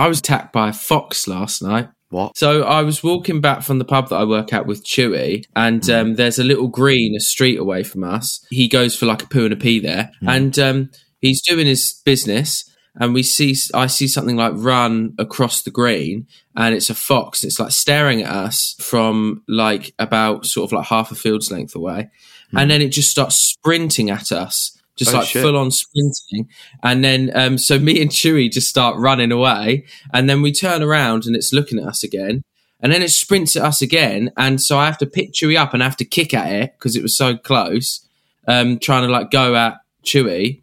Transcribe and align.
I 0.00 0.08
was 0.08 0.20
attacked 0.20 0.54
by 0.54 0.70
a 0.70 0.72
fox 0.72 1.28
last 1.28 1.62
night. 1.62 1.90
What? 2.08 2.36
So 2.38 2.62
I 2.62 2.80
was 2.82 3.04
walking 3.04 3.42
back 3.42 3.62
from 3.62 3.78
the 3.78 3.84
pub 3.84 4.08
that 4.08 4.16
I 4.16 4.24
work 4.24 4.50
at 4.54 4.66
with 4.66 4.82
Chewie, 4.82 5.44
and 5.54 5.88
um, 5.90 6.14
there's 6.14 6.38
a 6.38 6.44
little 6.44 6.68
green 6.68 7.14
a 7.14 7.20
street 7.20 7.58
away 7.58 7.82
from 7.82 8.02
us. 8.02 8.44
He 8.48 8.66
goes 8.66 8.96
for 8.96 9.04
like 9.04 9.22
a 9.22 9.28
poo 9.28 9.44
and 9.44 9.52
a 9.52 9.56
pee 9.56 9.78
there, 9.78 10.10
and 10.22 10.58
um, 10.58 10.90
he's 11.20 11.42
doing 11.42 11.66
his 11.66 12.00
business. 12.04 12.64
And 12.96 13.14
we 13.14 13.22
see, 13.22 13.54
I 13.74 13.86
see 13.86 14.08
something 14.08 14.36
like 14.36 14.52
run 14.56 15.14
across 15.18 15.62
the 15.62 15.70
green, 15.70 16.26
and 16.56 16.74
it's 16.74 16.88
a 16.88 16.94
fox. 16.94 17.44
It's 17.44 17.60
like 17.60 17.70
staring 17.70 18.22
at 18.22 18.30
us 18.30 18.74
from 18.80 19.44
like 19.46 19.92
about 19.98 20.46
sort 20.46 20.68
of 20.68 20.72
like 20.72 20.86
half 20.86 21.12
a 21.12 21.14
field's 21.14 21.50
length 21.50 21.76
away, 21.76 22.10
and 22.54 22.70
then 22.70 22.80
it 22.80 22.88
just 22.88 23.10
starts 23.10 23.36
sprinting 23.36 24.08
at 24.08 24.32
us, 24.32 24.76
just 24.96 25.14
Oh, 25.14 25.18
like 25.18 25.28
shit. 25.28 25.42
full 25.42 25.56
on 25.56 25.70
sprinting. 25.70 26.48
And 26.82 27.02
then, 27.04 27.30
um, 27.34 27.58
so 27.58 27.78
me 27.78 28.00
and 28.02 28.10
Chewie 28.10 28.50
just 28.50 28.68
start 28.68 28.96
running 28.98 29.32
away, 29.32 29.84
and 30.12 30.28
then 30.28 30.42
we 30.42 30.52
turn 30.52 30.82
around 30.82 31.24
and 31.26 31.34
it's 31.36 31.52
looking 31.52 31.78
at 31.78 31.86
us 31.86 32.02
again. 32.02 32.42
And 32.82 32.92
then 32.92 33.02
it 33.02 33.10
sprints 33.10 33.56
at 33.56 33.62
us 33.62 33.82
again, 33.82 34.32
and 34.38 34.60
so 34.60 34.78
I 34.78 34.86
have 34.86 34.96
to 34.98 35.06
pick 35.06 35.32
Chewie 35.34 35.58
up 35.58 35.74
and 35.74 35.82
I 35.82 35.86
have 35.86 35.98
to 35.98 36.04
kick 36.04 36.32
at 36.32 36.50
it 36.50 36.72
because 36.78 36.96
it 36.96 37.02
was 37.02 37.14
so 37.16 37.36
close, 37.36 38.06
um, 38.48 38.78
trying 38.78 39.02
to 39.06 39.12
like 39.12 39.30
go 39.30 39.54
at 39.54 39.80
Chewie. 40.02 40.62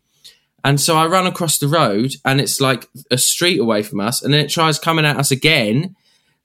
And 0.64 0.82
so 0.82 0.98
I 0.98 1.06
run 1.06 1.28
across 1.28 1.60
the 1.60 1.68
road, 1.68 2.16
and 2.26 2.42
it's 2.42 2.60
like 2.60 2.90
a 3.12 3.18
street 3.18 3.60
away 3.60 3.84
from 3.84 4.00
us, 4.00 4.22
and 4.24 4.34
then 4.34 4.44
it 4.44 4.50
tries 4.50 4.80
coming 4.80 5.06
at 5.06 5.18
us 5.18 5.30
again. 5.32 5.96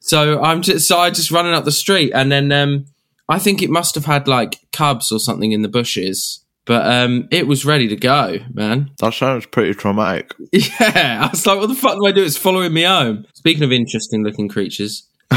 So 0.01 0.42
I'm 0.42 0.61
just 0.62 0.87
so 0.87 0.98
I 0.98 1.09
just 1.11 1.30
running 1.30 1.55
up 1.55 1.64
the 1.64 1.73
street, 1.73 2.12
and 2.14 2.30
then 2.30 2.53
um, 2.53 2.84
I 3.28 3.39
think 3.39 3.62
it 3.62 3.70
must 3.70 3.95
have 3.95 4.05
had 4.05 4.28
like 4.28 4.59
cubs 4.73 5.11
or 5.11 5.19
something 5.19 5.53
in 5.53 5.62
the 5.62 5.69
bushes, 5.69 6.41
but 6.65 6.87
um, 6.87 7.29
it 7.30 7.47
was 7.47 7.65
ready 7.65 7.89
to 7.89 7.97
go, 7.97 8.39
man. 8.52 8.91
That 9.01 9.15
sounds 9.15 9.47
pretty 9.47 9.75
traumatic. 9.75 10.33
Yeah, 10.53 11.27
I 11.27 11.29
was 11.30 11.47
like, 11.47 11.59
what 11.59 11.69
the 11.69 11.75
fuck 11.75 11.98
do 11.98 12.07
I 12.07 12.12
do? 12.12 12.23
It's 12.25 12.37
following 12.37 12.73
me 12.73 12.83
home. 12.84 13.27
Speaking 13.34 13.65
of 13.65 13.73
interesting 13.73 14.23
looking 14.25 14.48
creatures, 14.48 15.09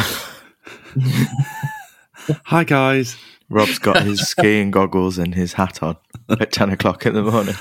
Hi, 2.46 2.64
guys. 2.64 3.18
Rob's 3.50 3.78
got 3.80 4.02
his 4.02 4.22
skiing 4.28 4.72
goggles 4.72 5.18
and 5.18 5.36
his 5.36 5.54
hat 5.54 5.84
on 5.84 5.98
at 6.30 6.52
10 6.52 6.72
o'clock 6.72 7.06
in 7.06 7.14
the 7.14 7.22
morning. 7.22 7.56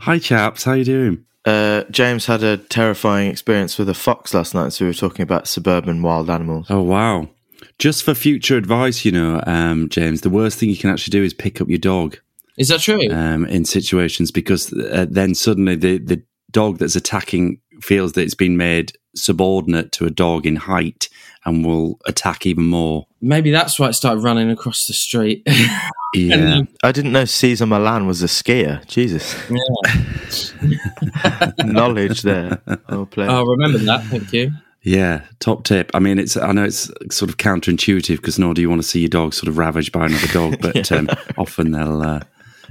Hi, 0.00 0.18
chaps. 0.18 0.64
How 0.64 0.74
you 0.74 0.84
doing? 0.84 1.24
Uh, 1.44 1.84
James 1.90 2.26
had 2.26 2.42
a 2.42 2.56
terrifying 2.56 3.30
experience 3.30 3.78
with 3.78 3.88
a 3.88 3.94
fox 3.94 4.34
last 4.34 4.54
night, 4.54 4.72
so 4.72 4.84
we 4.84 4.90
were 4.90 4.94
talking 4.94 5.22
about 5.22 5.46
suburban 5.48 6.02
wild 6.02 6.30
animals. 6.30 6.66
Oh, 6.70 6.82
wow. 6.82 7.28
Just 7.78 8.02
for 8.04 8.14
future 8.14 8.56
advice, 8.56 9.04
you 9.04 9.12
know, 9.12 9.42
um, 9.46 9.88
James, 9.88 10.22
the 10.22 10.30
worst 10.30 10.58
thing 10.58 10.70
you 10.70 10.76
can 10.76 10.90
actually 10.90 11.10
do 11.10 11.22
is 11.22 11.34
pick 11.34 11.60
up 11.60 11.68
your 11.68 11.78
dog 11.78 12.18
is 12.56 12.68
that 12.68 12.80
true? 12.80 13.00
um, 13.10 13.44
in 13.46 13.64
situations 13.64 14.30
because 14.30 14.72
uh, 14.72 15.06
then 15.08 15.34
suddenly 15.34 15.74
the, 15.76 15.98
the 15.98 16.22
dog 16.50 16.78
that's 16.78 16.96
attacking 16.96 17.60
feels 17.82 18.12
that 18.12 18.22
it's 18.22 18.34
been 18.34 18.56
made 18.56 18.92
subordinate 19.14 19.92
to 19.92 20.06
a 20.06 20.10
dog 20.10 20.46
in 20.46 20.56
height 20.56 21.08
and 21.44 21.64
will 21.64 21.98
attack 22.06 22.46
even 22.46 22.64
more. 22.64 23.06
Maybe 23.20 23.50
that's 23.50 23.78
why 23.78 23.88
it 23.88 23.92
started 23.92 24.22
running 24.22 24.50
across 24.50 24.86
the 24.86 24.94
street. 24.94 25.46
Yeah. 26.14 26.60
I 26.82 26.92
didn't 26.92 27.12
know 27.12 27.26
Cesar 27.26 27.66
Millan 27.66 28.06
was 28.06 28.22
a 28.22 28.26
skier. 28.26 28.86
Jesus. 28.86 29.34
Knowledge 31.58 32.22
there. 32.22 32.62
Oh, 32.88 33.04
play. 33.04 33.26
oh, 33.28 33.44
remember 33.44 33.78
that. 33.78 34.04
Thank 34.04 34.32
you. 34.32 34.52
Yeah, 34.86 35.22
top 35.40 35.64
tip. 35.64 35.90
I 35.94 35.98
mean, 35.98 36.20
it's 36.20 36.36
I 36.36 36.52
know 36.52 36.62
it's 36.62 36.88
sort 37.10 37.28
of 37.28 37.38
counterintuitive 37.38 38.16
because 38.16 38.38
nor 38.38 38.54
do 38.54 38.62
you 38.62 38.70
want 38.70 38.82
to 38.82 38.86
see 38.86 39.00
your 39.00 39.08
dog 39.08 39.34
sort 39.34 39.48
of 39.48 39.58
ravaged 39.58 39.90
by 39.90 40.06
another 40.06 40.28
dog, 40.28 40.58
but 40.62 40.92
um, 40.92 41.08
often 41.36 41.72
they'll 41.72 42.00
uh, 42.00 42.20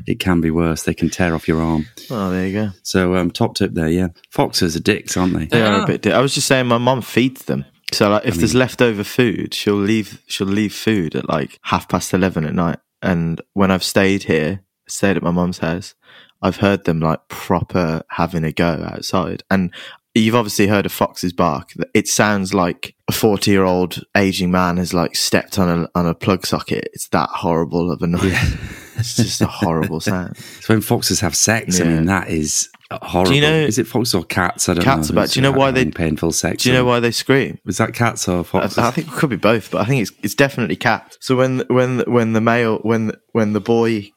it 0.07 0.21
can 0.21 0.39
be 0.39 0.49
worse. 0.49 0.83
They 0.83 0.93
can 0.93 1.09
tear 1.09 1.35
off 1.35 1.45
your 1.45 1.61
arm. 1.61 1.87
Oh, 2.09 2.29
there 2.29 2.47
you 2.47 2.53
go. 2.53 2.69
So 2.83 3.17
um, 3.17 3.31
top 3.31 3.55
tip 3.55 3.73
there. 3.73 3.89
Yeah, 3.89 4.07
foxes 4.29 4.77
are 4.77 4.81
dicks, 4.81 5.17
aren't 5.17 5.33
they? 5.33 5.45
They 5.47 5.61
are 5.61 5.83
a 5.83 5.85
bit. 5.85 6.03
Di- 6.03 6.13
I 6.13 6.21
was 6.21 6.33
just 6.33 6.47
saying, 6.47 6.67
my 6.67 6.77
mum 6.77 7.01
feeds 7.01 7.43
them. 7.45 7.65
So 7.91 8.09
like, 8.09 8.25
if 8.25 8.35
there's 8.35 8.55
leftover 8.55 9.03
food, 9.03 9.53
she'll 9.53 9.75
leave. 9.75 10.21
She'll 10.27 10.47
leave 10.47 10.73
food 10.73 11.15
at 11.15 11.27
like 11.27 11.59
half 11.63 11.89
past 11.89 12.13
eleven 12.13 12.45
at 12.45 12.55
night. 12.55 12.79
And 13.01 13.41
when 13.53 13.71
I've 13.71 13.83
stayed 13.83 14.23
here, 14.23 14.61
stayed 14.87 15.17
at 15.17 15.23
my 15.23 15.31
mum's 15.31 15.57
house, 15.57 15.95
I've 16.41 16.57
heard 16.57 16.85
them 16.85 17.01
like 17.01 17.27
proper 17.27 18.03
having 18.11 18.45
a 18.45 18.53
go 18.53 18.87
outside. 18.89 19.43
And 19.51 19.73
you've 20.15 20.35
obviously 20.35 20.67
heard 20.67 20.85
a 20.85 20.89
fox's 20.89 21.33
bark. 21.33 21.71
It 21.93 22.07
sounds 22.07 22.53
like 22.53 22.95
a 23.07 23.11
forty-year-old 23.11 24.03
aging 24.15 24.49
man 24.51 24.77
has 24.77 24.93
like 24.93 25.15
stepped 25.15 25.59
on 25.59 25.69
a 25.69 25.89
on 25.93 26.07
a 26.07 26.15
plug 26.15 26.45
socket. 26.45 26.89
It's 26.93 27.07
that 27.09 27.29
horrible 27.29 27.91
of 27.91 28.01
a 28.01 28.07
noise. 28.07 28.31
Yeah. 28.31 28.57
it's 28.97 29.15
just 29.15 29.41
a 29.41 29.47
horrible 29.47 29.99
sound. 29.99 30.37
So 30.37 30.73
when 30.73 30.81
foxes 30.81 31.19
have 31.19 31.35
sex, 31.35 31.79
I 31.81 31.83
mean 31.83 32.05
that 32.05 32.29
is 32.29 32.69
horrible. 32.91 33.31
Do 33.31 33.35
you 33.35 33.41
know- 33.41 33.53
is 33.53 33.77
it 33.77 33.87
foxes 33.87 34.15
or 34.15 34.23
cats? 34.23 34.69
I 34.69 34.73
don't 34.73 34.85
know. 34.85 34.95
Cats 34.95 35.09
know. 35.09 35.13
about- 35.13 35.29
do 35.31 35.39
you 35.39 35.43
know 35.43 35.53
uh, 35.53 35.57
why 35.57 35.71
they- 35.71 35.85
painful 35.85 36.31
sex? 36.31 36.63
Do 36.63 36.69
you 36.69 36.75
know 36.75 36.85
why 36.85 36.99
they 36.99 37.11
scream? 37.11 37.59
Was 37.65 37.77
that 37.77 37.93
cats 37.93 38.27
or 38.27 38.39
I, 38.39 38.43
foxes? 38.43 38.77
I 38.77 38.91
think 38.91 39.07
it 39.07 39.13
could 39.13 39.29
be 39.29 39.35
both, 39.35 39.69
but 39.71 39.81
I 39.81 39.85
think 39.85 40.01
it's 40.01 40.11
it's 40.23 40.35
definitely 40.35 40.77
cat. 40.77 41.17
So 41.19 41.35
when 41.35 41.63
when 41.67 41.99
when 42.07 42.33
the 42.33 42.41
male 42.41 42.77
when 42.79 43.11
when 43.33 43.53
the 43.53 43.61
boy 43.61 44.09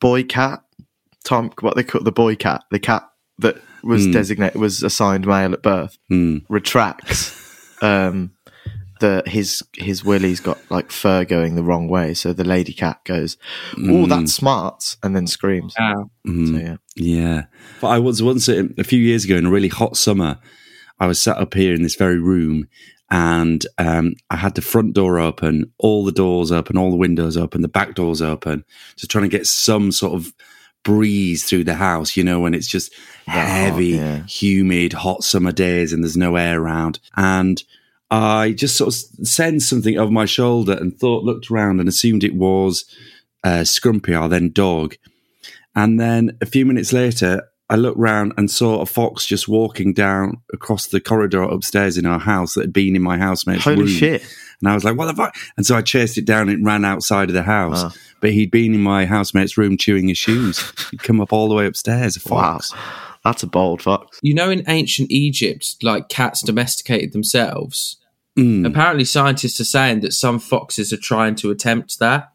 boy 0.00 0.24
cat 0.24 0.60
Tom 1.24 1.50
what 1.60 1.76
they 1.76 1.82
call 1.84 2.02
the 2.02 2.12
boy 2.12 2.36
cat 2.36 2.62
the 2.70 2.78
cat 2.78 3.02
that 3.38 3.60
was 3.82 4.06
designated 4.08 4.60
was 4.60 4.82
assigned 4.82 5.26
male 5.26 5.52
at 5.52 5.62
birth 5.62 5.98
Hmm. 6.08 6.38
retracts 6.48 7.34
um 7.82 8.32
the 9.00 9.22
his 9.26 9.62
his 9.76 10.04
willy's 10.04 10.40
got 10.40 10.58
like 10.70 10.90
fur 10.90 11.24
going 11.24 11.54
the 11.54 11.62
wrong 11.62 11.86
way 11.88 12.14
so 12.14 12.32
the 12.32 12.42
lady 12.44 12.72
cat 12.72 12.98
goes 13.04 13.36
oh 13.78 14.06
that's 14.06 14.32
smart 14.34 14.96
and 15.04 15.14
then 15.14 15.26
screams 15.28 15.74
Wow. 15.78 16.10
so 16.26 16.32
yeah 16.32 16.76
Yeah. 16.96 17.44
But 17.80 17.88
I 17.88 17.98
was 18.00 18.22
once 18.22 18.48
a 18.48 18.68
a 18.76 18.82
few 18.84 18.98
years 19.00 19.24
ago 19.24 19.36
in 19.36 19.46
a 19.46 19.50
really 19.50 19.68
hot 19.68 19.96
summer. 19.96 20.38
I 21.00 21.06
was 21.06 21.22
sat 21.22 21.36
up 21.38 21.54
here 21.54 21.74
in 21.74 21.82
this 21.82 21.94
very 21.94 22.18
room 22.18 22.66
and 23.08 23.64
um, 23.78 24.14
I 24.30 24.36
had 24.36 24.56
the 24.56 24.62
front 24.62 24.94
door 24.94 25.20
open, 25.20 25.72
all 25.78 26.04
the 26.04 26.10
doors 26.10 26.50
open, 26.50 26.76
all 26.76 26.90
the 26.90 26.96
windows 26.96 27.36
open, 27.36 27.62
the 27.62 27.68
back 27.68 27.94
doors 27.94 28.20
open, 28.20 28.64
just 28.96 29.10
trying 29.12 29.22
to 29.30 29.36
get 29.38 29.46
some 29.46 29.92
sort 29.92 30.14
of 30.14 30.34
breeze 30.82 31.44
through 31.44 31.64
the 31.64 31.74
house, 31.74 32.16
you 32.16 32.24
know, 32.24 32.40
when 32.40 32.54
it's 32.54 32.66
just 32.66 32.92
heavy, 33.26 33.88
yeah. 33.88 34.22
humid, 34.24 34.92
hot 34.92 35.22
summer 35.22 35.52
days 35.52 35.92
and 35.92 36.02
there's 36.02 36.16
no 36.16 36.36
air 36.36 36.60
around. 36.60 36.98
And 37.16 37.62
I 38.10 38.52
just 38.52 38.76
sort 38.76 38.88
of 38.88 39.26
sensed 39.26 39.68
something 39.68 39.98
over 39.98 40.10
my 40.10 40.24
shoulder 40.24 40.72
and 40.72 40.96
thought, 40.98 41.24
looked 41.24 41.50
around 41.50 41.80
and 41.80 41.88
assumed 41.88 42.24
it 42.24 42.34
was 42.34 42.84
uh, 43.44 43.60
Scrumpy, 43.60 44.18
our 44.18 44.28
then 44.28 44.50
dog. 44.50 44.96
And 45.74 46.00
then 46.00 46.38
a 46.40 46.46
few 46.46 46.64
minutes 46.64 46.92
later, 46.92 47.48
I 47.70 47.76
looked 47.76 47.98
round 47.98 48.32
and 48.38 48.50
saw 48.50 48.80
a 48.80 48.86
fox 48.86 49.26
just 49.26 49.46
walking 49.46 49.92
down 49.92 50.40
across 50.54 50.86
the 50.86 51.00
corridor 51.00 51.42
upstairs 51.42 51.98
in 51.98 52.06
our 52.06 52.18
house 52.18 52.54
that 52.54 52.62
had 52.62 52.72
been 52.72 52.96
in 52.96 53.02
my 53.02 53.18
housemate's 53.18 53.64
holy 53.64 53.82
room. 53.82 53.88
shit 53.88 54.22
And 54.60 54.68
I 54.68 54.74
was 54.74 54.84
like, 54.84 54.96
what 54.96 55.06
the 55.06 55.14
fuck? 55.14 55.36
And 55.56 55.64
so 55.64 55.76
I 55.76 55.82
chased 55.82 56.18
it 56.18 56.24
down 56.24 56.48
and 56.48 56.60
it 56.60 56.64
ran 56.64 56.84
outside 56.84 57.28
of 57.28 57.34
the 57.34 57.42
house. 57.42 57.84
Wow. 57.84 57.92
But 58.20 58.32
he'd 58.32 58.50
been 58.50 58.74
in 58.74 58.80
my 58.82 59.06
housemate's 59.06 59.56
room 59.56 59.76
chewing 59.76 60.08
his 60.08 60.18
shoes. 60.18 60.72
He'd 60.90 61.02
come 61.02 61.20
up 61.20 61.32
all 61.32 61.48
the 61.48 61.54
way 61.54 61.66
upstairs, 61.66 62.16
a 62.16 62.20
wow 62.28 62.58
that's 63.24 63.42
a 63.42 63.46
bold 63.46 63.82
fox 63.82 64.18
You 64.22 64.34
know, 64.34 64.50
in 64.50 64.64
ancient 64.68 65.10
Egypt, 65.10 65.76
like 65.82 66.08
cats 66.08 66.42
domesticated 66.42 67.12
themselves. 67.12 67.96
Mm. 68.38 68.66
Apparently, 68.66 69.04
scientists 69.04 69.60
are 69.60 69.64
saying 69.64 70.00
that 70.00 70.12
some 70.12 70.38
foxes 70.38 70.92
are 70.92 70.98
trying 70.98 71.34
to 71.36 71.50
attempt 71.50 71.98
that. 71.98 72.32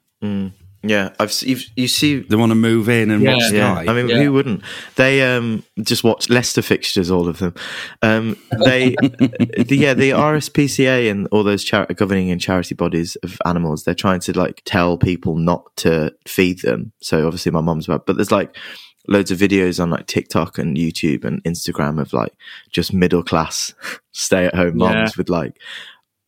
Yeah 0.84 1.12
I've 1.20 1.32
se- 1.32 1.48
you've, 1.48 1.64
you 1.76 1.88
see 1.88 2.20
They 2.20 2.36
want 2.36 2.52
to 2.52 2.56
move 2.56 2.90
in 2.90 3.10
and 3.12 3.24
Yeah. 3.24 3.34
watch 3.34 3.52
Yeah, 3.52 3.76
Sky. 3.82 3.92
I 3.92 3.94
mean, 3.96 4.10
Yeah. 4.10 4.18
who 4.24 4.34
wouldn't? 4.34 4.62
They 4.96 5.22
um, 5.36 5.64
just 5.82 6.04
watch 6.04 6.30
Leicester 6.30 6.62
fixtures, 6.62 7.10
all 7.10 7.28
of 7.28 7.40
them. 7.40 7.54
Um, 8.02 8.38
they, 8.66 8.90
the, 9.02 9.66
yeah, 9.78 9.94
the 9.94 10.12
RSPCA 10.12 11.10
and 11.10 11.28
all 11.32 11.44
those 11.44 11.64
char- 11.64 11.86
governing 11.88 12.32
and 12.32 12.42
charity 12.42 12.76
bodies 12.76 13.16
of 13.24 13.38
animals, 13.46 13.84
they're 13.84 13.96
trying 13.96 14.20
to 14.22 14.38
like 14.38 14.62
tell 14.66 14.98
people 14.98 15.36
not 15.38 15.64
to 15.78 16.14
feed 16.28 16.62
them. 16.62 16.92
So 17.02 17.26
obviously, 17.26 17.52
my 17.52 17.62
mum's 17.62 17.88
about, 17.88 18.06
but 18.06 18.16
there's 18.18 18.32
like 18.32 18.56
loads 19.08 19.32
of 19.32 19.38
videos 19.38 19.82
on 19.82 19.90
like 19.90 20.08
TikTok 20.08 20.58
and 20.58 20.78
YouTube 20.78 21.26
and 21.26 21.44
Instagram 21.44 22.00
of 22.00 22.14
like 22.14 22.32
just 22.72 22.94
middle 22.94 23.22
class 23.24 23.74
stay 24.14 24.46
at 24.46 24.56
home 24.56 24.78
moms 24.78 24.94
Yeah. 24.96 25.10
with 25.18 25.30
like 25.30 25.58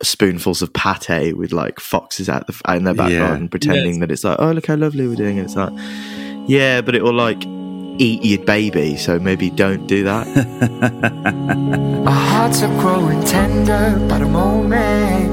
spoonfuls 0.05 0.61
of 0.61 0.71
pate 0.73 1.37
with 1.37 1.51
like 1.51 1.79
foxes 1.79 2.29
out, 2.29 2.47
the, 2.47 2.59
out 2.65 2.77
in 2.77 2.83
their 2.85 2.93
back 2.93 3.11
Yeah. 3.11 3.27
garden 3.27 3.49
pretending 3.49 3.93
Yes. 3.95 3.99
that 3.99 4.11
it's 4.11 4.23
like, 4.23 4.37
oh, 4.39 4.51
look 4.51 4.67
how 4.67 4.75
lovely 4.75 5.07
we're 5.07 5.15
doing. 5.15 5.37
And 5.39 5.45
it's 5.47 5.55
like, 5.55 5.73
yeah, 6.47 6.81
but 6.81 6.95
it 6.95 7.03
will 7.03 7.13
like 7.13 7.43
eat 7.97 8.23
your 8.25 8.43
baby, 8.45 8.97
so 8.97 9.19
maybe 9.19 9.49
don't 9.49 9.87
do 9.87 10.03
that. 10.03 10.27
Our 12.07 12.11
hearts 12.11 12.61
are 12.63 12.79
growing 12.79 13.23
tender 13.25 13.97
by 14.07 14.19
the 14.19 14.25
moment. 14.25 15.31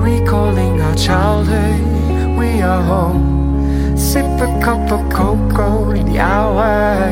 Recalling 0.00 0.80
our 0.80 0.94
childhood, 0.96 1.80
we 2.38 2.62
are 2.62 2.82
home. 2.82 3.96
Sip 3.96 4.24
a 4.24 4.60
cup 4.62 4.90
of 4.92 5.10
cocoa 5.12 5.90
in 5.90 6.06
the 6.12 6.20
hour. 6.20 7.10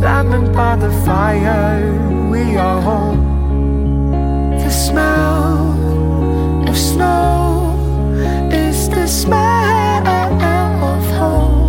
Lemon 0.00 0.52
by 0.52 0.76
the 0.76 0.90
fire, 1.04 1.92
we 2.30 2.56
are 2.56 2.80
home. 2.80 3.25
Smell 4.96 6.64
of 6.70 6.74
snow 6.74 7.76
is 8.50 8.88
the 8.88 9.06
smell 9.06 10.08
of 10.08 11.04
home. 11.20 11.60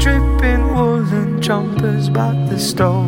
Dripping 0.00 0.74
woolen 0.74 1.40
jumpers 1.40 2.08
jumpers 2.08 2.10
by 2.10 2.32
the 2.50 2.58
stove. 2.58 3.06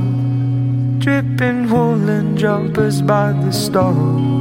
Dripping 1.01 1.69
woolen 1.69 2.37
jumpers 2.37 3.03
by 3.03 3.33
the 3.33 3.51
stove. 3.51 4.38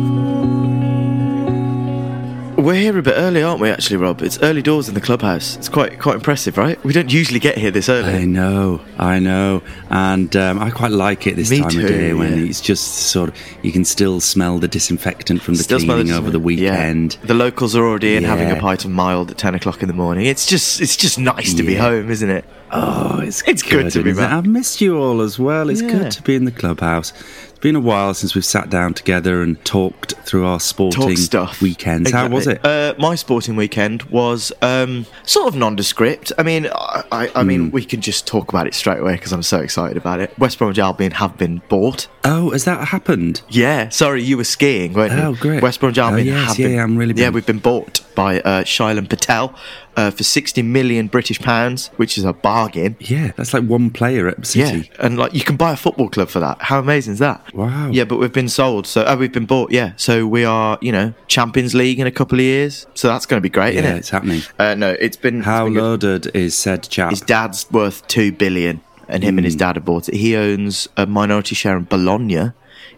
We're 2.57 2.74
here 2.74 2.98
a 2.98 3.04
bit 3.04 3.13
early, 3.15 3.44
aren't 3.44 3.62
we? 3.62 3.69
Actually, 3.69 3.98
Rob, 3.98 4.24
it's 4.24 4.42
early 4.42 4.63
doors 4.63 4.88
in 4.89 4.95
the 4.95 5.00
clubhouse. 5.00 5.56
It's 5.57 5.69
quite 5.69 6.00
quite 6.00 6.15
impressive, 6.15 6.57
right? 6.57 6.83
We 6.83 6.92
don't 6.92 7.13
usually 7.13 7.39
get 7.39 7.56
here 7.56 7.69
this 7.69 7.88
early. 7.88 8.12
I 8.12 8.25
know, 8.25 8.81
I 8.98 9.19
know, 9.19 9.62
and 9.92 10.36
um, 10.36 10.57
I 10.59 10.71
quite 10.71 10.92
like 10.92 11.27
it 11.27 11.36
this 11.36 11.51
Me 11.51 11.59
time 11.59 11.69
too, 11.69 11.81
of 11.81 11.88
day 11.88 12.13
when 12.13 12.36
yeah. 12.36 12.50
it's 12.50 12.59
just 12.59 13.12
sort 13.12 13.30
of 13.30 13.36
you 13.62 13.71
can 13.71 13.86
still 13.86 14.19
smell 14.19 14.57
the 14.57 14.68
disinfectant 14.68 15.44
from 15.44 15.54
the 15.54 15.62
Still 15.63 15.77
cleaning 15.80 16.07
the- 16.07 16.18
over 16.18 16.31
the 16.31 16.39
weekend. 16.39 17.18
Yeah. 17.21 17.27
The 17.27 17.36
locals 17.36 17.75
are 17.75 17.86
already 17.86 18.15
in 18.15 18.24
having 18.24 18.50
a 18.50 18.60
pint 18.60 18.86
of 18.86 18.89
mild 18.92 19.30
at 19.30 19.38
ten 19.38 19.53
o'clock 19.53 19.83
in 19.83 19.88
the 19.88 19.94
morning. 19.94 20.25
It's 20.25 20.48
just 20.48 20.81
it's 20.81 20.98
just 20.98 21.19
nice 21.19 21.53
to 21.53 21.62
be 21.63 21.75
home, 21.75 22.10
isn't 22.10 22.30
it? 22.30 22.44
Oh, 22.71 23.19
it's 23.19 23.44
It's 23.48 23.62
good 23.62 23.92
to 23.92 24.01
be 24.03 24.13
back. 24.13 24.31
I've 24.31 24.48
missed 24.48 24.81
you 24.81 24.98
all 24.98 25.21
as 25.21 25.38
well. 25.38 25.69
It's 25.69 25.81
Yeah. 25.83 25.92
good 25.92 26.12
to 26.12 26.21
be 26.24 26.36
in 26.36 26.45
the 26.45 26.51
clubhouse. 26.51 27.13
It's 27.57 27.63
been 27.63 27.75
a 27.75 27.80
while 27.80 28.13
since 28.13 28.36
we've 28.36 28.45
sat 28.45 28.69
down 28.69 28.94
together 28.94 29.42
and 29.42 29.57
talked 29.65 30.13
through 30.27 30.45
our 30.45 30.59
sporting 30.59 31.15
Talk 31.15 31.59
weekends. 31.59 32.12
How 32.12 32.30
was 32.30 32.45
it? 32.45 32.63
Uh, 32.63 32.94
my 33.00 33.15
sporting 33.15 33.56
weekend 33.56 34.04
was 34.04 34.51
um, 34.62 35.07
sort 35.24 35.48
of 35.48 35.56
nondescript. 35.56 36.31
I 36.38 36.44
mean, 36.44 36.68
I, 36.68 37.04
I, 37.12 37.31
I 37.33 37.42
Hmm. 37.42 37.48
mean, 37.48 37.71
we 37.71 37.83
can 37.83 38.00
just 38.01 38.27
talk 38.27 38.50
about 38.50 38.68
it 38.68 38.75
straight 38.75 39.00
away 39.00 39.13
because 39.13 39.31
I'm 39.31 39.42
so 39.42 39.59
excited 39.59 39.98
about 39.98 40.19
it. 40.19 40.38
West 40.38 40.59
Bromwich 40.59 40.77
Albion 40.77 41.13
have 41.13 41.36
been 41.39 41.63
bought. 41.68 42.07
oh, 42.24 42.51
has 42.51 42.65
that 42.65 42.89
happened? 42.89 43.42
Yeah, 43.50 43.89
sorry, 43.89 44.21
you 44.21 44.38
were 44.38 44.44
skiing, 44.44 44.94
weren't 44.94 45.13
you? 45.13 45.19
Oh, 45.19 45.33
great. 45.33 45.63
West 45.63 45.80
Bromwich 45.80 45.98
Oh, 45.98 46.03
Albion 46.03 46.27
yes, 46.27 46.48
have 46.50 46.60
yeah, 46.60 46.68
been. 46.68 46.75
yeah, 46.75 46.83
I'm 46.83 46.95
really 46.98 47.13
Yeah, 47.19 47.30
we've 47.30 47.45
been 47.45 47.57
bought 47.57 48.01
by 48.13 48.39
uh, 48.42 48.63
Shilen 48.65 49.07
Patel 49.10 49.56
uh, 49.95 50.12
for 50.12 50.24
60 50.24 50.62
million 50.62 51.07
British 51.07 51.39
pounds, 51.39 51.88
which 51.95 52.18
is 52.19 52.24
a 52.25 52.33
bargain. 52.33 52.98
Yeah, 53.00 53.31
that's 53.38 53.53
like 53.53 53.63
one 53.63 53.89
player 53.92 54.27
at 54.27 54.38
the 54.42 54.45
City. 54.45 54.89
Yeah, 54.92 55.06
and 55.06 55.18
like 55.18 55.33
you 55.33 55.42
can 55.42 55.56
buy 55.56 55.71
a 55.71 55.75
football 55.77 56.10
club 56.10 56.27
for 56.30 56.39
that. 56.42 56.62
How 56.62 56.80
amazing 56.80 57.13
is 57.13 57.19
that? 57.19 57.45
Wow. 57.57 57.89
Yeah, 57.92 58.04
but 58.06 58.18
we've 58.18 58.31
been 58.31 58.50
sold, 58.50 58.86
so 58.88 59.01
uh, 59.01 59.15
we've 59.19 59.31
been 59.31 59.48
bought. 59.48 59.71
Yeah, 59.71 59.94
so 59.98 60.27
we 60.27 60.45
are, 60.45 60.77
you 60.81 60.92
know, 60.92 61.13
Champions 61.27 61.74
League 61.74 62.00
in 62.00 62.06
a 62.07 62.12
couple 62.12 62.38
of 62.38 62.44
years. 62.45 62.86
So 62.94 63.07
that's 63.07 63.25
going 63.25 63.39
to 63.39 63.42
be 63.42 63.50
great, 63.50 63.74
Yeah, 63.74 63.81
isn't 63.81 63.95
it? 63.95 63.98
it's 64.00 64.09
happening. 64.12 64.42
Uh, 64.59 64.75
no, 64.75 64.92
it's 64.92 65.18
been. 65.18 65.42
How 65.42 65.65
it's 65.65 65.69
been 65.69 65.74
good. 65.74 65.81
loaded 65.81 66.36
is 66.36 66.56
said 66.56 66.83
chap? 66.88 67.09
His 67.09 67.21
dad's 67.21 67.69
worth 67.71 68.07
two 68.07 68.31
billion, 68.31 68.81
and 69.09 69.24
him 69.24 69.38
and 69.38 69.39
Hmm. 69.39 69.45
his 69.45 69.56
dad 69.56 69.75
have 69.75 69.86
bought 69.86 70.07
it. 70.07 70.15
He 70.15 70.36
owns 70.36 70.88
a 70.98 71.06
minority 71.07 71.56
share 71.56 71.75
in 71.77 71.86
Bologna 71.86 72.51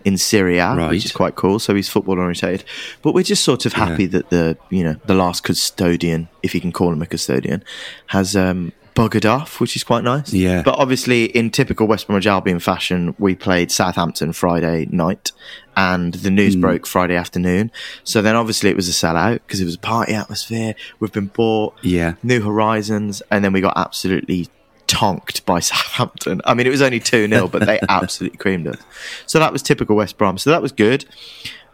in 0.06 0.18
Serie 0.18 0.58
A, 0.60 0.76
Right. 0.76 0.90
which 0.92 1.06
is 1.06 1.12
quite 1.12 1.36
cool. 1.36 1.60
So 1.60 1.74
he's 1.76 1.90
football 1.90 2.20
orientated. 2.20 2.64
But 3.02 3.14
we're 3.14 3.24
just 3.24 3.44
sort 3.44 3.66
of 3.66 3.74
happy 3.74 4.06
that 4.08 4.30
the 4.30 4.58
you 4.70 4.84
know 4.84 4.96
the 5.06 5.16
last 5.16 5.44
custodian, 5.44 6.28
if 6.44 6.54
you 6.54 6.60
can 6.62 6.72
call 6.72 6.92
him 6.92 7.02
a 7.02 7.06
custodian, 7.06 7.64
has 8.08 8.36
um, 8.36 8.72
buggered 9.00 9.30
off, 9.30 9.60
which 9.62 9.76
is 9.76 9.84
quite 9.84 10.04
nice. 10.04 10.34
Yeah. 10.34 10.62
But 10.62 10.76
obviously, 10.78 11.26
in 11.26 11.52
typical 11.52 11.88
West 11.88 12.08
Bromwich 12.08 12.28
Albion 12.28 12.60
fashion, 12.60 13.16
we 13.18 13.34
played 13.36 13.72
Southampton 13.72 14.34
Friday 14.34 14.88
night. 14.92 15.32
And 15.78 16.14
the 16.16 16.30
news 16.30 16.56
Hmm. 16.56 16.62
broke 16.62 16.86
Friday 16.86 17.16
afternoon. 17.16 17.72
So 18.04 18.22
then 18.22 18.36
obviously 18.36 18.70
it 18.70 18.76
was 18.76 18.90
a 18.90 18.92
sellout 18.92 19.36
because 19.46 19.62
it 19.62 19.66
was 19.66 19.76
a 19.76 19.80
party 19.80 20.14
atmosphere. 20.14 20.76
We've 21.00 21.14
been 21.14 21.28
bought. 21.28 21.76
Yeah. 21.82 22.16
New 22.22 22.42
Horizons, 22.42 23.22
and 23.32 23.46
then 23.46 23.54
we 23.54 23.62
got 23.62 23.78
absolutely 23.78 24.50
tonked 24.88 25.46
by 25.46 25.60
Southampton. 25.72 26.42
I 26.44 26.54
mean, 26.54 26.68
it 26.68 26.72
was 26.72 26.82
only 26.82 27.00
2 27.00 27.30
0, 27.30 27.48
but 27.52 27.66
they 27.66 27.80
absolutely 27.88 28.38
creamed 28.38 28.68
us. 28.68 28.78
So 29.26 29.40
that 29.40 29.54
was 29.54 29.62
typical 29.62 29.96
West 29.96 30.18
Brom. 30.18 30.38
So 30.38 30.50
that 30.50 30.62
was 30.62 30.74
good. 30.74 31.06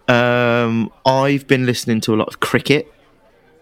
Um, 0.07 0.91
I've 1.03 1.47
been 1.47 1.65
listening 1.65 1.99
to 2.01 2.13
a 2.13 2.17
lot 2.17 2.27
of 2.27 2.39
cricket. 2.39 2.91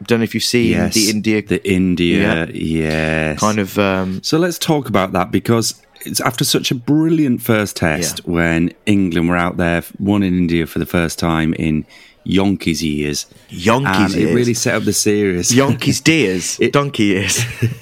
Don't 0.07 0.19
know 0.19 0.23
if 0.23 0.33
you've 0.33 0.43
seen 0.43 0.71
yes, 0.71 0.93
the 0.93 1.09
India 1.09 1.41
the 1.41 1.61
India, 1.69 2.47
yes, 2.53 3.39
kind 3.39 3.59
of. 3.59 3.77
Um, 3.79 4.21
So 4.23 4.37
let's 4.37 4.57
talk 4.57 4.87
about 4.89 5.11
that 5.13 5.31
because 5.31 5.81
it's 6.05 6.19
after 6.19 6.43
such 6.43 6.71
a 6.71 6.75
brilliant 6.75 7.41
first 7.41 7.75
test 7.77 8.21
Yeah. 8.25 8.31
when 8.33 8.71
England 8.85 9.29
were 9.29 9.37
out 9.37 9.57
there, 9.57 9.83
won 9.99 10.23
in 10.23 10.37
India 10.37 10.65
for 10.67 10.79
the 10.79 10.85
first 10.85 11.17
time 11.19 11.53
in 11.53 11.85
Yonkers 12.25 12.81
years. 12.83 13.25
Yonkers 13.49 14.15
it 14.15 14.33
really 14.33 14.53
set 14.53 14.75
up 14.75 14.83
the 14.83 14.93
series. 14.93 15.53
Yonkers 15.53 15.99
deers, 16.09 16.57
donkey 16.71 17.11
ears. 17.11 17.43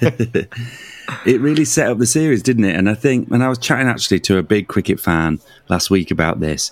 it 1.26 1.40
really 1.40 1.64
set 1.64 1.88
up 1.90 1.98
the 1.98 2.06
series, 2.06 2.42
didn't 2.42 2.64
it? 2.64 2.74
And 2.76 2.88
I 2.88 2.94
think, 2.94 3.30
and 3.30 3.42
I 3.42 3.48
was 3.48 3.58
chatting 3.58 3.88
actually 3.88 4.20
to 4.20 4.38
a 4.38 4.42
big 4.42 4.68
cricket 4.68 4.98
fan 5.00 5.40
last 5.68 5.90
week 5.90 6.10
about 6.10 6.40
this, 6.40 6.70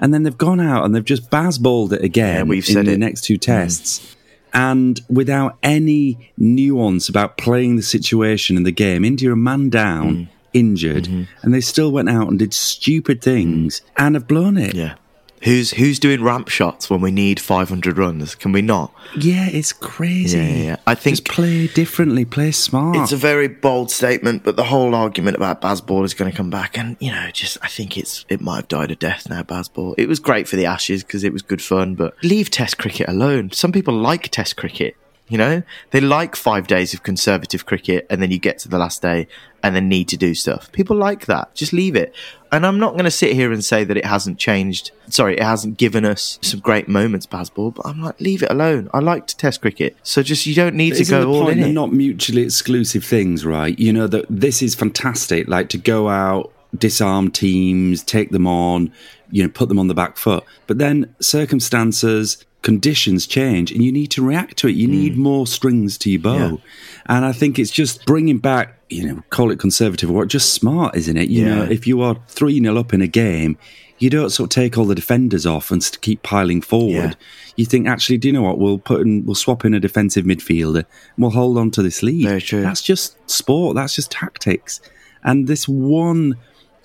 and 0.00 0.12
then 0.12 0.22
they've 0.24 0.36
gone 0.36 0.60
out 0.60 0.84
and 0.84 0.94
they've 0.94 1.04
just 1.04 1.30
Bazballed 1.30 1.92
it 1.92 2.02
again 2.02 2.36
Yeah, 2.36 2.42
we've 2.44 2.68
in 2.68 2.74
said 2.74 2.86
the 2.86 2.92
it. 2.92 2.96
Mm. 2.96 3.00
next 3.00 3.22
two 3.24 3.36
tests. 3.38 4.16
And 4.54 5.00
without 5.10 5.58
any 5.62 6.30
nuance 6.38 7.08
about 7.08 7.36
playing 7.36 7.76
the 7.76 7.82
situation 7.82 8.56
in 8.56 8.62
the 8.62 8.70
game, 8.72 9.04
India 9.04 9.32
are 9.32 9.36
man 9.36 9.68
down, 9.68 10.14
Mm. 10.14 10.28
injured, 10.52 11.04
Mm-hmm. 11.04 11.22
and 11.42 11.52
they 11.52 11.60
still 11.60 11.90
went 11.90 12.08
out 12.08 12.28
and 12.30 12.38
did 12.38 12.54
stupid 12.54 13.20
things 13.20 13.82
and 13.96 14.14
have 14.14 14.28
blown 14.28 14.56
it. 14.56 14.74
Mm. 14.74 14.78
yeah. 14.78 14.94
Who's 15.44 15.72
who's 15.72 15.98
doing 15.98 16.22
ramp 16.22 16.48
shots 16.48 16.88
when 16.88 17.00
we 17.02 17.10
need 17.10 17.38
500 17.38 17.98
runs? 17.98 18.34
Can 18.34 18.52
we 18.52 18.62
not? 18.62 18.92
Yeah, 19.16 19.46
it's 19.50 19.72
crazy. 19.72 20.38
Yeah, 20.38 20.64
yeah. 20.64 20.76
I 20.86 20.94
think- 20.94 21.16
just 21.16 21.26
play 21.28 21.66
differently, 21.66 22.24
play 22.24 22.50
smart. 22.50 22.96
It's 22.96 23.12
a 23.12 23.16
very 23.16 23.48
bold 23.48 23.90
statement, 23.90 24.42
but 24.42 24.56
the 24.56 24.64
whole 24.64 24.94
argument 24.94 25.36
about 25.36 25.60
Bazball 25.60 26.04
is 26.04 26.14
going 26.14 26.30
to 26.30 26.36
come 26.36 26.48
back, 26.50 26.78
and 26.78 26.96
you 26.98 27.10
know, 27.10 27.30
just 27.32 27.58
I 27.62 27.68
think 27.68 27.98
it's 27.98 28.24
it 28.28 28.40
might 28.40 28.56
have 28.56 28.68
died 28.68 28.90
a 28.90 28.96
death 28.96 29.28
now. 29.28 29.42
Bazball. 29.42 29.94
It 29.98 30.08
was 30.08 30.18
great 30.18 30.48
for 30.48 30.56
the 30.56 30.64
Ashes 30.66 31.04
because 31.04 31.24
it 31.24 31.32
was 31.32 31.42
good 31.42 31.60
fun, 31.60 31.94
but 31.94 32.14
leave 32.24 32.48
Test 32.50 32.78
cricket 32.78 33.08
alone. 33.08 33.52
Some 33.52 33.70
people 33.70 33.94
like 33.94 34.28
Test 34.30 34.56
cricket. 34.56 34.96
You 35.26 35.38
know, 35.38 35.62
they 35.90 36.02
like 36.02 36.36
five 36.36 36.66
days 36.66 36.92
of 36.92 37.02
conservative 37.02 37.64
cricket, 37.64 38.06
and 38.10 38.20
then 38.20 38.30
you 38.30 38.38
get 38.38 38.58
to 38.58 38.68
the 38.68 38.78
last 38.78 39.00
day 39.00 39.26
and 39.62 39.74
then 39.74 39.88
need 39.88 40.08
to 40.08 40.18
do 40.18 40.34
stuff. 40.34 40.70
People 40.72 40.96
like 40.96 41.24
that. 41.24 41.54
Just 41.54 41.72
leave 41.72 41.96
it. 41.96 42.14
And 42.52 42.66
I'm 42.66 42.78
not 42.78 42.92
going 42.92 43.06
to 43.06 43.10
sit 43.10 43.32
here 43.32 43.50
and 43.50 43.64
say 43.64 43.84
that 43.84 43.96
it 43.96 44.04
hasn't 44.04 44.38
changed. 44.38 44.90
Sorry, 45.08 45.38
it 45.38 45.42
hasn't 45.42 45.78
given 45.78 46.04
us 46.04 46.38
some 46.42 46.60
great 46.60 46.86
moments, 46.88 47.26
Bazball. 47.26 47.74
But 47.74 47.86
I'm 47.86 48.02
like, 48.02 48.20
leave 48.20 48.42
it 48.42 48.50
alone. 48.50 48.90
I 48.92 48.98
like 48.98 49.26
to 49.28 49.36
Test 49.36 49.62
cricket, 49.62 49.96
so 50.02 50.22
just 50.22 50.44
you 50.44 50.54
don't 50.54 50.74
need 50.74 50.90
But 50.90 50.98
to 50.98 51.10
go 51.10 51.32
all 51.32 51.44
point 51.44 51.56
in 51.56 51.60
they're 51.62 51.72
not 51.72 51.92
mutually 51.92 52.42
exclusive 52.42 53.04
things, 53.04 53.46
right? 53.46 53.78
You 53.78 53.94
know 53.94 54.06
that 54.06 54.26
this 54.28 54.60
is 54.60 54.74
fantastic, 54.74 55.48
like 55.48 55.70
to 55.70 55.78
go 55.78 56.10
out, 56.10 56.52
disarm 56.76 57.30
teams, 57.30 58.02
take 58.02 58.30
them 58.30 58.46
on, 58.46 58.92
you 59.30 59.42
know, 59.42 59.48
put 59.48 59.70
them 59.70 59.78
on 59.78 59.88
the 59.88 59.94
back 59.94 60.18
foot. 60.18 60.44
But 60.66 60.78
then 60.78 61.14
circumstances, 61.20 62.44
conditions 62.64 63.26
change, 63.28 63.70
and 63.70 63.80
you 63.84 63.92
need 63.92 64.08
to 64.10 64.22
react 64.26 64.56
to 64.58 64.66
it. 64.68 64.72
You 64.74 64.88
need 64.88 65.16
more 65.16 65.46
strings 65.46 65.96
to 65.98 66.10
your 66.10 66.20
bow, 66.20 66.38
Mm. 66.38 66.58
Yeah. 66.58 67.16
and 67.16 67.24
I 67.24 67.32
think 67.32 67.58
it's 67.60 67.70
just 67.70 68.04
bringing 68.06 68.38
back, 68.38 68.80
you 68.90 69.06
know, 69.06 69.22
call 69.30 69.52
it 69.52 69.60
conservative 69.60 70.10
or 70.10 70.14
what, 70.14 70.28
just 70.28 70.52
smart, 70.52 70.96
isn't 70.96 71.16
it? 71.16 71.28
You 71.28 71.44
know, 71.44 71.62
if 71.62 71.86
you 71.86 72.00
are 72.02 72.16
three 72.26 72.58
0 72.60 72.76
up 72.76 72.92
in 72.92 73.00
a 73.00 73.06
game. 73.06 73.56
You 74.00 74.10
don't 74.10 74.30
sort 74.30 74.46
of 74.50 74.54
take 74.62 74.76
all 74.76 74.86
the 74.86 74.94
defenders 74.96 75.46
off 75.46 75.70
and 75.70 75.80
keep 76.00 76.24
piling 76.24 76.60
forward 76.62 76.92
Yeah. 76.92 77.12
you 77.54 77.64
think 77.64 77.86
actually, 77.86 78.18
do 78.18 78.26
you 78.28 78.32
know 78.34 78.42
what? 78.42 78.58
We'll 78.58 78.76
put 78.76 79.02
in, 79.02 79.24
we'll 79.24 79.36
swap 79.36 79.64
in 79.64 79.72
a 79.72 79.78
defensive 79.78 80.24
midfielder, 80.24 80.78
and 80.84 81.16
we'll 81.16 81.30
hold 81.30 81.56
on 81.56 81.70
to 81.70 81.80
this 81.82 82.02
lead. 82.02 82.24
Very 82.26 82.40
true. 82.42 82.60
That's 82.62 82.82
just 82.82 83.16
sport. 83.30 83.76
That's 83.76 83.94
just 83.94 84.10
tactics. 84.10 84.80
And 85.22 85.46
this 85.46 85.68
one 85.68 86.34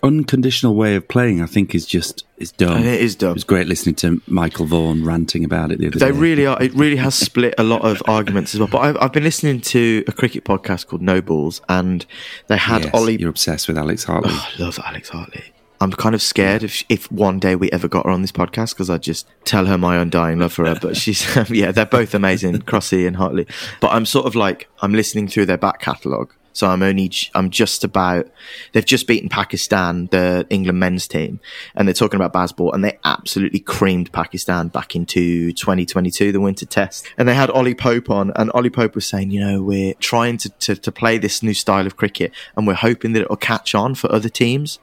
unconditional 0.04 0.76
way 0.76 0.96
of 0.96 1.08
playing, 1.08 1.42
I 1.42 1.46
think, 1.46 1.74
is 1.76 1.86
just 1.86 2.26
is 2.38 2.52
dumb. 2.52 2.78
And 2.78 2.86
it 2.86 3.02
is 3.02 3.16
dumb. 3.16 3.32
It 3.32 3.34
was 3.34 3.44
great 3.44 3.68
listening 3.68 3.96
to 3.96 4.22
Michael 4.28 4.66
Vaughan 4.66 5.04
ranting 5.06 5.44
about 5.44 5.72
it 5.72 5.80
the 5.80 5.88
other 5.88 6.00
They 6.00 6.08
day. 6.08 6.12
They 6.12 6.20
really 6.20 6.46
are. 6.46 6.62
It 6.62 6.74
really 6.74 6.96
has 6.98 7.16
split 7.16 7.56
a 7.58 7.64
lot 7.64 7.82
of 7.82 8.02
arguments 8.08 8.54
as 8.54 8.60
well. 8.60 8.70
But 8.70 8.80
I've, 8.80 8.98
I've 9.02 9.14
been 9.14 9.24
listening 9.24 9.62
to 9.62 10.04
a 10.08 10.12
cricket 10.12 10.44
podcast 10.44 10.88
called 10.88 11.02
No 11.02 11.22
Balls, 11.22 11.62
and 11.70 12.06
they 12.48 12.58
had 12.58 12.84
Yes, 12.86 12.94
Ollie. 12.94 13.18
You're 13.20 13.30
obsessed 13.30 13.68
with 13.68 13.78
Alex 13.78 14.04
Hartley. 14.04 14.32
Oh, 14.34 14.50
I 14.58 14.62
love 14.62 14.80
Alex 14.86 15.10
Hartley. 15.10 15.54
I'm 15.82 15.92
kind 15.92 16.14
of 16.14 16.22
scared 16.22 16.64
if 16.64 16.84
if 16.90 17.10
one 17.12 17.40
day 17.40 17.56
we 17.56 17.72
ever 17.72 17.88
got 17.88 18.06
her 18.06 18.12
on 18.12 18.22
this 18.22 18.34
podcast 18.34 18.72
because 18.72 18.90
I'd 18.90 19.02
just 19.04 19.28
tell 19.46 19.66
her 19.66 19.78
my 19.78 19.98
undying 19.98 20.40
love 20.40 20.52
for 20.52 20.66
her. 20.66 20.78
But 20.80 20.98
she's 21.02 21.26
yeah, 21.50 21.72
they're 21.72 21.86
both 21.86 22.14
amazing, 22.14 22.58
Crossy 22.60 23.08
and 23.08 23.16
Hartley. 23.16 23.48
But 23.80 23.92
I'm 23.92 24.06
sort 24.06 24.26
of 24.26 24.36
like 24.36 24.68
I'm 24.82 24.94
listening 24.94 25.28
through 25.28 25.46
their 25.46 25.58
back 25.58 25.80
catalogue. 25.80 26.34
So 26.60 26.68
I'm 26.68 26.84
only 26.84 27.10
I'm 27.34 27.52
just 27.52 27.86
about 27.86 28.30
they've 28.74 28.84
just 28.86 29.08
beaten 29.08 29.30
Pakistan, 29.30 30.08
the 30.08 30.46
England 30.50 30.78
men's 30.78 31.08
team, 31.08 31.40
and 31.74 31.88
they're 31.88 31.94
talking 31.94 32.20
about 32.20 32.34
Bazball, 32.34 32.74
and 32.74 32.84
they 32.84 33.00
absolutely 33.06 33.62
creamed 33.62 34.12
Pakistan 34.12 34.68
back 34.68 34.94
into 34.94 35.54
2022, 35.54 36.34
the 36.34 36.42
Winter 36.42 36.66
Test. 36.66 37.08
And 37.18 37.30
they 37.30 37.34
had 37.34 37.50
Ollie 37.50 37.76
Pope 37.76 38.10
on, 38.10 38.34
and 38.36 38.52
Ollie 38.52 38.70
Pope 38.70 38.94
was 38.94 39.08
saying, 39.08 39.32
you 39.32 39.40
know, 39.40 39.64
we're 39.64 39.94
trying 40.02 40.36
to, 40.36 40.50
to, 40.50 40.76
to 40.76 40.92
play 40.92 41.18
this 41.18 41.42
new 41.42 41.54
style 41.54 41.88
of 41.88 41.96
cricket, 41.96 42.34
and 42.58 42.68
we're 42.68 42.74
hoping 42.74 43.14
that 43.14 43.22
it'll 43.22 43.38
catch 43.38 43.74
on 43.74 43.96
for 43.96 44.12
other 44.12 44.28
teams 44.28 44.80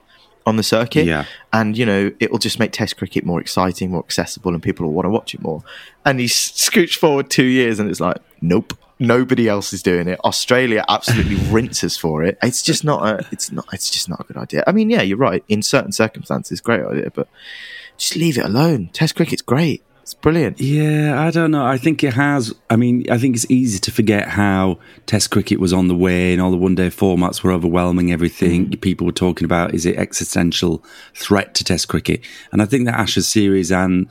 on 0.47 0.55
the 0.55 0.63
circuit. 0.63 1.05
Yeah. 1.05 1.25
And, 1.53 1.77
you 1.77 1.85
know, 1.85 2.11
it'll 2.19 2.39
just 2.39 2.57
make 2.57 2.71
Test 2.71 2.97
cricket 2.97 3.23
more 3.23 3.39
exciting, 3.39 3.91
more 3.91 4.03
accessible, 4.03 4.51
and 4.51 4.63
people 4.63 4.87
will 4.87 4.93
want 4.93 5.05
to 5.05 5.11
watch 5.11 5.35
it 5.35 5.41
more. 5.41 5.61
And 6.03 6.19
he 6.19 6.25
scooched 6.25 6.97
forward 6.97 7.29
two 7.29 7.45
years, 7.45 7.79
and 7.79 7.87
it's 7.87 7.99
like, 7.99 8.17
nope. 8.41 8.73
Nobody 8.99 9.47
else 9.47 9.73
is 9.73 9.83
doing 9.83 10.07
it. 10.07 10.19
Australia 10.23 10.83
absolutely 10.89 11.35
rinses 11.51 11.97
for 11.97 12.23
it. 12.23 12.37
It's 12.41 12.61
just 12.61 12.83
not 12.83 13.07
a. 13.07 13.27
It's 13.31 13.51
not. 13.51 13.65
It's 13.71 13.89
just 13.89 14.09
not 14.09 14.21
a 14.21 14.23
good 14.23 14.37
idea. 14.37 14.63
I 14.65 14.71
mean, 14.71 14.89
yeah, 14.89 15.01
you're 15.01 15.17
right. 15.17 15.43
In 15.47 15.61
certain 15.61 15.91
circumstances, 15.91 16.61
great 16.61 16.83
idea, 16.83 17.11
but 17.11 17.27
just 17.97 18.15
leave 18.15 18.37
it 18.37 18.45
alone. 18.45 18.89
Test 18.93 19.15
cricket's 19.15 19.41
great. 19.41 19.83
It's 20.07 20.13
brilliant. 20.13 20.61
Yeah, 20.61 21.21
I 21.21 21.31
don't 21.31 21.51
know. 21.51 21.65
I 21.65 21.77
think 21.77 22.01
it 22.01 22.13
has. 22.13 22.55
I 22.69 22.77
mean, 22.77 23.11
I 23.11 23.17
think 23.17 23.35
it's 23.35 23.51
easy 23.51 23.77
to 23.79 23.91
forget 23.91 24.29
how 24.29 24.79
Test 25.05 25.31
cricket 25.31 25.59
was 25.59 25.73
on 25.73 25.89
the 25.89 25.95
way 25.95 26.31
and 26.31 26.41
all 26.41 26.49
the 26.49 26.55
one 26.55 26.75
day 26.75 26.87
formats 26.87 27.43
were 27.43 27.51
overwhelming 27.51 28.13
everything. 28.13 28.69
Mm. 28.69 28.79
People 28.79 29.05
were 29.05 29.11
talking 29.11 29.43
about 29.43 29.73
is 29.73 29.85
it 29.85 29.97
existential 29.97 30.81
threat 31.13 31.53
to 31.55 31.65
Test 31.65 31.89
cricket? 31.89 32.21
And 32.53 32.61
I 32.61 32.65
think 32.65 32.85
the 32.85 32.97
Ashes 32.97 33.27
series 33.27 33.69
and 33.69 34.07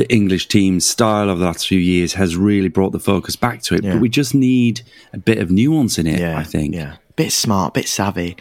the 0.00 0.10
English 0.10 0.48
team's 0.48 0.86
style 0.86 1.28
over 1.28 1.38
the 1.38 1.44
last 1.44 1.68
few 1.68 1.78
years 1.78 2.14
has 2.14 2.34
really 2.34 2.68
brought 2.68 2.92
the 2.92 2.98
focus 2.98 3.36
back 3.36 3.60
to 3.60 3.74
it. 3.74 3.84
Yeah. 3.84 3.92
But 3.92 4.00
we 4.00 4.08
just 4.08 4.34
need 4.34 4.80
a 5.12 5.18
bit 5.18 5.36
of 5.36 5.50
nuance 5.50 5.98
in 5.98 6.06
it, 6.06 6.18
yeah, 6.18 6.38
I 6.38 6.42
think. 6.42 6.74
Yeah. 6.74 6.96
Bit 7.16 7.32
smart, 7.32 7.74
bit 7.74 7.86
savvy. 7.86 8.34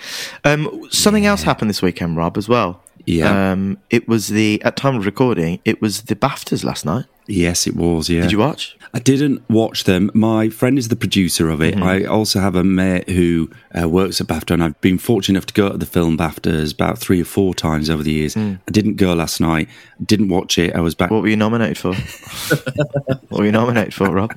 Um, 0.45 0.87
something 0.89 1.25
else 1.25 1.43
happened 1.43 1.69
this 1.69 1.81
weekend, 1.81 2.15
Rob, 2.15 2.37
as 2.37 2.47
well. 2.47 2.81
Yeah. 3.09 3.51
Um, 3.51 3.79
it 3.89 4.07
was 4.07 4.27
the 4.27 4.61
at 4.63 4.75
time 4.75 4.95
of 4.95 5.05
recording. 5.05 5.59
It 5.65 5.81
was 5.81 6.03
the 6.03 6.15
Baftas 6.15 6.63
last 6.63 6.85
night. 6.85 7.05
Yes, 7.25 7.67
it 7.67 7.75
was. 7.75 8.09
Yeah. 8.09 8.21
Did 8.21 8.31
you 8.31 8.39
watch? 8.39 8.75
I 8.91 8.99
didn't 8.99 9.47
watch 9.49 9.83
them. 9.83 10.09
My 10.15 10.49
friend 10.49 10.79
is 10.79 10.87
the 10.87 10.95
producer 10.95 11.49
of 11.49 11.61
it. 11.61 11.75
Mm-hmm. 11.75 11.83
I 11.83 12.05
also 12.05 12.39
have 12.39 12.55
a 12.55 12.63
mate 12.63 13.07
who 13.07 13.51
uh, 13.79 13.87
works 13.87 14.19
at 14.19 14.27
BAFTA, 14.27 14.51
and 14.55 14.63
I've 14.63 14.81
been 14.81 14.97
fortunate 14.97 15.37
enough 15.37 15.45
to 15.47 15.53
go 15.53 15.69
to 15.69 15.77
the 15.77 15.85
film 15.85 16.17
BAFTAs 16.17 16.73
about 16.73 16.97
three 16.97 17.21
or 17.21 17.25
four 17.25 17.53
times 17.53 17.89
over 17.89 18.01
the 18.01 18.11
years. 18.11 18.35
I 18.35 18.57
didn't 18.71 18.95
go 18.95 19.13
last 19.13 19.39
night. 19.39 19.69
Didn't 20.03 20.29
watch 20.29 20.57
it. 20.57 20.75
I 20.75 20.79
was 20.79 20.95
back. 20.95 21.09
Mm. 21.09 21.13
What 21.13 21.21
were 21.21 21.29
you 21.29 21.35
nominated 21.35 21.77
for? 21.77 21.93
what 23.29 23.39
were 23.39 23.45
you 23.45 23.51
nominated 23.51 23.93
for, 23.93 24.09
Rob? 24.09 24.35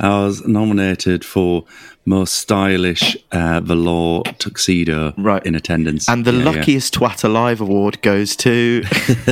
I 0.00 0.24
was 0.24 0.44
nominated 0.46 1.24
for 1.24 1.64
most 2.04 2.34
stylish 2.34 3.16
uh, 3.30 3.60
velour 3.62 4.22
tuxedo 4.38 5.14
Right. 5.16 5.44
in 5.46 5.54
attendance. 5.54 6.08
And 6.08 6.24
the 6.24 6.32
Yeah, 6.32 6.38
yeah. 6.38 6.44
luckiest 6.50 6.94
twat 6.94 7.22
alive 7.24 7.60
award 7.60 8.02
goes 8.02 8.34
to 8.36 8.82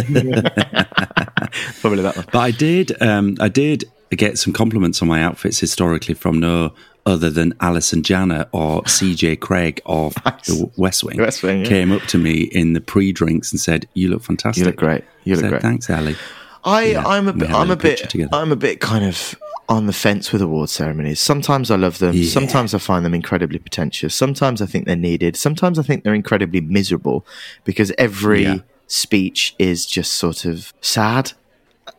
probably 1.80 2.02
that 2.02 2.14
one. 2.16 2.26
But 2.32 2.38
I 2.38 2.50
did, 2.50 3.00
um, 3.02 3.36
I 3.40 3.48
did 3.48 3.84
get 4.10 4.38
some 4.38 4.52
compliments 4.52 5.02
on 5.02 5.08
my 5.08 5.22
outfits 5.22 5.58
historically 5.58 6.14
from 6.14 6.40
no 6.40 6.72
other 7.06 7.30
than 7.30 7.54
Allison 7.60 8.02
Janney 8.02 8.44
or 8.52 8.82
CJ 8.82 9.38
Cregg 9.38 9.80
of 9.86 10.14
the 10.46 10.70
West 10.76 11.02
Wing. 11.02 11.18
West 11.18 11.42
Wing, 11.42 11.62
yeah. 11.62 11.68
came 11.68 11.92
up 11.92 12.02
to 12.02 12.18
me 12.18 12.42
in 12.42 12.72
the 12.74 12.80
pre-drinks 12.80 13.50
and 13.52 13.60
said, 13.60 13.88
"You 13.94 14.10
look 14.10 14.22
fantastic. 14.22 14.60
You 14.62 14.66
look 14.66 14.76
great. 14.76 15.04
You 15.24 15.34
look 15.36 15.42
Said, 15.44 15.50
great. 15.50 15.62
Thanks, 15.62 15.88
Ali. 15.90 16.16
I, 16.62 16.84
Yeah, 16.92 17.06
I'm 17.06 17.26
a 17.26 17.32
bit, 17.32 17.50
I'm 17.50 17.70
a 17.70 17.76
bit, 17.76 18.10
together. 18.10 18.28
I'm 18.34 18.52
a 18.52 18.56
bit 18.56 18.80
kind 18.80 19.04
of 19.04 19.34
on 19.70 19.86
the 19.86 19.92
fence 19.92 20.32
with 20.32 20.42
award 20.42 20.68
ceremonies. 20.68 21.20
Sometimes 21.20 21.70
I 21.70 21.76
love 21.76 21.98
them. 22.00 22.14
Yeah. 22.16 22.28
Sometimes 22.28 22.74
I 22.74 22.78
find 22.78 23.04
them 23.04 23.14
incredibly 23.14 23.58
pretentious. 23.60 24.14
Sometimes 24.14 24.60
I 24.60 24.66
think 24.66 24.84
they're 24.84 24.96
needed. 24.96 25.36
Sometimes 25.36 25.78
I 25.78 25.82
think 25.82 26.02
they're 26.04 26.12
incredibly 26.12 26.60
miserable 26.60 27.24
because 27.64 27.92
every 27.96 28.42
Yeah. 28.42 28.58
speech 28.88 29.54
is 29.58 29.86
just 29.86 30.12
sort 30.14 30.44
of 30.44 30.74
sad. 30.80 31.32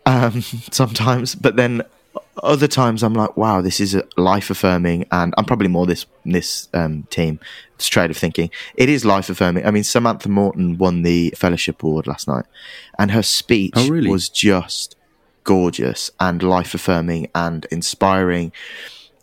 Um, 0.05 0.41
sometimes, 0.71 1.33
but 1.33 1.55
then 1.55 1.81
other 2.43 2.67
times 2.67 3.03
I'm 3.03 3.13
like, 3.13 3.37
wow, 3.37 3.61
this 3.61 3.79
is 3.79 3.95
life 4.17 4.49
affirming, 4.49 5.05
and 5.11 5.33
I'm 5.37 5.45
probably 5.45 5.67
more 5.69 5.85
this 5.85 6.05
this 6.25 6.67
um, 6.73 7.03
team 7.09 7.39
straight 7.77 8.11
of 8.11 8.17
thinking. 8.17 8.49
It 8.75 8.89
is 8.89 9.05
life 9.05 9.29
affirming. 9.29 9.65
I 9.65 9.71
mean, 9.71 9.83
Samantha 9.83 10.27
Morton 10.29 10.77
won 10.77 11.03
the 11.03 11.33
Fellowship 11.37 11.83
Award 11.83 12.05
last 12.07 12.27
night, 12.27 12.45
and 12.99 13.11
her 13.11 13.23
speech 13.23 13.73
Oh, 13.75 13.87
really? 13.89 14.09
was 14.09 14.27
just 14.29 14.95
gorgeous 15.43 16.11
and 16.19 16.41
life 16.43 16.73
affirming 16.73 17.27
and 17.35 17.65
inspiring. 17.71 18.51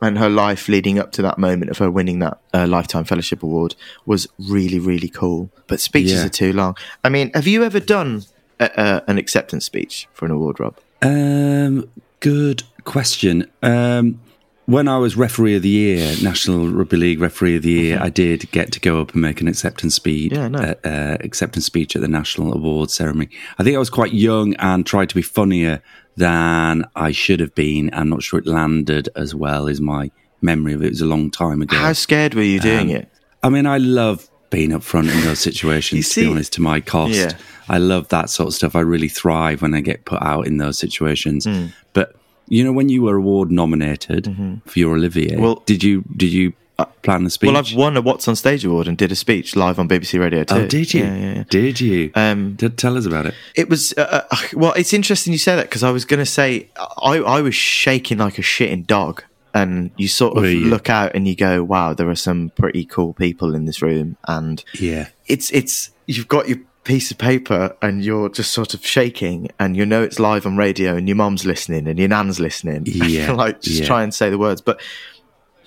And 0.00 0.16
her 0.18 0.28
life 0.28 0.68
leading 0.68 0.98
up 1.00 1.10
to 1.12 1.22
that 1.22 1.38
moment 1.38 1.70
of 1.72 1.78
her 1.78 1.90
winning 1.90 2.20
that 2.20 2.38
uh, 2.54 2.66
Lifetime 2.68 3.02
Fellowship 3.04 3.42
Award 3.42 3.74
was 4.06 4.28
really, 4.38 4.78
really 4.78 5.08
cool. 5.08 5.50
But 5.66 5.80
speeches 5.80 6.12
Yeah. 6.20 6.26
are 6.26 6.28
too 6.28 6.52
long. 6.52 6.76
I 7.02 7.08
mean, 7.08 7.32
have 7.34 7.48
you 7.48 7.64
ever 7.64 7.80
done 7.80 8.22
a, 8.60 8.70
a, 8.76 9.10
an 9.10 9.18
acceptance 9.18 9.64
speech 9.64 10.06
for 10.12 10.24
an 10.24 10.30
award, 10.30 10.60
Rob? 10.60 10.76
Um, 11.02 11.90
good 12.20 12.62
question. 12.84 13.50
Um, 13.60 14.20
when 14.66 14.86
I 14.86 14.98
was 14.98 15.16
referee 15.16 15.56
of 15.56 15.62
the 15.62 15.68
year, 15.68 16.14
National 16.22 16.68
Rugby 16.68 16.96
League 16.98 17.20
referee 17.20 17.56
of 17.56 17.62
the 17.62 17.70
year, 17.70 17.98
I 18.00 18.10
did 18.10 18.48
get 18.52 18.70
to 18.72 18.80
go 18.80 19.00
up 19.00 19.14
and 19.14 19.22
make 19.22 19.40
an 19.40 19.48
acceptance 19.48 19.94
speech. 19.96 20.30
Yeah, 20.32 20.46
no. 20.48 20.58
uh, 20.60 20.74
uh, 20.86 21.16
acceptance 21.20 21.64
speech 21.66 21.96
at 21.96 22.02
the 22.02 22.08
national 22.08 22.52
awards 22.54 22.92
ceremony. 22.94 23.30
I 23.58 23.64
think 23.64 23.74
I 23.74 23.78
was 23.80 23.90
quite 23.90 24.12
young 24.12 24.54
and 24.56 24.84
tried 24.86 25.08
to 25.08 25.14
be 25.16 25.22
funnier 25.22 25.82
than 26.18 26.84
I 26.96 27.12
should 27.12 27.40
have 27.40 27.54
been. 27.54 27.90
I'm 27.92 28.08
not 28.08 28.22
sure 28.22 28.38
it 28.40 28.46
landed 28.46 29.08
as 29.16 29.34
well. 29.34 29.68
as 29.68 29.80
my 29.80 30.10
memory 30.42 30.72
of 30.74 30.82
it. 30.82 30.86
It 30.86 30.90
was 30.90 31.00
a 31.00 31.06
long 31.06 31.30
time 31.30 31.62
ago. 31.62 31.76
How 31.76 31.92
scared 31.92 32.34
were 32.34 32.42
you 32.42 32.60
doing 32.60 32.90
Um, 32.90 32.96
it? 32.96 33.08
I 33.42 33.48
mean, 33.48 33.66
I 33.66 33.78
love 33.78 34.28
being 34.50 34.72
up 34.72 34.82
front 34.82 35.08
in 35.10 35.20
those 35.22 35.38
situations, 35.48 36.08
to 36.10 36.20
be 36.20 36.30
honest, 36.30 36.52
to 36.54 36.60
my 36.62 36.80
cost. 36.80 37.14
Yeah. 37.14 37.32
I 37.68 37.78
love 37.78 38.08
that 38.08 38.30
sort 38.30 38.48
of 38.48 38.54
stuff. 38.54 38.74
I 38.76 38.80
really 38.80 39.08
thrive 39.08 39.62
when 39.62 39.74
I 39.74 39.80
get 39.80 40.04
put 40.04 40.22
out 40.22 40.46
in 40.46 40.56
those 40.58 40.78
situations. 40.78 41.44
Hmm. 41.44 41.66
But, 41.92 42.14
you 42.48 42.64
know, 42.64 42.72
when 42.72 42.88
you 42.88 43.02
were 43.02 43.16
award 43.16 43.50
nominated 43.50 44.24
for 44.66 44.78
your 44.78 44.94
Olivier, 44.96 45.32
Mm-hmm. 45.32 45.42
Well- 45.42 45.62
did 45.66 45.82
you 45.84 46.04
did 46.16 46.32
you 46.32 46.52
plan 46.86 47.24
the 47.24 47.30
speech? 47.30 47.48
Well, 47.48 47.56
I've 47.56 47.74
won 47.74 47.96
a 47.96 48.00
What's 48.02 48.28
on 48.28 48.36
Stage 48.36 48.64
award 48.64 48.88
and 48.88 48.96
did 48.96 49.10
a 49.12 49.16
speech 49.16 49.56
live 49.56 49.78
on 49.78 49.88
BBC 49.88 50.18
Radio 50.20 50.44
2. 50.44 50.54
Oh, 50.54 50.66
did 50.66 50.94
you? 50.94 51.02
Yeah, 51.04 51.16
yeah, 51.16 51.34
yeah. 51.34 51.44
Did 51.48 51.80
you? 51.80 52.10
Um, 52.14 52.56
T- 52.56 52.68
tell 52.70 52.96
us 52.96 53.06
about 53.06 53.26
it. 53.26 53.34
It 53.54 53.68
was 53.68 53.92
uh, 53.96 54.24
uh, 54.30 54.36
well. 54.54 54.72
It's 54.74 54.92
interesting 54.92 55.32
you 55.32 55.38
say 55.38 55.56
that 55.56 55.64
because 55.64 55.82
I 55.82 55.90
was 55.90 56.04
going 56.04 56.18
to 56.18 56.26
say 56.26 56.68
I, 57.02 57.18
I 57.18 57.40
was 57.40 57.54
shaking 57.54 58.18
like 58.18 58.38
a 58.38 58.42
shitting 58.42 58.86
dog, 58.86 59.24
and 59.54 59.90
you 59.96 60.08
sort 60.08 60.36
of 60.38 60.44
look 60.44 60.88
out 60.90 61.14
and 61.14 61.26
you 61.26 61.34
go, 61.34 61.62
"Wow, 61.64 61.94
there 61.94 62.08
are 62.08 62.14
some 62.14 62.50
pretty 62.56 62.84
cool 62.84 63.12
people 63.14 63.54
in 63.54 63.64
this 63.64 63.82
room," 63.82 64.16
and 64.26 64.62
Yeah. 64.78 65.08
it's 65.26 65.50
it's 65.50 65.90
you've 66.06 66.28
got 66.28 66.48
your 66.48 66.58
piece 66.84 67.10
of 67.10 67.18
paper 67.18 67.76
and 67.82 68.02
you're 68.02 68.30
just 68.30 68.50
sort 68.52 68.72
of 68.72 68.86
shaking, 68.86 69.50
and 69.58 69.76
you 69.76 69.84
know 69.84 70.02
it's 70.02 70.18
live 70.18 70.46
on 70.46 70.56
radio, 70.56 70.94
and 70.94 71.08
your 71.08 71.16
mom's 71.16 71.44
listening 71.44 71.86
and 71.88 71.98
your 71.98 72.08
nan's 72.08 72.38
listening. 72.40 72.84
Yeah, 72.86 73.32
like 73.32 73.60
just 73.60 73.80
yeah. 73.80 73.86
try 73.86 74.02
and 74.02 74.14
say 74.14 74.30
the 74.30 74.38
words, 74.38 74.60
but 74.60 74.80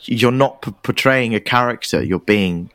you're 0.05 0.31
not 0.31 0.62
p- 0.62 0.72
portraying 0.84 1.36
a 1.36 1.39
character. 1.39 2.03
You're 2.03 2.20
being 2.20 2.70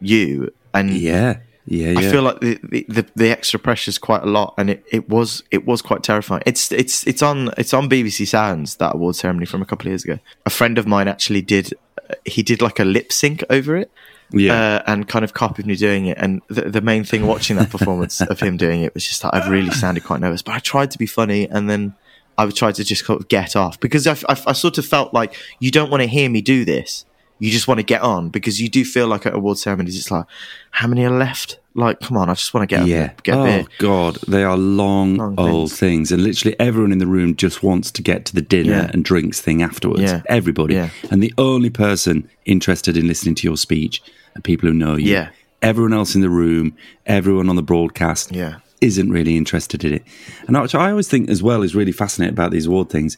you, 0.00 0.52
and 0.74 0.90
Yeah. 0.90 1.38
Yeah. 1.68 1.90
Yeah. 1.90 1.98
I 1.98 2.02
feel 2.12 2.22
like 2.22 2.38
the, 2.40 2.60
the, 2.62 2.86
the, 2.88 3.06
the 3.16 3.30
extra 3.30 3.58
pressure 3.58 3.88
is 3.88 3.98
quite 3.98 4.22
a 4.22 4.26
lot, 4.26 4.54
and 4.56 4.70
it, 4.70 4.84
it 4.92 5.08
was 5.08 5.42
it 5.50 5.66
was 5.66 5.82
quite 5.82 6.02
terrifying. 6.04 6.42
It's 6.46 6.70
it's 6.70 7.04
it's 7.06 7.22
on 7.22 7.50
it's 7.58 7.74
on 7.74 7.88
BBC 7.90 8.26
Sounds 8.28 8.76
that 8.76 8.94
award 8.94 9.16
ceremony 9.16 9.46
from 9.46 9.62
a 9.62 9.64
couple 9.64 9.86
of 9.88 9.90
years 9.90 10.04
ago. 10.04 10.18
A 10.44 10.50
friend 10.50 10.78
of 10.78 10.86
mine 10.86 11.08
actually 11.08 11.42
did 11.42 11.72
uh, 12.08 12.14
he 12.24 12.42
did 12.44 12.62
like 12.62 12.78
a 12.78 12.84
lip 12.84 13.12
sync 13.12 13.42
over 13.50 13.76
it, 13.76 13.90
Yeah. 14.30 14.52
uh, 14.54 14.82
and 14.86 15.08
kind 15.08 15.24
of 15.24 15.34
copied 15.34 15.66
me 15.66 15.74
doing 15.74 16.06
it. 16.06 16.18
And 16.18 16.40
the, 16.46 16.70
the 16.70 16.80
main 16.80 17.02
thing 17.02 17.26
watching 17.26 17.56
that 17.56 17.70
performance 17.70 18.20
of 18.20 18.38
him 18.38 18.56
doing 18.56 18.82
it 18.82 18.94
was 18.94 19.04
just 19.04 19.22
that 19.22 19.34
I 19.34 19.48
really 19.48 19.72
sounded 19.72 20.04
quite 20.04 20.20
nervous, 20.20 20.42
but 20.42 20.54
I 20.54 20.60
tried 20.60 20.92
to 20.92 20.98
be 20.98 21.06
funny, 21.06 21.48
and 21.48 21.68
then 21.68 21.94
I 22.38 22.48
tried 22.50 22.74
to 22.76 22.84
just 22.84 23.04
kind 23.04 23.20
of 23.20 23.28
get 23.28 23.56
off 23.56 23.78
because 23.80 24.06
I, 24.06 24.12
I, 24.28 24.36
I 24.48 24.52
sort 24.52 24.78
of 24.78 24.84
felt 24.86 25.14
like 25.14 25.34
you 25.58 25.70
don't 25.70 25.90
want 25.90 26.02
to 26.02 26.06
hear 26.08 26.28
me 26.28 26.40
do 26.42 26.64
this. 26.64 27.04
You 27.38 27.50
just 27.50 27.68
want 27.68 27.78
to 27.80 27.84
get 27.84 28.00
on 28.00 28.30
because 28.30 28.60
you 28.62 28.68
do 28.70 28.82
feel 28.84 29.08
like 29.08 29.26
at 29.26 29.34
award 29.34 29.58
ceremonies, 29.58 29.96
it's 29.98 30.10
like, 30.10 30.24
how 30.70 30.86
many 30.88 31.04
are 31.04 31.10
left? 31.10 31.58
Like, 31.74 32.00
come 32.00 32.16
on, 32.16 32.30
I 32.30 32.34
just 32.34 32.54
want 32.54 32.66
to 32.66 32.74
get 32.74 32.86
yeah. 32.86 33.12
get 33.22 33.34
oh 33.34 33.44
beer. 33.44 33.66
God, 33.78 34.16
they 34.26 34.42
are 34.42 34.56
long, 34.56 35.16
Long 35.16 35.38
old 35.38 35.68
things. 35.70 35.78
things. 36.08 36.12
and 36.12 36.22
literally 36.24 36.58
everyone 36.58 36.92
in 36.92 36.98
the 36.98 37.06
room 37.06 37.36
just 37.36 37.62
wants 37.62 37.90
to 37.90 38.02
get 38.02 38.24
to 38.26 38.34
the 38.34 38.40
dinner 38.40 38.70
Yeah. 38.70 38.90
and 38.94 39.04
drinks 39.04 39.38
thing 39.42 39.60
afterwards. 39.62 40.00
Yeah. 40.00 40.22
Everybody, 40.30 40.76
Yeah. 40.76 40.88
and 41.10 41.22
the 41.22 41.34
only 41.36 41.68
person 41.68 42.26
interested 42.46 42.96
in 42.96 43.06
listening 43.06 43.34
to 43.34 43.46
your 43.46 43.58
speech 43.58 44.02
are 44.34 44.40
people 44.40 44.68
who 44.70 44.74
know 44.74 44.96
you. 44.96 45.12
Yeah. 45.12 45.28
Everyone 45.60 45.92
else 45.92 46.14
in 46.14 46.22
the 46.22 46.30
room, 46.30 46.74
everyone 47.04 47.50
on 47.50 47.56
the 47.56 47.62
broadcast, 47.62 48.32
Yeah. 48.34 48.56
Isn't 48.80 49.10
really 49.10 49.36
interested 49.36 49.84
in 49.84 49.94
it. 49.94 50.04
And 50.46 50.60
which 50.60 50.74
I 50.74 50.90
always 50.90 51.08
think 51.08 51.30
as 51.30 51.42
well 51.42 51.62
is 51.62 51.74
really 51.74 51.92
fascinating 51.92 52.34
about 52.34 52.50
these 52.50 52.66
award 52.66 52.90
things 52.90 53.16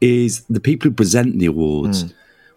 is 0.00 0.40
the 0.50 0.60
people 0.60 0.90
who 0.90 0.94
present 0.94 1.38
the 1.38 1.46
awards 1.46 2.02
Hmm. 2.02 2.08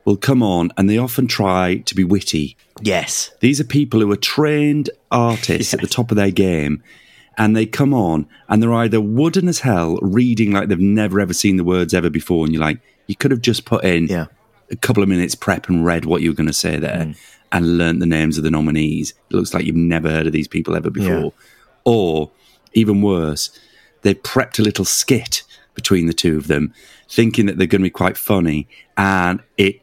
will 0.06 0.18
come 0.18 0.42
on 0.44 0.72
and 0.78 0.90
they 0.90 0.98
often 0.98 1.28
try 1.28 1.78
to 1.86 1.96
be 1.96 2.04
witty. 2.04 2.58
Yes. 2.82 3.32
These 3.40 3.60
are 3.60 3.64
people 3.66 4.00
who 4.00 4.12
are 4.12 4.16
trained 4.18 4.90
artists 5.12 5.74
at 5.74 5.82
the 5.82 5.88
top 5.88 6.12
of 6.12 6.18
their 6.18 6.32
game, 6.32 6.82
and 7.38 7.56
they 7.56 7.66
come 7.66 7.94
on 7.94 8.26
and 8.50 8.62
they're 8.62 8.74
either 8.74 9.00
wooden 9.00 9.48
as 9.48 9.60
hell, 9.60 9.98
reading 10.02 10.52
like 10.52 10.68
they've 10.70 10.80
never 10.80 11.20
ever 11.20 11.34
seen 11.34 11.58
the 11.58 11.64
words 11.64 11.94
ever 11.94 12.10
before, 12.10 12.44
and 12.46 12.54
you're 12.54 12.62
like, 12.64 12.80
you 13.08 13.16
could 13.16 13.32
have 13.32 13.42
just 13.42 13.66
put 13.66 13.84
in 13.84 14.08
Yeah. 14.08 14.26
a 14.72 14.76
couple 14.76 15.02
of 15.04 15.10
minutes 15.10 15.36
prep 15.36 15.70
and 15.70 15.86
read 15.86 16.06
what 16.06 16.22
you 16.22 16.30
were 16.32 16.36
going 16.36 16.48
to 16.48 16.54
say 16.54 16.78
there, 16.78 17.14
and 17.52 17.78
learnt 17.78 18.00
the 18.00 18.06
names 18.06 18.38
of 18.38 18.44
the 18.44 18.52
nominees. 18.52 19.14
It 19.30 19.36
looks 19.36 19.54
like 19.54 19.66
you've 19.66 19.76
never 19.76 20.10
heard 20.10 20.28
of 20.28 20.34
these 20.34 20.48
people 20.48 20.76
ever 20.76 20.90
before, 20.90 21.34
or 21.86 22.32
even 22.74 23.02
worse, 23.02 23.50
they 24.02 24.14
prepped 24.14 24.60
a 24.60 24.64
little 24.64 24.86
skit 24.86 25.44
between 25.74 26.08
the 26.08 26.14
two 26.14 26.38
of 26.38 26.48
them, 26.48 26.74
thinking 27.08 27.46
that 27.46 27.58
they're 27.58 27.68
going 27.68 27.82
to 27.82 27.86
be 27.86 27.90
quite 27.90 28.18
funny, 28.18 28.68
and 28.98 29.42
it 29.58 29.82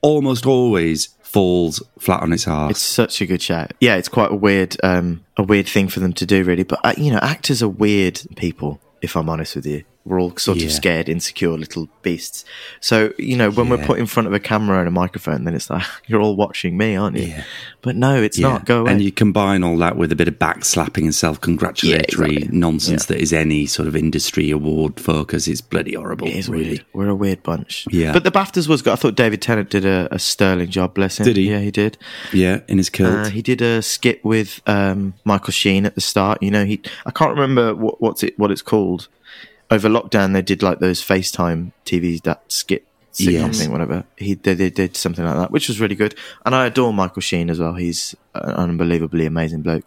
almost 0.00 0.46
always 0.46 1.08
falls 1.22 1.82
flat 1.98 2.22
on 2.22 2.32
its 2.32 2.46
arse. 2.46 2.70
It's 2.72 2.80
such 2.82 3.20
a 3.20 3.26
good 3.26 3.42
shout. 3.42 3.72
Yeah, 3.80 3.96
it's 3.96 4.08
quite 4.08 4.30
a 4.30 4.36
weird, 4.36 4.76
um, 4.82 5.24
a 5.36 5.42
weird 5.42 5.68
thing 5.68 5.88
for 5.88 6.00
them 6.00 6.12
to 6.14 6.26
do, 6.26 6.44
really. 6.44 6.62
But 6.62 6.80
uh, 6.84 6.94
you 6.96 7.10
know, 7.10 7.18
actors 7.20 7.62
are 7.62 7.68
weird 7.68 8.20
people. 8.36 8.80
If 9.02 9.16
I'm 9.16 9.28
honest 9.28 9.56
with 9.56 9.66
you, 9.66 9.84
we're 10.06 10.20
all 10.20 10.34
sort 10.36 10.58
Yeah. 10.58 10.66
of 10.66 10.72
scared, 10.72 11.08
insecure 11.08 11.58
little 11.58 11.88
beasts. 12.02 12.44
So 12.80 13.12
you 13.18 13.36
know, 13.36 13.50
when 13.50 13.68
we're 13.68 13.84
put 13.84 13.98
in 13.98 14.06
front 14.06 14.26
of 14.28 14.32
a 14.32 14.40
camera 14.40 14.78
and 14.78 14.88
a 14.88 14.90
microphone, 14.92 15.44
then 15.44 15.54
it's 15.54 15.68
like 15.68 15.84
you're 16.06 16.20
all 16.22 16.36
watching 16.36 16.78
me, 16.78 16.96
aren't 16.96 17.16
you? 17.16 17.26
Yeah. 17.28 17.44
But 17.82 17.96
no, 17.96 18.22
it's 18.22 18.38
Yeah. 18.38 18.48
not. 18.48 18.64
Go 18.64 18.80
away. 18.82 18.92
And 18.92 19.02
you 19.02 19.12
combine 19.12 19.62
all 19.62 19.76
that 19.78 19.96
with 19.96 20.10
a 20.12 20.16
bit 20.16 20.28
of 20.28 20.38
backslapping 20.38 21.02
and 21.04 21.14
self 21.14 21.40
congratulatory 21.40 22.30
Yeah, 22.30 22.36
exactly. 22.38 22.58
nonsense 22.58 23.06
that 23.06 23.20
is 23.20 23.32
any 23.32 23.66
sort 23.66 23.88
of 23.88 23.96
industry 23.96 24.50
award 24.50 24.98
focus. 25.00 25.48
It's 25.48 25.60
bloody 25.60 25.94
horrible. 25.94 26.26
It 26.28 26.36
is 26.36 26.48
really. 26.48 26.64
weird. 26.68 26.84
We're 26.92 27.08
a 27.08 27.14
weird 27.14 27.42
bunch. 27.42 27.86
Yeah. 27.90 28.12
But 28.12 28.24
the 28.24 28.30
BAFTAs 28.30 28.68
was 28.68 28.82
good. 28.82 28.92
I 28.92 28.96
thought 28.96 29.14
David 29.16 29.42
Tennant 29.42 29.70
did 29.70 29.84
a, 29.84 30.08
a 30.12 30.18
sterling 30.18 30.70
job, 30.70 30.94
bless 30.94 31.18
him. 31.20 31.24
Did 31.26 31.36
he? 31.36 31.50
Yeah, 31.50 31.60
he 31.60 31.70
did. 31.70 31.98
Yeah, 32.32 32.60
in 32.68 32.78
his 32.78 32.90
kilt. 32.90 33.12
Uh, 33.14 33.28
he 33.30 33.42
did 33.42 33.60
a 33.62 33.82
skit 33.82 34.24
with 34.24 34.60
um, 34.66 35.14
Michael 35.24 35.52
Sheen 35.52 35.86
at 35.86 35.94
the 35.94 36.00
start. 36.00 36.42
You 36.42 36.50
know, 36.50 36.64
he 36.64 36.80
I 37.04 37.10
can't 37.10 37.32
remember 37.32 37.74
what, 37.74 38.00
what's 38.00 38.22
it 38.22 38.38
what 38.38 38.50
it's 38.50 38.62
called. 38.62 39.08
Over 39.70 39.88
lockdown, 39.88 40.32
they 40.32 40.42
did 40.42 40.62
like 40.62 40.78
those 40.78 41.02
FaceTime 41.02 41.72
TVs 41.84 42.22
that 42.22 42.42
skit 42.52 42.86
sitcom 43.12 43.32
Yes. 43.32 43.58
thing, 43.58 43.72
whatever. 43.72 44.04
He 44.16 44.34
they, 44.34 44.54
they 44.54 44.70
did 44.70 44.96
something 44.96 45.24
like 45.24 45.36
that, 45.36 45.50
which 45.50 45.68
was 45.68 45.80
really 45.80 45.94
good. 45.96 46.14
And 46.44 46.54
I 46.54 46.66
adore 46.66 46.92
Michael 46.92 47.22
Sheen 47.22 47.50
as 47.50 47.58
well. 47.58 47.74
He's 47.74 48.14
an 48.44 48.54
unbelievably 48.54 49.26
amazing 49.26 49.62
bloke. 49.62 49.84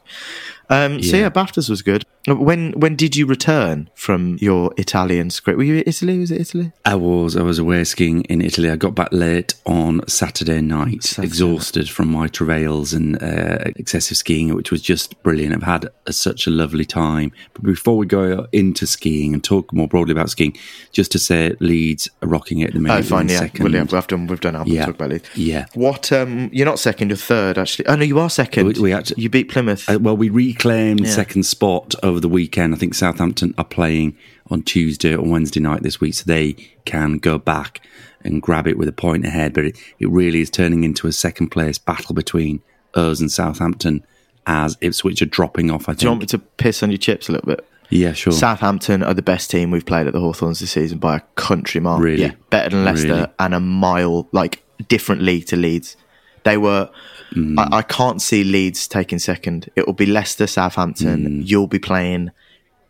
Um, 0.72 1.02
So 1.02 1.16
Yeah. 1.18 1.24
yeah, 1.24 1.30
BAFTAs 1.30 1.68
was 1.70 1.82
good. 1.82 2.06
When 2.28 2.74
when 2.74 2.96
did 2.96 3.16
you 3.16 3.26
return 3.26 3.90
from 3.96 4.38
your 4.40 4.72
Italian 4.78 5.32
script? 5.32 5.58
Were 5.58 5.64
you 5.64 5.76
in 5.78 5.84
Italy? 5.88 6.20
Was 6.20 6.30
it 6.30 6.42
Italy? 6.42 6.72
I 6.86 6.94
was 6.94 7.36
I 7.36 7.42
was 7.42 7.58
away 7.58 7.84
skiing 7.86 8.22
in 8.26 8.40
Italy. 8.42 8.70
I 8.70 8.76
got 8.76 8.94
back 8.94 9.08
late 9.12 9.56
on 9.66 10.02
Saturday 10.08 10.62
night, 10.62 11.04
Saturday. 11.04 11.26
exhausted 11.28 11.90
from 11.90 12.12
my 12.12 12.28
travails 12.28 12.94
and 12.94 13.16
uh, 13.24 13.72
excessive 13.78 14.18
skiing, 14.18 14.54
which 14.54 14.70
was 14.70 14.82
just 14.84 15.22
brilliant. 15.24 15.56
I've 15.56 15.64
had 15.64 15.90
a, 16.06 16.14
such 16.14 16.46
a 16.46 16.52
lovely 16.52 16.86
time. 16.86 17.32
But 17.54 17.64
before 17.64 17.98
we 17.98 18.06
go 18.06 18.46
into 18.52 18.86
skiing 18.86 19.34
and 19.34 19.44
talk 19.44 19.74
more 19.74 19.88
broadly 19.88 20.12
about 20.12 20.30
skiing, 20.30 20.56
just 20.92 21.12
to 21.14 21.20
say 21.20 21.56
Leeds 21.60 22.12
are 22.22 22.28
rocking 22.30 22.60
it 22.60 22.68
at 22.68 22.74
the 22.74 22.80
minute. 22.80 23.00
Oh, 23.00 23.02
fine, 23.02 23.30
yeah. 23.30 23.40
Second. 23.40 23.64
Well, 23.74 23.86
we've 23.92 24.08
done 24.08 24.28
we've 24.28 24.40
done 24.40 24.56
album 24.56 24.72
Yeah. 24.74 24.86
talk 24.86 24.96
about 24.96 25.14
it. 25.14 25.28
Yeah. 25.36 25.66
What? 25.74 26.12
Um, 26.12 26.50
you're 26.54 26.68
not 26.68 26.78
second. 26.78 27.10
You're 27.10 27.18
third, 27.18 27.58
actually. 27.58 27.88
Oh 27.88 27.96
no, 27.96 28.04
you 28.04 28.20
are 28.20 28.30
second. 28.44 28.68
We- 28.78 28.82
we 28.82 28.94
actually- 28.94 29.22
you 29.24 29.30
beat 29.30 29.50
Plymouth. 29.50 29.90
Uh, 29.90 30.00
well, 30.00 30.16
we 30.18 30.30
reclaimed 30.30 31.02
Yeah. 31.06 31.12
second 31.12 31.44
spot 31.44 31.96
over 32.04 32.20
the 32.20 32.30
weekend. 32.30 32.74
I 32.74 32.78
think 32.78 32.94
Southampton 32.94 33.54
are 33.58 33.64
playing 33.66 34.16
on 34.50 34.62
Tuesday 34.64 35.16
or 35.16 35.24
Wednesday 35.28 35.60
night 35.60 35.84
this 35.84 36.00
week, 36.02 36.14
so 36.16 36.24
they 36.26 36.56
can 36.86 37.18
go 37.18 37.38
back 37.38 37.82
and 38.24 38.42
grab 38.42 38.68
it 38.68 38.78
with 38.78 38.88
a 38.88 38.92
point 38.94 39.26
ahead. 39.26 39.54
But 39.54 39.66
it, 39.66 39.78
it 40.00 40.10
really 40.10 40.42
is 40.42 40.50
turning 40.50 40.84
into 40.84 41.08
a 41.08 41.12
second 41.12 41.50
place 41.50 41.78
battle 41.78 42.14
between 42.16 42.62
us 42.96 43.20
and 43.20 43.32
Southampton 43.32 44.04
as 44.48 44.78
Ipswich 44.82 45.22
are 45.22 45.26
dropping 45.26 45.70
off. 45.70 45.88
I 45.88 45.94
Do 45.94 46.06
you 46.06 46.10
want 46.12 46.22
think. 46.22 46.34
me 46.34 46.40
to 46.40 46.46
piss 46.58 46.82
on 46.84 46.90
your 46.92 46.98
chips 46.98 47.30
a 47.30 47.34
little 47.34 47.48
bit? 47.48 47.66
yeah, 47.92 48.14
sure. 48.14 48.34
Southampton 48.34 49.04
are 49.04 49.14
the 49.14 49.22
best 49.22 49.50
team 49.52 49.70
we've 49.72 49.86
played 49.86 50.08
at 50.08 50.14
the 50.14 50.20
Hawthorns 50.20 50.60
this 50.60 50.72
season 50.72 50.98
by 50.98 51.18
a 51.18 51.22
country 51.36 51.80
mile. 51.82 52.00
Really? 52.00 52.24
Yeah, 52.24 52.32
better 52.50 52.70
than 52.70 52.84
Leicester 52.86 53.08
Really? 53.08 53.28
and 53.40 53.54
a 53.54 53.60
mile, 53.60 54.28
like 54.32 54.64
different 54.88 55.22
league 55.22 55.46
to 55.48 55.56
Leeds. 55.56 55.96
They 56.44 56.58
were. 56.58 56.90
Mm. 57.32 57.60
I, 57.60 57.78
I 57.78 57.82
can't 57.82 58.22
see 58.22 58.44
Leeds 58.44 58.88
taking 58.88 59.20
second. 59.20 59.70
It 59.76 59.86
will 59.86 59.94
be 59.94 60.06
Leicester, 60.06 60.48
Southampton. 60.48 61.26
Mm. 61.44 61.48
You'll 61.48 61.68
be 61.68 61.80
playing 61.80 62.32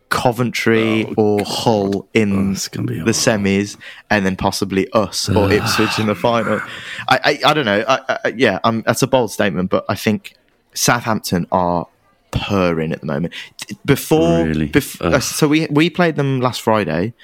Coventry 0.08 1.04
or 1.16 1.40
Hull 1.44 2.08
in 2.14 2.48
Oh, 2.48 2.50
it's 2.52 2.66
gonna 2.68 2.86
be 2.86 2.98
the 3.00 3.12
semis, 3.12 3.76
and 4.10 4.26
then 4.26 4.34
possibly 4.36 4.88
us 4.92 5.28
or 5.28 5.50
Ipswich 5.52 5.98
in 5.98 6.06
the 6.06 6.14
final. 6.16 6.60
I, 7.08 7.38
I, 7.44 7.50
I 7.50 7.54
don't 7.54 7.64
know. 7.64 7.84
I, 7.86 8.18
I, 8.24 8.28
yeah, 8.36 8.58
um, 8.64 8.82
that's 8.84 9.02
a 9.02 9.06
bold 9.06 9.30
statement, 9.30 9.70
but 9.70 9.84
I 9.88 9.94
think 9.94 10.34
Southampton 10.74 11.46
are 11.52 11.86
purring 12.32 12.92
at 12.92 13.00
the 13.00 13.06
moment. 13.06 13.34
Before, 13.84 14.44
Really? 14.44 14.68
bef- 14.68 15.00
uh, 15.00 15.20
so 15.20 15.46
we 15.46 15.66
we 15.70 15.88
played 15.90 16.16
them 16.16 16.40
last 16.40 16.60
Friday. 16.62 17.14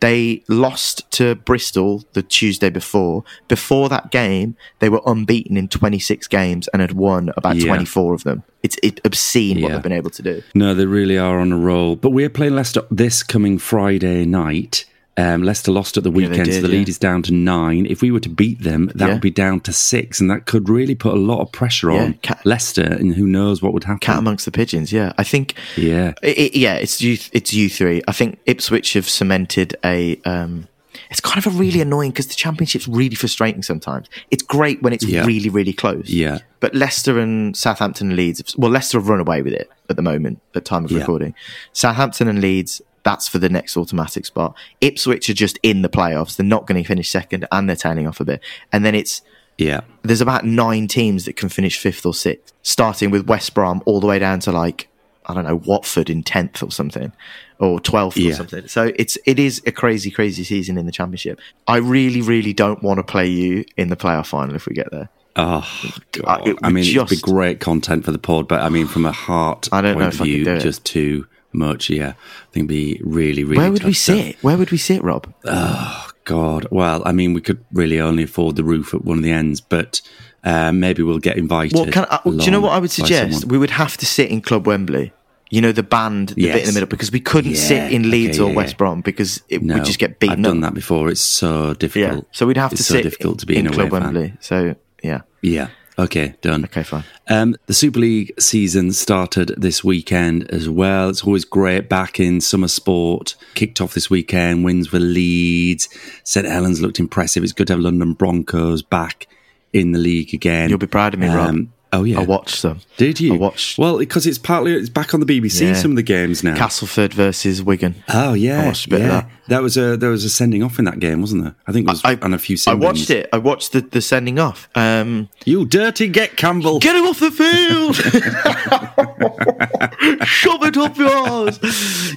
They 0.00 0.42
lost 0.48 1.10
to 1.12 1.34
Bristol 1.34 2.04
the 2.14 2.22
Tuesday 2.22 2.70
before. 2.70 3.22
Before 3.48 3.88
that 3.90 4.10
game, 4.10 4.56
they 4.78 4.88
were 4.88 5.02
unbeaten 5.06 5.56
in 5.56 5.68
26 5.68 6.26
games 6.28 6.68
and 6.68 6.80
had 6.80 6.92
won 6.92 7.30
about 7.36 7.56
Yeah. 7.56 7.66
24 7.68 8.14
of 8.14 8.24
them. 8.24 8.42
It's 8.62 8.76
it, 8.82 9.00
obscene 9.04 9.60
what 9.62 9.72
they've 9.72 9.82
been 9.82 9.92
able 9.92 10.10
to 10.10 10.22
do. 10.22 10.42
No, 10.54 10.74
they 10.74 10.86
really 10.86 11.16
are 11.18 11.38
on 11.38 11.52
a 11.52 11.56
roll. 11.58 11.96
But 11.96 12.10
we're 12.10 12.30
playing 12.30 12.54
Leicester 12.56 12.82
this 12.90 13.22
coming 13.22 13.58
Friday 13.58 14.24
night. 14.26 14.84
Um, 15.20 15.42
Leicester 15.42 15.70
lost 15.72 15.96
at 15.96 16.02
the 16.04 16.10
weekend, 16.10 16.46
so 16.46 16.52
did, 16.52 16.64
the 16.64 16.68
lead 16.68 16.88
is 16.88 16.98
down 16.98 17.22
to 17.24 17.32
nine. 17.32 17.86
If 17.86 18.00
we 18.02 18.10
were 18.10 18.20
to 18.20 18.28
beat 18.28 18.62
them, 18.62 18.90
that 18.94 19.06
Yeah. 19.06 19.12
would 19.14 19.20
be 19.22 19.30
down 19.30 19.60
to 19.60 19.72
six, 19.72 20.20
and 20.20 20.30
that 20.30 20.46
could 20.46 20.68
really 20.68 20.94
put 20.94 21.12
a 21.12 21.16
lot 21.18 21.40
of 21.40 21.52
pressure 21.52 21.90
Yeah, 21.92 22.02
on 22.04 22.12
cat- 22.22 22.40
Leicester, 22.44 22.82
and 22.82 23.14
who 23.14 23.26
knows 23.26 23.60
what 23.62 23.72
would 23.72 23.84
happen. 23.84 24.00
Cat 24.00 24.18
amongst 24.18 24.44
the 24.44 24.50
pigeons, 24.52 24.92
yeah. 24.92 25.12
I 25.18 25.24
think 25.24 25.54
Yeah. 25.76 26.14
It, 26.22 26.38
it- 26.38 26.56
yeah, 26.58 26.74
it's 26.74 27.00
you. 27.02 27.18
It's 27.32 27.52
you 27.52 27.68
three. 27.68 28.02
I 28.08 28.12
think 28.12 28.38
Ipswich 28.46 28.94
have 28.94 29.08
cemented 29.08 29.76
a. 29.84 30.18
Um, 30.24 30.66
it's 31.10 31.20
kind 31.20 31.38
of 31.44 31.46
a 31.46 31.56
really 31.56 31.80
annoying 31.80 32.10
because 32.10 32.26
the 32.28 32.34
championship's 32.34 32.86
really 32.86 33.14
frustrating 33.16 33.62
sometimes. 33.62 34.06
It's 34.30 34.42
great 34.42 34.80
when 34.82 34.92
it's 34.92 35.04
Yeah. 35.04 35.24
really, 35.24 35.48
really 35.48 35.72
close. 35.72 36.08
Yeah. 36.08 36.38
But 36.60 36.74
Leicester 36.74 37.18
and 37.18 37.56
Southampton 37.56 38.08
and 38.08 38.16
Leeds, 38.16 38.38
have- 38.38 38.54
well, 38.56 38.70
Leicester 38.70 38.98
have 38.98 39.08
run 39.08 39.18
away 39.20 39.42
with 39.42 39.52
it 39.54 39.68
at 39.88 39.96
the 39.96 40.02
moment, 40.02 40.40
at 40.54 40.64
time 40.64 40.84
of 40.84 40.90
Yeah. 40.92 40.98
recording. 40.98 41.34
Southampton 41.72 42.28
and 42.28 42.40
Leeds, 42.40 42.80
that's 43.10 43.26
for 43.28 43.38
the 43.38 43.48
next 43.48 43.76
automatic 43.76 44.24
spot. 44.24 44.54
Ipswich 44.80 45.28
are 45.28 45.34
just 45.34 45.58
in 45.64 45.82
the 45.82 45.88
playoffs. 45.88 46.36
They're 46.36 46.46
not 46.46 46.66
going 46.66 46.80
to 46.80 46.86
finish 46.86 47.10
second 47.10 47.46
and 47.50 47.68
they're 47.68 47.74
tailing 47.76 48.06
off 48.06 48.20
a 48.20 48.24
bit. 48.24 48.40
And 48.72 48.84
then 48.84 48.94
it's 48.94 49.22
Yeah. 49.58 49.80
there's 50.02 50.20
about 50.20 50.44
nine 50.44 50.86
teams 50.86 51.24
that 51.24 51.34
can 51.36 51.48
finish 51.48 51.76
fifth 51.78 52.06
or 52.06 52.14
sixth, 52.14 52.52
starting 52.62 53.10
with 53.10 53.26
West 53.26 53.52
Brom 53.52 53.82
all 53.84 53.98
the 54.00 54.06
way 54.06 54.18
down 54.20 54.38
to 54.40 54.52
like 54.52 54.86
I 55.26 55.34
don't 55.34 55.44
know 55.44 55.60
Watford 55.64 56.08
in 56.08 56.22
tenth 56.22 56.62
or 56.62 56.70
something, 56.70 57.12
or 57.58 57.78
twelfth 57.80 58.16
or 58.18 58.32
something. 58.32 58.66
So 58.68 58.92
it's 58.96 59.18
it 59.26 59.38
is 59.38 59.60
a 59.66 59.72
crazy, 59.72 60.10
crazy 60.10 60.44
season 60.44 60.78
in 60.78 60.86
the 60.86 60.92
championship. 60.92 61.38
I 61.68 61.76
really, 61.76 62.22
really 62.22 62.52
don't 62.52 62.82
want 62.82 62.98
to 62.98 63.04
play 63.04 63.26
you 63.28 63.64
in 63.76 63.90
the 63.90 63.96
playoff 63.96 64.26
final 64.26 64.54
if 64.56 64.66
we 64.66 64.74
get 64.74 64.90
there. 64.90 65.08
Oh, 65.36 65.64
God. 66.12 66.48
it 66.48 66.56
I 66.62 66.70
mean, 66.70 66.84
it'd 66.84 67.08
be 67.08 67.16
great 67.16 67.60
content 67.60 68.04
for 68.04 68.12
the 68.12 68.18
pod, 68.18 68.48
but 68.48 68.60
I 68.62 68.68
mean, 68.70 68.86
from 68.88 69.04
a 69.06 69.12
heart 69.12 69.68
I 69.70 69.80
don't 69.80 69.94
point 69.94 70.02
know 70.02 70.08
of 70.08 70.14
if 70.14 70.20
I 70.20 70.24
view, 70.24 70.44
do 70.44 70.54
it. 70.54 70.60
just 70.60 70.84
too 70.84 71.26
much. 71.52 71.90
Yeah. 71.90 72.10
I 72.10 72.52
think 72.52 72.64
it'd 72.64 72.68
be 72.68 73.00
really, 73.04 73.44
really 73.44 73.58
Where 73.58 73.72
would 73.72 73.84
we 73.84 73.92
stuff. 73.92 74.16
sit? 74.16 74.36
Where 74.42 74.56
would 74.56 74.70
we 74.70 74.78
sit, 74.78 75.02
Rob? 75.02 75.32
Oh 75.44 76.08
God, 76.24 76.66
well, 76.70 77.02
I 77.04 77.12
mean, 77.12 77.32
we 77.34 77.40
could 77.40 77.64
really 77.72 78.00
only 78.00 78.22
afford 78.24 78.56
the 78.56 78.64
roof 78.64 78.94
at 78.94 79.04
one 79.04 79.18
of 79.18 79.24
the 79.24 79.32
ends, 79.32 79.60
but 79.60 80.00
uh, 80.44 80.70
maybe 80.72 81.02
we'll 81.02 81.18
get 81.18 81.36
invited. 81.36 81.74
Well, 81.74 81.86
can 81.86 82.06
I, 82.10 82.20
do 82.24 82.36
you 82.44 82.50
know 82.50 82.60
what 82.60 82.72
I 82.72 82.78
would 82.78 82.90
suggest? 82.90 83.46
We 83.46 83.58
would 83.58 83.70
have 83.70 83.96
to 83.96 84.06
sit 84.06 84.30
in 84.30 84.40
Club 84.40 84.66
Wembley. 84.66 85.12
You 85.52 85.60
know 85.60 85.72
the 85.72 85.82
band, 85.82 86.28
the 86.28 86.42
bit 86.46 86.60
in 86.60 86.66
the 86.66 86.72
middle, 86.72 86.86
because 86.88 87.10
we 87.10 87.18
couldn't 87.18 87.52
Yeah, 87.56 87.60
sit 87.60 87.92
in 87.92 88.08
Leeds 88.08 88.38
okay, 88.38 88.46
or 88.46 88.50
yeah, 88.50 88.56
West. 88.56 88.76
Brom 88.78 89.00
because 89.00 89.42
it 89.48 89.62
No, 89.62 89.74
would 89.74 89.84
just 89.84 89.98
get 89.98 90.20
beaten 90.20 90.38
I've 90.38 90.44
done 90.44 90.62
up. 90.62 90.70
that 90.70 90.74
before. 90.74 91.08
It's 91.08 91.20
so 91.20 91.74
difficult. 91.74 92.14
Yeah, 92.18 92.28
so 92.30 92.46
we'd 92.46 92.56
have 92.56 92.70
it's 92.72 92.82
to 92.82 92.84
so 92.86 92.94
sit 92.94 93.02
difficult 93.02 93.40
to 93.40 93.46
be 93.46 93.56
in 93.56 93.66
an 93.66 93.72
Club 93.72 93.88
away 93.90 94.00
fan. 94.00 94.14
Wembley. 94.14 94.34
So 94.38 94.76
yeah, 95.02 95.22
Yeah. 95.42 95.68
Okay, 96.00 96.34
done. 96.40 96.64
okay, 96.64 96.82
fine. 96.82 97.04
Um, 97.28 97.56
the 97.66 97.74
Super 97.74 98.00
League 98.00 98.32
season 98.40 98.92
started 98.92 99.54
this 99.58 99.84
weekend 99.84 100.50
as 100.50 100.66
well. 100.66 101.10
It's 101.10 101.22
always 101.24 101.44
great 101.44 101.90
back 101.90 102.18
in 102.18 102.40
summer 102.40 102.68
sport. 102.68 103.36
Kicked 103.54 103.82
off 103.82 103.92
this 103.92 104.08
weekend, 104.08 104.64
wins 104.64 104.88
for 104.88 104.98
Leeds. 104.98 105.90
St 106.24 106.46
Helens 106.46 106.80
looked 106.80 106.98
impressive. 106.98 107.44
It's 107.44 107.52
good 107.52 107.66
to 107.66 107.74
have 107.74 107.80
London 107.80 108.14
Broncos 108.14 108.80
back 108.80 109.26
in 109.74 109.92
the 109.92 109.98
league 109.98 110.32
again. 110.32 110.70
You'll 110.70 110.78
be 110.78 110.86
proud 110.86 111.12
of 111.12 111.20
me, 111.20 111.28
Rob. 111.28 111.68
Oh 111.92 112.04
yeah, 112.04 112.20
I 112.20 112.22
watched 112.22 112.62
them. 112.62 112.80
Did 112.96 113.18
you? 113.20 113.34
I 113.34 113.36
watched 113.36 113.76
Well, 113.76 113.98
because 113.98 114.24
it's 114.24 114.38
partly 114.38 114.72
it's 114.74 114.88
back 114.88 115.12
on 115.12 115.18
the 115.18 115.26
BBC. 115.26 115.62
Yeah. 115.62 115.72
Some 115.72 115.90
of 115.92 115.96
the 115.96 116.04
games 116.04 116.44
now. 116.44 116.56
Castleford 116.56 117.12
versus 117.12 117.60
Wigan. 117.62 117.96
Oh 118.08 118.34
yeah, 118.34 118.62
I 118.62 118.66
watched 118.66 118.86
a 118.86 118.90
bit 118.90 119.00
of 119.00 119.06
yeah. 119.08 119.26
that. 119.48 119.62
was 119.62 119.76
a 119.76 119.96
there 119.96 120.10
was 120.10 120.24
a 120.24 120.30
sending 120.30 120.62
off 120.62 120.78
in 120.78 120.84
that 120.84 121.00
game, 121.00 121.20
wasn't 121.20 121.42
there? 121.42 121.56
I 121.66 121.72
think 121.72 121.88
it 121.88 121.90
was 121.90 122.00
I, 122.04 122.14
on 122.22 122.32
a 122.32 122.38
few. 122.38 122.56
I 122.68 122.74
watched 122.74 123.10
it. 123.10 123.28
I 123.32 123.38
watched 123.38 123.72
the, 123.72 123.80
the 123.80 124.00
sending 124.00 124.38
off. 124.38 124.68
Um, 124.76 125.28
You 125.44 125.64
dirty 125.64 126.06
get 126.06 126.36
Campbell. 126.36 126.78
get 126.78 126.94
him 126.94 127.06
off 127.06 127.18
the 127.18 127.32
field! 127.32 127.96
Shove 130.26 130.62
it 130.64 130.76
up 130.76 130.96
yours! 130.96 131.58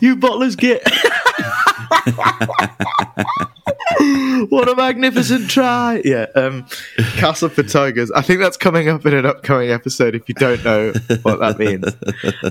You 0.01 0.15
bottlers 0.15 0.55
get. 0.55 0.83
what 4.49 4.69
a 4.69 4.75
magnificent 4.75 5.49
try! 5.49 6.01
Yeah, 6.03 6.27
um, 6.36 6.65
Castleford 7.17 7.69
Tigers. 7.69 8.12
I 8.12 8.21
think 8.21 8.39
that's 8.39 8.58
coming 8.58 8.89
up 8.89 9.06
in 9.06 9.13
an 9.13 9.25
upcoming 9.25 9.71
episode. 9.71 10.15
If 10.15 10.27
you 10.27 10.36
don't 10.36 10.63
know 10.63 10.93
what 11.23 11.39
that 11.39 11.60
means, 11.60 11.93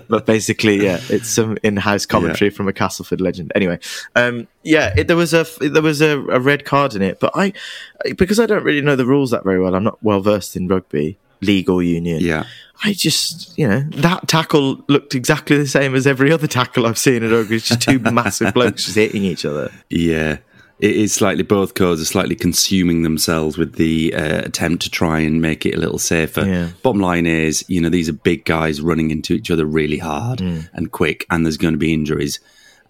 but 0.08 0.26
basically, 0.26 0.82
yeah, 0.82 1.00
it's 1.08 1.28
some 1.28 1.58
in-house 1.62 2.06
commentary 2.06 2.50
from 2.50 2.68
a 2.68 2.72
Castleford 2.72 3.20
legend. 3.20 3.52
Anyway, 3.54 3.78
um, 4.14 4.48
yeah, 4.62 4.94
it, 4.96 5.08
there 5.08 5.16
was 5.16 5.34
a 5.34 5.46
there 5.60 5.82
was 5.82 6.00
a, 6.00 6.18
a 6.18 6.40
red 6.40 6.64
card 6.64 6.94
in 6.94 7.02
it, 7.02 7.20
but 7.20 7.32
I 7.34 7.52
because 8.16 8.40
I 8.40 8.46
don't 8.46 8.64
really 8.64 8.82
know 8.82 8.96
the 8.96 9.06
rules 9.06 9.30
that 9.30 9.44
very 9.44 9.60
well. 9.60 9.74
I'm 9.74 9.84
not 9.84 10.02
well 10.02 10.20
versed 10.20 10.56
in 10.56 10.68
rugby, 10.68 11.18
league 11.42 11.68
or 11.68 11.82
union. 11.82 12.20
Yeah. 12.20 12.44
I 12.84 12.94
just, 12.94 13.56
you 13.56 13.68
know, 13.68 13.80
that 13.96 14.26
tackle 14.26 14.84
looked 14.88 15.14
exactly 15.14 15.56
the 15.56 15.68
same 15.68 15.94
as 15.94 16.06
every 16.06 16.32
other 16.32 16.46
tackle 16.46 16.86
I've 16.86 16.98
seen 16.98 17.22
in 17.22 17.30
rugby. 17.30 17.56
It's 17.56 17.68
just 17.68 17.82
two 17.82 17.98
massive 18.12 18.54
blokes 18.54 18.84
just 18.84 18.96
hitting 18.96 19.24
each 19.24 19.44
other. 19.44 19.70
Yeah. 19.88 20.38
It 20.82 20.96
is 20.96 21.12
slightly, 21.14 21.44
both 21.44 21.74
codes 21.74 22.02
are 22.02 22.04
slightly 22.04 22.34
consuming 22.34 23.02
themselves 23.02 23.56
with 23.56 23.76
the 23.76 24.12
uh, 24.14 24.40
attempt 24.44 24.82
to 24.82 24.90
try 24.90 25.20
and 25.20 25.40
make 25.40 25.64
it 25.64 25.74
a 25.76 25.78
little 25.78 25.98
safer. 26.00 26.44
Yeah. 26.44 26.68
Bottom 26.82 27.00
line 27.00 27.24
is, 27.24 27.64
you 27.68 27.80
know, 27.80 27.88
these 27.88 28.08
are 28.08 28.12
big 28.12 28.44
guys 28.44 28.80
running 28.80 29.12
into 29.12 29.32
each 29.32 29.48
other 29.50 29.64
really 29.64 29.98
hard 29.98 30.40
Mm. 30.40 30.68
and 30.74 30.90
quick, 30.90 31.24
and 31.30 31.46
there's 31.46 31.56
going 31.56 31.74
to 31.74 31.78
be 31.78 31.94
injuries 31.94 32.40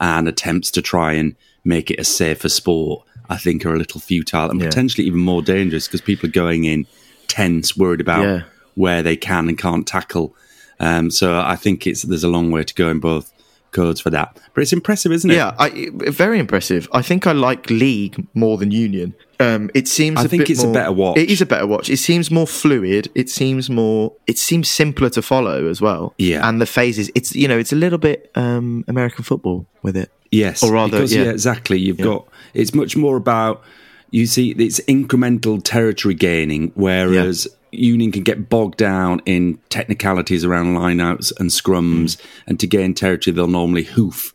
and 0.01 0.27
attempts 0.27 0.71
to 0.73 0.81
try 0.83 1.13
and 1.13 1.37
make 1.65 1.91
it 1.91 2.01
a 2.01 2.05
safer 2.05 2.49
sport, 2.49 3.05
I 3.29 3.37
think 3.37 3.65
are 3.67 3.75
a 3.75 3.79
little 3.79 4.01
futile 4.01 4.51
and 4.51 4.59
Yeah. 4.59 4.69
potentially 4.69 5.07
even 5.07 5.21
more 5.21 5.43
dangerous 5.43 5.87
because 5.87 6.01
people 6.01 6.31
are 6.31 6.33
going 6.33 6.65
in 6.65 6.87
tense, 7.29 7.77
worried 7.77 8.01
about 8.01 8.25
Yeah. 8.25 8.43
where 8.75 9.03
they 9.03 9.17
can 9.17 9.49
and 9.49 9.59
can't 9.59 9.87
tackle. 9.87 10.35
Um, 10.81 11.11
so 11.11 11.39
I 11.39 11.57
think 11.57 11.87
it's 11.87 12.03
there's 12.03 12.25
a 12.25 12.29
long 12.29 12.51
way 12.51 12.65
to 12.65 12.75
go 12.75 12.89
in 12.89 13.01
both 13.01 13.31
codes 13.73 14.01
for 14.01 14.11
that. 14.11 14.39
But 14.55 14.63
it's 14.63 14.73
impressive, 14.73 15.13
isn't 15.13 15.31
it? 15.31 15.35
Yeah, 15.35 15.55
I, 15.59 15.91
very 15.93 16.39
impressive. 16.39 16.89
I 16.93 17.03
think 17.03 17.27
I 17.27 17.33
like 17.33 17.69
League 17.71 18.27
more 18.35 18.59
than 18.59 18.71
Union. 18.71 19.15
Um, 19.41 19.71
it 19.75 19.89
seems. 19.89 20.21
I 20.21 20.29
think 20.29 20.49
it's 20.49 20.63
a 20.63 20.71
better 20.73 20.93
watch. 20.93 21.19
It 21.19 21.31
is 21.31 21.41
a 21.41 21.47
better 21.47 21.67
watch. 21.67 21.91
It 21.91 21.97
seems 21.97 22.31
more 22.31 22.47
fluid. 22.47 23.11
It 23.15 23.29
seems 23.29 23.69
more. 23.69 24.13
It 24.27 24.39
seems 24.39 24.71
simpler 24.71 25.11
to 25.11 25.23
follow 25.23 25.69
as 25.69 25.81
well. 25.81 26.15
Yeah. 26.19 26.49
and 26.49 26.61
the 26.61 26.67
phases. 26.67 27.11
It's 27.15 27.35
you 27.35 27.49
know 27.49 27.59
it's 27.59 27.73
a 27.73 27.77
little 27.77 27.99
bit 27.99 28.31
um, 28.37 28.85
American 28.87 29.25
football 29.25 29.67
with 29.83 29.97
it. 29.97 30.11
Yes, 30.31 30.63
Or 30.63 30.73
rather, 30.73 30.93
because 30.99 31.15
yeah. 31.15 31.25
yeah, 31.25 31.31
exactly. 31.31 31.79
You've 31.79 31.99
Yeah. 31.99 32.07
got 32.07 32.29
it's 32.55 32.73
much 32.73 32.97
more 32.97 33.17
about 33.17 33.63
you 34.11 34.27
see 34.27 34.51
it's 34.53 34.81
incremental 34.81 35.61
territory 35.63 36.15
gaining, 36.15 36.71
whereas 36.75 37.49
Union 37.73 38.13
can 38.13 38.23
get 38.23 38.49
bogged 38.49 38.77
down 38.79 39.21
in 39.25 39.59
technicalities 39.71 40.45
around 40.45 40.75
lineouts 40.77 41.33
and 41.41 41.51
scrums, 41.51 42.17
Mm. 42.17 42.21
and 42.47 42.61
to 42.61 42.67
gain 42.67 42.95
territory 42.95 43.35
they'll 43.35 43.47
normally 43.49 43.85
hoof 43.85 44.35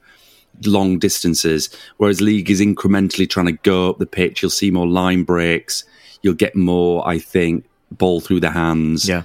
long 0.66 0.98
distances, 0.98 1.70
whereas 1.98 2.20
League 2.20 2.50
is 2.50 2.60
incrementally 2.62 3.30
trying 3.30 3.46
to 3.46 3.52
go 3.64 3.90
up 3.92 4.00
the 4.00 4.08
pitch. 4.08 4.42
You'll 4.42 4.50
see 4.50 4.72
more 4.72 4.88
line 4.88 5.24
breaks. 5.24 5.84
You'll 6.24 6.34
get 6.34 6.56
more, 6.56 7.08
I 7.08 7.20
think, 7.20 7.66
ball 7.92 8.20
through 8.22 8.40
the 8.40 8.50
hands. 8.50 9.08
Yeah. 9.08 9.22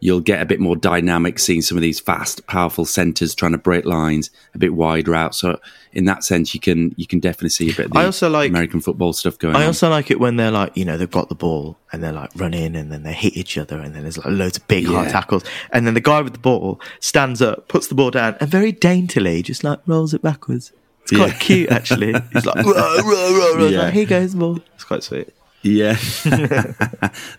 You'll 0.00 0.20
get 0.20 0.42
a 0.42 0.44
bit 0.44 0.60
more 0.60 0.76
dynamic 0.76 1.38
seeing 1.38 1.62
some 1.62 1.78
of 1.78 1.82
these 1.82 1.98
fast, 2.00 2.46
powerful 2.46 2.84
centres 2.84 3.34
trying 3.34 3.52
to 3.52 3.58
break 3.58 3.86
lines 3.86 4.30
a 4.54 4.58
bit 4.58 4.74
wider 4.74 5.14
out. 5.14 5.34
So 5.34 5.58
in 5.92 6.04
that 6.04 6.22
sense, 6.22 6.52
you 6.52 6.60
can 6.60 6.94
you 6.98 7.06
can 7.06 7.18
definitely 7.18 7.48
see 7.48 7.70
a 7.70 7.74
bit 7.74 7.86
of 7.86 7.92
the 7.92 7.98
I 7.98 8.04
also 8.04 8.28
like- 8.28 8.50
American 8.50 8.80
football 8.80 9.12
stuff 9.14 9.38
going 9.38 9.56
I 9.56 9.60
on. 9.62 9.66
also 9.68 9.88
like 9.88 10.10
it 10.10 10.20
when 10.20 10.36
they're 10.36 10.50
like, 10.50 10.76
you 10.76 10.84
know, 10.84 10.98
they've 10.98 11.10
got 11.10 11.28
the 11.30 11.34
ball 11.34 11.78
and 11.92 12.02
they're 12.02 12.12
like 12.12 12.30
running 12.36 12.76
and 12.76 12.92
then 12.92 13.04
they 13.04 13.14
hit 13.14 13.36
each 13.36 13.56
other 13.56 13.80
and 13.80 13.94
then 13.94 14.02
there's 14.02 14.18
like 14.18 14.26
loads 14.26 14.58
of 14.58 14.68
big 14.68 14.86
hard 14.86 15.08
tackles. 15.08 15.44
And 15.72 15.86
then 15.86 15.94
the 15.94 16.00
guy 16.02 16.20
with 16.20 16.34
the 16.34 16.38
ball 16.40 16.78
stands 17.00 17.40
up, 17.40 17.68
puts 17.68 17.86
the 17.86 17.94
ball 17.94 18.10
down 18.10 18.36
and 18.38 18.50
very 18.50 18.72
daintily 18.72 19.42
just 19.42 19.64
like 19.64 19.80
rolls 19.86 20.12
it 20.12 20.20
backwards. 20.22 20.72
It's 21.04 21.12
quite 21.16 21.32
Yeah. 21.32 21.38
cute 21.38 21.70
actually. 21.70 22.14
He's 22.32 22.44
like, 22.44 22.56
"Row, 22.56 22.72
row, 22.72 23.02
row, 23.04 23.54
row." 23.56 23.66
Yeah. 23.68 23.78
like, 23.84 23.94
here 23.94 24.06
goes 24.06 24.34
ball. 24.34 24.60
It's 24.74 24.84
quite 24.84 25.02
sweet. 25.04 25.28
Yeah. 25.66 25.94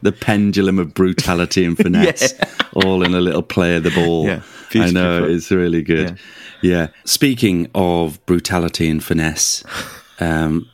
the 0.01 0.15
pendulum 0.19 0.79
of 0.79 0.93
brutality 0.93 1.63
and 1.65 1.77
finesse, 1.77 2.33
all 2.73 3.03
in 3.03 3.13
a 3.13 3.21
little 3.21 3.43
play 3.43 3.75
of 3.75 3.83
the 3.83 3.91
ball. 3.91 4.25
Yeah, 4.25 4.41
I 4.75 4.91
know, 4.91 5.23
it's 5.25 5.49
really 5.51 5.81
good. 5.81 6.19
Yeah. 6.61 6.87
Speaking 7.05 7.69
of 7.73 8.23
brutality 8.25 8.89
and 8.89 9.03
finesse, 9.03 9.63
um, 10.19 10.69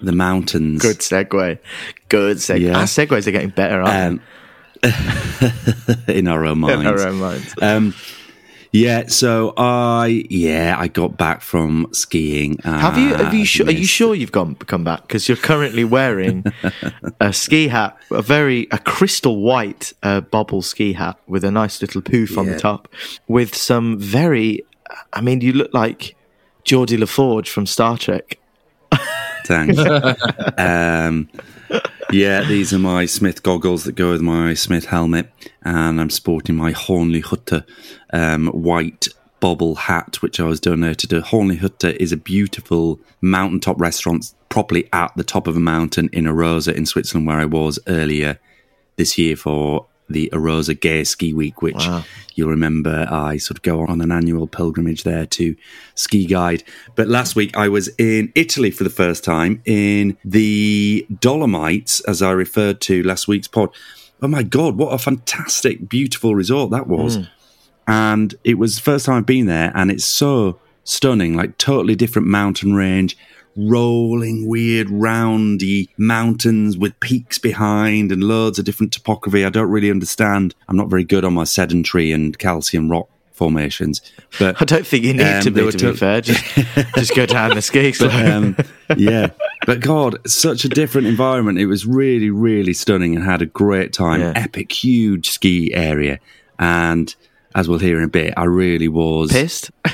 the 0.00 0.12
mountains. 0.12 0.82
Good 0.82 0.98
segue. 0.98 1.58
Good 2.08 2.38
segue. 2.38 2.60
Yeah. 2.60 2.78
Our 2.78 2.84
segues 2.84 3.26
are 3.26 3.30
getting 3.30 3.50
better, 3.50 3.82
aren't 3.82 4.20
Um, 4.82 4.82
in 6.08 6.28
our 6.28 6.44
own 6.44 6.60
minds. 6.60 6.80
In 6.80 6.86
our 6.86 7.08
own 7.08 7.16
minds. 7.16 7.54
Um, 7.60 7.94
yeah, 8.72 9.06
so 9.06 9.54
I 9.56 10.26
yeah 10.28 10.76
I 10.78 10.88
got 10.88 11.16
back 11.16 11.40
from 11.40 11.88
skiing. 11.92 12.58
Have 12.64 12.98
you? 12.98 13.14
Have 13.14 13.34
you? 13.34 13.64
Are 13.66 13.70
you 13.70 13.86
sure 13.86 14.14
you've 14.14 14.32
gone 14.32 14.54
come 14.56 14.84
back? 14.84 15.02
Because 15.02 15.28
you're 15.28 15.36
currently 15.36 15.84
wearing 15.84 16.44
a 17.20 17.32
ski 17.32 17.68
hat, 17.68 17.96
a 18.10 18.22
very 18.22 18.68
a 18.70 18.78
crystal 18.78 19.40
white 19.40 19.92
uh, 20.02 20.20
bobble 20.20 20.62
ski 20.62 20.92
hat 20.92 21.18
with 21.26 21.44
a 21.44 21.50
nice 21.50 21.80
little 21.80 22.02
poof 22.02 22.36
on 22.36 22.46
the 22.46 22.58
top, 22.58 22.88
with 23.26 23.54
some 23.54 23.98
very. 23.98 24.64
I 25.12 25.20
mean, 25.20 25.40
you 25.40 25.52
look 25.52 25.72
like 25.72 26.16
Geordi 26.64 26.98
La 26.98 27.06
Forge 27.06 27.50
from 27.50 27.66
Star 27.66 27.96
Trek. 27.96 28.38
Thanks. 29.44 29.78
um, 30.58 31.28
yeah, 32.10 32.42
these 32.42 32.72
are 32.72 32.78
my 32.78 33.06
Smith 33.06 33.42
goggles 33.42 33.84
that 33.84 33.94
go 33.94 34.10
with 34.10 34.20
my 34.20 34.54
Smith 34.54 34.86
helmet, 34.86 35.30
and 35.62 36.00
I'm 36.00 36.10
sporting 36.10 36.56
my 36.56 36.72
Hörnli 36.72 37.22
Hütte 37.22 37.64
um, 38.12 38.48
white 38.48 39.08
bobble 39.40 39.74
hat, 39.74 40.16
which 40.22 40.40
I 40.40 40.44
was 40.44 40.60
donated 40.60 41.10
to. 41.10 41.20
Hörnli 41.20 41.58
Hütte 41.58 41.94
is 41.96 42.12
a 42.12 42.16
beautiful 42.16 42.98
mountaintop 43.20 43.80
restaurant, 43.80 44.32
properly 44.48 44.88
at 44.92 45.12
the 45.16 45.24
top 45.24 45.46
of 45.46 45.56
a 45.56 45.60
mountain 45.60 46.08
in 46.12 46.24
Arosa 46.24 46.74
in 46.74 46.86
Switzerland, 46.86 47.26
where 47.26 47.38
I 47.38 47.44
was 47.44 47.78
earlier 47.86 48.38
this 48.96 49.18
year 49.18 49.36
for 49.36 49.86
the 50.08 50.30
Arosa 50.32 50.78
Gay 50.78 51.04
Ski 51.04 51.32
Week, 51.34 51.60
which 51.62 51.74
Wow. 51.76 52.04
you'll 52.34 52.48
remember 52.50 53.06
I 53.10 53.36
sort 53.36 53.58
of 53.58 53.62
go 53.62 53.86
on 53.86 54.00
an 54.00 54.10
annual 54.10 54.46
pilgrimage 54.46 55.02
there 55.02 55.26
to 55.26 55.54
ski 55.94 56.26
guide. 56.26 56.62
But 56.94 57.08
last 57.08 57.36
week 57.36 57.56
I 57.56 57.68
was 57.68 57.88
in 57.98 58.32
Italy 58.34 58.70
for 58.70 58.84
the 58.84 58.90
first 58.90 59.24
time 59.24 59.60
in 59.64 60.16
the 60.24 61.06
Dolomites, 61.20 62.00
as 62.00 62.22
I 62.22 62.30
referred 62.32 62.80
to 62.82 63.02
last 63.02 63.28
week's 63.28 63.48
pod. 63.48 63.70
Oh 64.20 64.28
my 64.28 64.42
God, 64.42 64.76
what 64.76 64.92
a 64.92 64.98
fantastic, 64.98 65.88
beautiful 65.88 66.34
resort 66.34 66.70
that 66.70 66.86
was. 66.86 67.16
Hmm. 67.16 67.22
And 67.86 68.34
it 68.44 68.58
was 68.58 68.76
the 68.76 68.82
first 68.82 69.06
time 69.06 69.16
I've 69.16 69.26
been 69.26 69.46
there, 69.46 69.72
and 69.74 69.90
it's 69.90 70.04
so 70.04 70.58
stunning, 70.84 71.34
like 71.36 71.56
totally 71.58 71.94
different 71.94 72.28
mountain 72.28 72.74
range, 72.74 73.16
rolling, 73.58 74.46
weird, 74.46 74.88
roundy 74.88 75.90
mountains 75.98 76.78
with 76.78 76.98
peaks 77.00 77.38
behind 77.38 78.12
and 78.12 78.22
loads 78.24 78.58
of 78.58 78.64
different 78.64 78.92
topography. 78.92 79.44
I 79.44 79.50
don't 79.50 79.70
really 79.70 79.90
understand. 79.90 80.54
I'm 80.68 80.76
not 80.76 80.88
very 80.88 81.04
good 81.04 81.24
on 81.24 81.34
my 81.34 81.44
sedentary 81.44 82.12
and 82.12 82.38
calcium 82.38 82.88
rock 82.90 83.08
formations, 83.32 84.00
but 84.38 84.60
I 84.60 84.64
don't 84.64 84.86
think 84.86 85.04
you 85.04 85.14
need 85.14 85.22
Um, 85.22 85.42
to 85.42 85.50
be. 85.50 85.70
To 85.70 85.92
be 85.92 85.96
fair, 85.96 86.20
just, 86.20 86.44
just 86.96 87.14
go 87.14 87.24
down 87.26 87.54
the 87.54 87.62
ski 87.62 87.92
slope. 87.94 88.12
um, 88.14 88.56
yeah. 88.96 89.30
But 89.66 89.80
God, 89.80 90.18
such 90.28 90.64
a 90.64 90.68
different 90.68 91.06
environment. 91.06 91.58
It 91.58 91.66
was 91.66 91.86
really, 91.86 92.30
really 92.30 92.72
stunning 92.72 93.14
and 93.14 93.24
had 93.24 93.42
a 93.42 93.46
great 93.46 93.92
time. 93.92 94.20
Yeah. 94.20 94.32
Epic, 94.34 94.72
huge 94.72 95.30
ski 95.30 95.72
area. 95.74 96.18
And 96.58 97.14
as 97.54 97.68
we'll 97.68 97.78
hear 97.78 97.98
in 97.98 98.04
a 98.04 98.08
bit, 98.08 98.34
I 98.36 98.44
really 98.44 98.88
was 98.88 99.30
Pissed. 99.32 99.70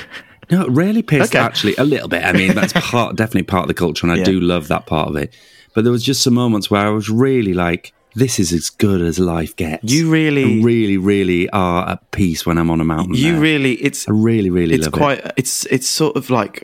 no, 0.51 0.61
it 0.63 0.69
really 0.69 1.01
pissed 1.01 1.35
Okay. 1.35 1.43
actually. 1.43 1.75
A 1.77 1.83
little 1.83 2.07
bit. 2.07 2.23
I 2.23 2.31
mean, 2.33 2.53
that's 2.55 2.73
part 2.91 3.15
definitely 3.15 3.43
part 3.43 3.63
of 3.63 3.67
the 3.67 3.73
culture, 3.73 4.05
and 4.05 4.11
I 4.13 4.17
Yeah. 4.17 4.23
do 4.25 4.39
love 4.39 4.67
that 4.69 4.85
part 4.85 5.09
of 5.09 5.15
it. 5.15 5.33
But 5.73 5.83
there 5.83 5.91
was 5.91 6.03
just 6.03 6.21
some 6.23 6.33
moments 6.33 6.69
where 6.71 6.85
I 6.85 6.89
was 6.89 7.09
really 7.09 7.53
like, 7.53 7.93
"This 8.15 8.39
is 8.39 8.53
as 8.53 8.69
good 8.69 9.01
as 9.01 9.19
life 9.19 9.55
gets." 9.55 9.91
You 9.91 10.09
really- 10.09 10.43
And 10.43 10.63
really, 10.65 10.97
really 10.97 11.49
are 11.49 11.89
at 11.89 12.11
peace 12.11 12.45
when 12.45 12.57
I'm 12.57 12.69
on 12.71 12.79
a 12.81 12.85
mountain. 12.85 13.15
You 13.15 13.33
there. 13.33 13.41
really, 13.41 13.73
it's 13.73 14.07
I 14.07 14.11
really, 14.13 14.49
really 14.49 14.75
it's 14.75 14.85
love 14.85 14.93
quite 14.93 15.19
it. 15.25 15.33
it's 15.37 15.65
it's 15.67 15.87
sort 15.89 16.15
of 16.15 16.29
like 16.29 16.63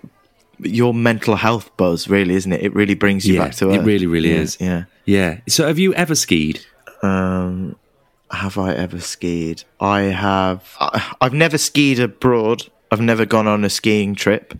your 0.63 0.93
mental 0.93 1.35
health 1.35 1.75
buzz 1.75 2.07
really 2.07 2.35
isn't 2.35 2.53
it 2.53 2.61
it 2.61 2.73
really 2.75 2.93
brings 2.93 3.25
you 3.27 3.33
Yeah, 3.33 3.45
back 3.45 3.55
to 3.55 3.71
it 3.71 3.79
really, 3.83 4.05
really 4.05 4.29
Yeah, 4.29 4.41
is. 4.41 4.57
yeah 4.59 4.83
Yeah. 5.05 5.37
So, 5.49 5.65
have 5.65 5.79
you 5.79 5.91
ever 5.95 6.13
skied? 6.13 6.59
um 7.01 7.75
have 8.29 8.57
i 8.59 8.71
ever 8.73 8.99
skied 8.99 9.63
i 9.79 10.01
have 10.01 10.63
I, 10.79 11.15
i've 11.19 11.33
never 11.33 11.57
skied 11.57 11.99
abroad 11.99 12.67
i've 12.91 13.01
never 13.01 13.25
gone 13.25 13.47
on 13.47 13.63
a 13.65 13.69
skiing 13.69 14.15
trip 14.15 14.53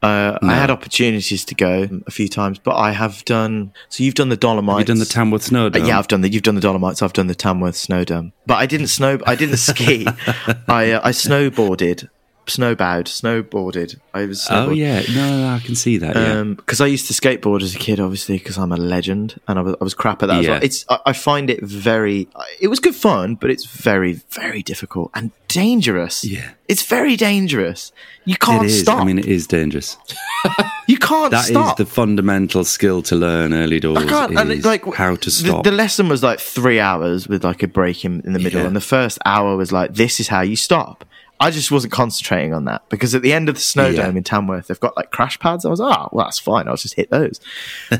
uh, 0.00 0.38
I 0.42 0.54
had 0.54 0.70
opportunities 0.70 1.44
to 1.46 1.56
go 1.56 1.88
a 2.06 2.10
few 2.12 2.28
times, 2.28 2.60
but 2.60 2.76
I 2.76 2.92
have 2.92 3.24
done. 3.24 3.72
So 3.88 4.04
you've 4.04 4.14
done 4.14 4.28
the 4.28 4.36
Dolomites. 4.36 4.78
Have 4.78 4.86
done 4.86 4.98
the 5.00 5.04
Tamworth 5.04 5.42
Snow 5.42 5.66
Uh, 5.66 5.70
Dome? 5.70 5.86
yeah, 5.86 5.98
I've 5.98 6.06
done 6.06 6.20
the. 6.20 6.28
You've 6.28 6.44
done 6.44 6.54
the 6.54 6.60
Dolomites. 6.60 7.02
I've 7.02 7.12
done 7.14 7.26
the 7.26 7.34
Tamworth 7.34 7.74
Snow 7.74 8.04
Dome, 8.04 8.32
but 8.46 8.58
I 8.58 8.66
didn't 8.66 8.86
snow. 8.86 9.18
I 9.26 9.34
didn't 9.34 9.56
ski. 9.56 10.06
I 10.68 10.92
uh, 10.92 11.00
I 11.02 11.10
snowboarded, 11.10 12.08
snowbowed, 12.48 13.06
snowboarded. 13.06 13.98
I 14.14 14.26
was. 14.26 14.46
Oh 14.50 14.70
yeah, 14.70 15.02
no, 15.14 15.48
I 15.54 15.60
can 15.64 15.74
see 15.74 15.98
that. 15.98 16.16
Yeah, 16.16 16.40
um, 16.40 16.54
because 16.54 16.80
I 16.80 16.86
used 16.86 17.06
to 17.08 17.12
skateboard 17.14 17.62
as 17.62 17.74
a 17.74 17.78
kid, 17.78 18.00
obviously, 18.00 18.38
because 18.38 18.58
I'm 18.58 18.72
a 18.72 18.76
legend, 18.76 19.40
and 19.46 19.58
I 19.58 19.62
was, 19.62 19.76
I 19.80 19.84
was 19.84 19.94
crap 19.94 20.22
at 20.22 20.26
that. 20.26 20.38
As 20.40 20.44
Yeah. 20.44 20.50
well. 20.52 20.60
It's 20.62 20.84
I, 20.88 20.98
I 21.06 21.12
find 21.12 21.50
it 21.50 21.62
very. 21.62 22.28
It 22.60 22.68
was 22.68 22.80
good 22.80 22.94
fun, 22.94 23.34
but 23.36 23.50
it's 23.50 23.64
very 23.66 24.14
very 24.30 24.62
difficult 24.62 25.10
and 25.14 25.30
dangerous. 25.48 26.24
Yeah. 26.24 26.50
it's 26.68 26.82
very 26.82 27.16
dangerous. 27.16 27.92
You 28.24 28.36
can't 28.36 28.64
it 28.64 28.66
is. 28.66 28.80
stop. 28.80 29.00
I 29.00 29.04
mean, 29.04 29.18
it 29.18 29.24
is 29.26 29.46
dangerous. 29.46 29.96
you 30.86 30.98
can't 30.98 31.30
That 31.30 31.44
is 31.44 31.48
stop. 31.48 31.76
the 31.78 31.86
fundamental 31.86 32.64
skill 32.64 33.00
to 33.02 33.16
learn 33.16 33.54
early 33.54 33.80
doors. 33.80 33.98
I 33.98 34.06
can't. 34.06 34.50
Is 34.50 34.64
like 34.66 34.84
how 34.94 35.16
to 35.16 35.24
the- 35.24 35.30
stop. 35.30 35.64
The, 35.64 35.70
lesson 35.72 36.08
was 36.08 36.22
like 36.22 36.38
three 36.40 36.78
hours 36.80 37.26
with 37.28 37.44
like 37.44 37.62
a 37.62 37.68
break 37.68 38.04
in, 38.04 38.20
in 38.26 38.32
the 38.34 38.38
middle, 38.38 38.60
Yeah. 38.60 38.66
and 38.66 38.76
the 38.76 38.80
first 38.82 39.18
hour 39.24 39.56
was 39.56 39.72
like, 39.72 39.94
"This 39.94 40.20
is 40.20 40.28
how 40.28 40.42
you 40.42 40.56
stop." 40.56 41.04
I 41.40 41.52
just 41.52 41.70
wasn't 41.70 41.92
concentrating 41.92 42.52
on 42.52 42.64
that 42.64 42.88
because 42.88 43.14
at 43.14 43.22
the 43.22 43.32
end 43.32 43.48
of 43.48 43.54
the 43.54 43.60
snow 43.60 43.86
Yeah. 43.88 44.06
dome 44.06 44.16
in 44.16 44.24
Tamworth, 44.24 44.66
they've 44.66 44.80
got 44.80 44.96
like 44.96 45.12
crash 45.12 45.38
pads. 45.38 45.64
I 45.64 45.68
was, 45.68 45.80
oh, 45.80 46.08
well, 46.10 46.24
that's 46.24 46.40
fine. 46.40 46.66
I'll 46.66 46.76
just 46.76 46.94
hit 46.94 47.10
those. 47.10 47.40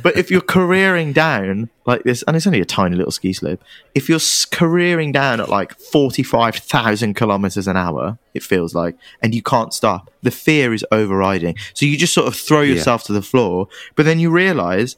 but 0.02 0.16
if 0.16 0.28
you're 0.30 0.40
careering 0.40 1.14
down 1.14 1.70
like 1.86 2.02
this, 2.02 2.24
and 2.24 2.36
it's 2.36 2.46
only 2.48 2.60
a 2.60 2.64
tiny 2.64 2.96
little 2.96 3.12
ski 3.12 3.32
slope, 3.32 3.62
if 3.94 4.08
you're 4.08 4.18
careering 4.18 5.12
down 5.12 5.40
at 5.40 5.48
like 5.48 5.78
45,000 5.78 7.14
kilometers 7.14 7.68
an 7.68 7.76
hour, 7.76 8.18
it 8.34 8.42
feels 8.42 8.74
like, 8.74 8.96
and 9.22 9.34
you 9.34 9.42
can't 9.42 9.72
stop, 9.72 10.10
the 10.22 10.30
fear 10.32 10.74
is 10.74 10.84
overriding. 10.90 11.54
So 11.74 11.86
you 11.86 11.96
just 11.96 12.14
sort 12.14 12.26
of 12.26 12.34
throw 12.34 12.62
yourself 12.62 13.04
to 13.04 13.12
the 13.12 13.22
floor, 13.22 13.68
but 13.94 14.04
then 14.04 14.18
you 14.18 14.30
realize 14.30 14.96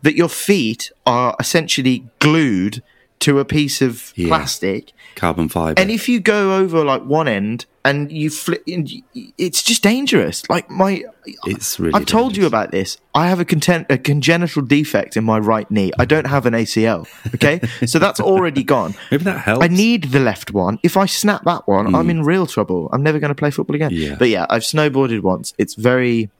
that 0.00 0.16
your 0.16 0.28
feet 0.28 0.90
are 1.06 1.36
essentially 1.38 2.06
glued 2.18 2.82
to 3.22 3.38
a 3.38 3.44
piece 3.44 3.80
of 3.80 4.12
Yeah. 4.16 4.28
plastic. 4.28 4.92
Carbon 5.14 5.48
fiber. 5.48 5.80
And 5.80 5.90
if 5.90 6.08
you 6.08 6.20
go 6.20 6.56
over 6.56 6.84
like 6.84 7.02
one 7.04 7.28
end 7.28 7.66
and 7.84 8.10
you 8.10 8.30
flip, 8.30 8.62
and 8.66 8.90
it's 9.38 9.62
just 9.62 9.82
dangerous. 9.82 10.48
Like 10.48 10.70
my, 10.70 11.04
it's 11.46 11.78
really. 11.78 11.94
I've 11.94 12.06
told 12.06 12.36
you 12.36 12.46
about 12.46 12.70
this. 12.70 12.96
I 13.14 13.28
have 13.28 13.40
a, 13.40 13.44
content, 13.44 13.86
a 13.90 13.98
congenital 13.98 14.62
defect 14.62 15.16
in 15.16 15.24
my 15.24 15.38
right 15.38 15.70
knee. 15.70 15.92
I 15.98 16.04
don't 16.04 16.26
have 16.26 16.46
an 16.46 16.54
ACL. 16.54 17.06
Okay, 17.34 17.60
so 17.86 17.98
that's 17.98 18.20
already 18.20 18.64
gone. 18.64 18.94
Maybe 19.10 19.24
that 19.24 19.40
helps. 19.40 19.64
I 19.64 19.68
need 19.68 20.04
the 20.04 20.20
left 20.20 20.52
one. 20.52 20.78
If 20.82 20.96
I 20.96 21.06
snap 21.06 21.44
that 21.44 21.66
one, 21.68 21.94
I'm 21.94 22.06
mm. 22.06 22.10
in 22.10 22.22
real 22.22 22.46
trouble. 22.46 22.88
I'm 22.92 23.02
never 23.02 23.18
going 23.18 23.30
to 23.30 23.34
play 23.34 23.50
football 23.50 23.76
again. 23.76 23.90
Yeah. 23.92 24.16
But 24.18 24.28
yeah, 24.28 24.46
I've 24.48 24.62
snowboarded 24.62 25.20
once. 25.22 25.54
It's 25.58 25.74
very. 25.74 26.30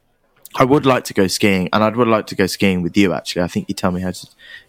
I 0.55 0.65
would 0.65 0.85
like 0.85 1.05
to 1.05 1.15
go 1.15 1.27
skiing, 1.29 1.69
and 1.73 1.83
I'd 1.83 1.97
would 1.97 2.09
like 2.09 2.27
to 2.29 2.35
go 2.35 2.47
skiing 2.47 2.83
with 2.83 2.97
you. 2.97 3.13
Actually, 3.13 3.43
I 3.43 3.49
think 3.49 3.69
you 3.69 3.75
tell 3.75 3.91
me 3.91 4.01
how 4.01 4.11
to. 4.11 4.27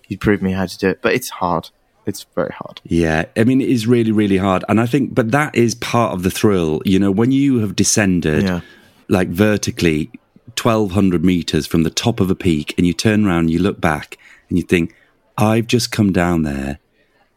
You 0.07 0.17
prove 0.17 0.41
me 0.41 0.51
how 0.51 0.65
to 0.65 0.77
do 0.77 0.89
it, 0.89 1.01
but 1.01 1.13
it's 1.13 1.29
hard. 1.29 1.69
It's 2.05 2.25
very 2.35 2.51
hard. 2.51 2.81
Yeah, 2.83 3.25
I 3.37 3.43
mean, 3.45 3.61
it 3.61 3.69
is 3.69 3.87
really, 3.87 4.11
really 4.11 4.37
hard. 4.37 4.63
And 4.67 4.79
I 4.81 4.85
think, 4.85 5.15
but 5.15 5.31
that 5.31 5.55
is 5.55 5.75
part 5.75 6.13
of 6.13 6.23
the 6.23 6.29
thrill. 6.31 6.81
You 6.85 6.99
know, 6.99 7.11
when 7.11 7.31
you 7.31 7.59
have 7.59 7.75
descended 7.75 8.43
Yeah. 8.43 8.61
like 9.07 9.29
vertically 9.29 10.09
1200 10.55 11.23
meters 11.23 11.65
from 11.65 11.83
the 11.83 11.89
top 11.89 12.19
of 12.19 12.29
a 12.29 12.35
peak 12.35 12.73
and 12.77 12.85
you 12.85 12.93
turn 12.93 13.25
around, 13.25 13.49
you 13.49 13.59
look 13.59 13.79
back 13.81 14.17
and 14.49 14.57
you 14.57 14.63
think, 14.63 14.95
I've 15.37 15.67
just 15.67 15.91
come 15.91 16.11
down 16.11 16.43
there 16.43 16.79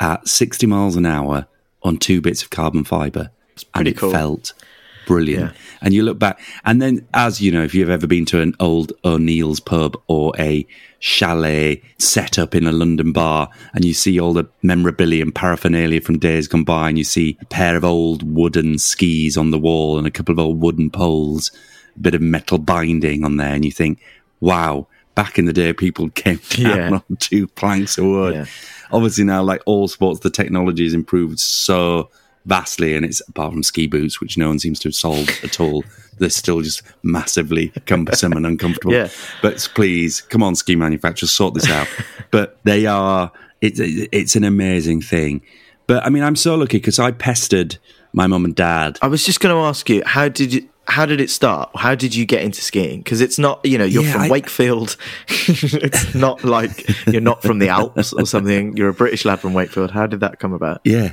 at 0.01 0.29
60 0.29 0.67
miles 0.67 0.97
an 0.97 1.07
hour 1.07 1.47
on 1.83 1.97
two 1.99 2.21
bits 2.21 2.43
of 2.43 2.51
carbon 2.51 2.85
fiber. 2.85 3.31
and 3.75 3.89
it 3.89 3.97
cool. 3.97 4.11
felt 4.11 4.53
brilliant. 5.07 5.53
Yeah. 5.53 5.59
And 5.81 5.95
you 5.95 6.03
look 6.03 6.19
back, 6.19 6.39
and 6.65 6.83
then, 6.83 7.07
as 7.15 7.41
you 7.41 7.51
know, 7.53 7.63
if 7.63 7.75
you've 7.75 7.89
ever 7.91 8.07
been 8.07 8.25
to 8.27 8.41
an 8.41 8.55
old 8.61 8.93
O'Neill's 9.05 9.61
pub 9.61 9.97
or 10.09 10.33
a 10.39 10.67
chalet 10.99 11.81
set 11.99 12.39
up 12.39 12.55
in 12.55 12.67
a 12.67 12.73
London 12.73 13.13
bar, 13.13 13.49
and 13.75 13.85
you 13.85 13.95
see 13.95 14.19
all 14.21 14.33
the 14.33 14.45
memorabilia 14.63 15.23
and 15.23 15.35
paraphernalia 15.35 16.01
from 16.01 16.19
days 16.19 16.49
gone 16.49 16.65
by, 16.65 16.89
and 16.89 16.99
you 16.99 17.05
see 17.05 17.39
a 17.41 17.45
pair 17.47 17.77
of 17.77 17.85
old 17.85 18.23
wooden 18.23 18.79
skis 18.79 19.37
on 19.37 19.51
the 19.51 19.59
wall 19.59 19.99
and 19.99 20.07
a 20.07 20.11
couple 20.11 20.33
of 20.33 20.39
old 20.39 20.61
wooden 20.61 20.91
poles, 20.91 21.51
a 21.97 22.01
bit 22.01 22.15
of 22.15 22.21
metal 22.21 22.59
binding 22.59 23.25
on 23.25 23.37
there, 23.37 23.55
and 23.55 23.65
you 23.65 23.71
think, 23.73 24.01
wow. 24.41 24.87
Back 25.15 25.39
in 25.39 25.47
the 25.47 25.53
day, 25.55 25.73
people 25.73 26.11
came 26.11 26.39
down 26.51 26.77
Yeah. 26.77 26.91
on 27.09 27.17
two 27.19 27.47
planks 27.47 27.97
of 27.97 28.05
wood. 28.05 28.35
Yeah. 28.35 28.45
Obviously, 28.93 29.25
now, 29.25 29.43
like 29.43 29.63
all 29.65 29.89
sports, 29.89 30.21
the 30.21 30.29
technology 30.29 30.85
has 30.85 30.93
improved 30.93 31.41
so 31.41 32.11
vastly, 32.47 32.95
and 32.95 33.05
it's 33.05 33.21
apart 33.29 33.53
from 33.53 33.63
ski 33.63 33.87
boots, 33.87 34.21
which 34.21 34.39
no 34.39 34.49
one 34.49 34.59
seems 34.59 34.79
to 34.81 34.89
have 34.89 34.95
solved 34.95 35.31
at 35.45 35.61
all. 35.61 35.85
They're 36.19 36.31
still 36.31 36.63
just 36.63 36.83
massively 37.03 37.69
cumbersome 37.85 38.33
and 38.33 38.47
uncomfortable. 38.47 38.95
Yeah. 38.95 39.09
But 39.43 39.69
please, 39.75 40.23
come 40.23 40.43
on, 40.43 40.55
ski 40.55 40.75
manufacturers, 40.77 41.31
sort 41.31 41.53
this 41.55 41.69
out. 41.69 41.89
but 42.31 42.59
they 42.65 42.87
are. 42.87 43.31
It's 43.61 43.79
it's 43.81 44.37
an 44.37 44.45
amazing 44.45 45.03
thing. 45.03 45.43
But 45.87 46.05
I 46.05 46.09
mean, 46.09 46.23
I'm 46.23 46.37
so 46.37 46.55
lucky 46.57 46.79
because 46.79 46.99
I 46.99 47.11
pestered 47.11 47.77
my 48.13 48.27
mum 48.27 48.45
and 48.45 48.55
dad. 48.55 48.99
I 49.03 49.09
was 49.09 49.25
just 49.25 49.41
going 49.41 49.55
to 49.55 49.61
ask 49.61 49.89
you, 49.91 50.03
how 50.07 50.29
did 50.29 50.55
you? 50.55 50.69
How 50.89 51.05
did 51.05 51.21
it 51.21 51.31
start? 51.31 51.71
How 51.75 51.97
did 51.97 52.15
you 52.15 52.25
get 52.25 52.43
into 52.43 52.61
skiing? 52.63 53.01
Because 53.01 53.21
it's 53.21 53.41
not, 53.41 53.59
you 53.67 53.77
know, 53.77 53.85
you're 53.85 54.05
Yeah, 54.05 54.13
from 54.13 54.23
I- 54.23 54.29
Wakefield. 54.31 54.97
it's 55.29 56.15
not 56.15 56.45
like 56.45 56.89
you're 57.09 57.21
not 57.21 57.43
from 57.43 57.59
the 57.59 57.69
Alps 57.71 58.13
or 58.13 58.25
something. 58.25 58.77
You're 58.77 58.91
a 58.91 58.95
British 58.95 59.25
lad 59.25 59.41
from 59.41 59.53
Wakefield. 59.53 59.91
How 59.91 60.07
did 60.07 60.21
that 60.21 60.39
come 60.39 60.53
about? 60.53 60.81
Yeah. 60.85 61.13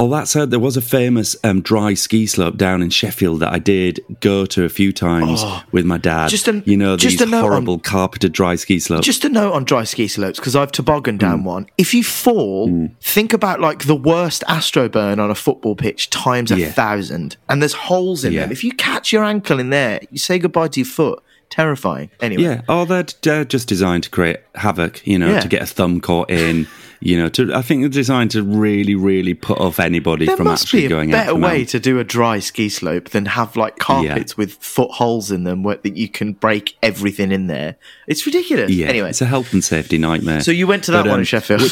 Oh, 0.00 0.08
that's 0.08 0.34
a, 0.34 0.46
there 0.46 0.58
was 0.58 0.76
a 0.78 0.80
famous 0.80 1.36
um, 1.44 1.60
dry 1.60 1.92
ski 1.92 2.24
slope 2.26 2.56
down 2.56 2.82
in 2.82 2.88
Sheffield 2.88 3.40
that 3.40 3.52
I 3.52 3.58
did 3.58 4.00
go 4.20 4.46
to 4.46 4.64
a 4.64 4.68
few 4.70 4.92
times 4.92 5.44
with 5.72 5.84
my 5.84 5.98
dad. 5.98 6.24
Oh. 6.24 6.28
Just 6.28 6.48
an- 6.48 6.62
you 6.64 6.76
know 6.76 6.96
just 6.96 7.18
these 7.18 7.28
a 7.28 7.30
note 7.30 7.44
on- 7.44 7.50
horrible 7.50 7.78
carpeted 7.78 8.32
dry 8.32 8.54
ski 8.54 8.78
slopes. 8.80 9.04
Just 9.04 9.24
a 9.26 9.28
note 9.28 9.52
on 9.52 9.64
dry 9.64 9.84
ski 9.84 10.08
slopes 10.08 10.38
because 10.38 10.56
I've 10.56 10.72
tobogganed 10.72 11.18
down 11.18 11.44
one. 11.44 11.66
If 11.76 11.92
you 11.92 12.02
fall, 12.02 12.88
think 13.02 13.32
about 13.34 13.60
like 13.60 13.84
the 13.84 13.94
worst 13.94 14.42
astro 14.48 14.88
burn 14.88 15.20
on 15.20 15.30
a 15.30 15.34
football 15.34 15.76
pitch 15.76 16.08
times 16.08 16.50
a 16.50 16.56
Yeah. 16.58 16.70
thousand, 16.72 17.36
and 17.48 17.60
there's 17.60 17.74
holes 17.74 18.24
in 18.24 18.32
Yeah. 18.32 18.40
them. 18.42 18.52
If 18.52 18.64
you 18.64 18.72
catch 18.72 19.12
your 19.12 19.22
ankle 19.22 19.58
in 19.60 19.68
there, 19.70 20.00
you 20.10 20.18
say 20.18 20.38
goodbye 20.38 20.68
to 20.68 20.80
your 20.80 20.86
foot. 20.86 21.22
Terrifying. 21.50 22.10
Anyway, 22.20 22.44
Yeah. 22.44 22.60
Oh, 22.68 22.84
they're, 22.84 23.06
they're 23.22 23.44
just 23.44 23.66
designed 23.66 24.04
to 24.04 24.10
create 24.10 24.38
havoc, 24.54 25.04
you 25.04 25.18
know, 25.18 25.30
Yeah. 25.32 25.40
to 25.40 25.48
get 25.48 25.60
a 25.60 25.66
thumb 25.66 26.00
caught 26.00 26.30
in, 26.30 26.68
you 27.00 27.16
know, 27.16 27.28
to, 27.30 27.54
I 27.54 27.62
think 27.62 27.80
they're 27.82 27.88
designed 27.88 28.30
to 28.32 28.42
really, 28.42 28.94
really 28.94 29.32
put 29.34 29.58
off 29.58 29.80
anybody 29.80 30.26
there 30.26 30.36
from 30.36 30.46
must 30.48 30.64
actually 30.64 30.80
be 30.82 30.86
a 30.86 30.88
going 30.90 31.14
out. 31.14 31.26
better 31.26 31.34
way 31.34 31.64
to 31.64 31.80
do 31.80 31.98
a 31.98 32.04
dry 32.04 32.38
ski 32.40 32.68
slope 32.68 33.08
than 33.10 33.24
have 33.26 33.56
like 33.56 33.78
carpets 33.78 34.36
with 34.36 34.52
foot 34.54 34.90
holes 34.92 35.30
in 35.30 35.44
them 35.44 35.62
where 35.62 35.76
that 35.76 35.96
you 35.96 36.08
can 36.08 36.34
break 36.34 36.76
everything 36.82 37.32
in 37.32 37.46
there. 37.46 37.76
It's 38.06 38.26
ridiculous. 38.26 38.70
Yeah. 38.70 38.88
Anyway, 38.88 39.08
It's 39.10 39.22
a 39.22 39.26
health 39.26 39.52
and 39.52 39.64
safety 39.64 39.96
nightmare. 39.98 40.42
so 40.42 40.50
you 40.50 40.66
went 40.66 40.84
to 40.84 40.90
that 40.92 41.04
But, 41.04 41.08
one 41.08 41.14
um, 41.14 41.20
in 41.20 41.24
Sheffield. 41.24 41.62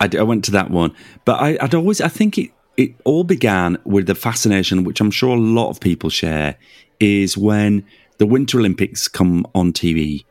I, 0.00 0.08
I 0.18 0.22
went 0.22 0.44
to 0.44 0.50
that 0.52 0.70
one, 0.70 0.94
but 1.24 1.40
I, 1.40 1.58
I'd 1.60 1.74
always, 1.74 2.00
I 2.00 2.08
think 2.08 2.38
it, 2.38 2.50
it 2.76 2.92
all 3.04 3.24
began 3.24 3.78
with 3.84 4.06
the 4.06 4.14
fascination, 4.14 4.84
which 4.84 5.00
I'm 5.00 5.10
sure 5.10 5.36
a 5.36 5.40
lot 5.40 5.70
of 5.70 5.80
people 5.80 6.10
share, 6.10 6.56
is 7.00 7.36
when 7.36 7.84
the 8.18 8.26
Winter 8.26 8.58
Olympics 8.58 9.08
come 9.08 9.46
on 9.54 9.72
TV 9.72 10.24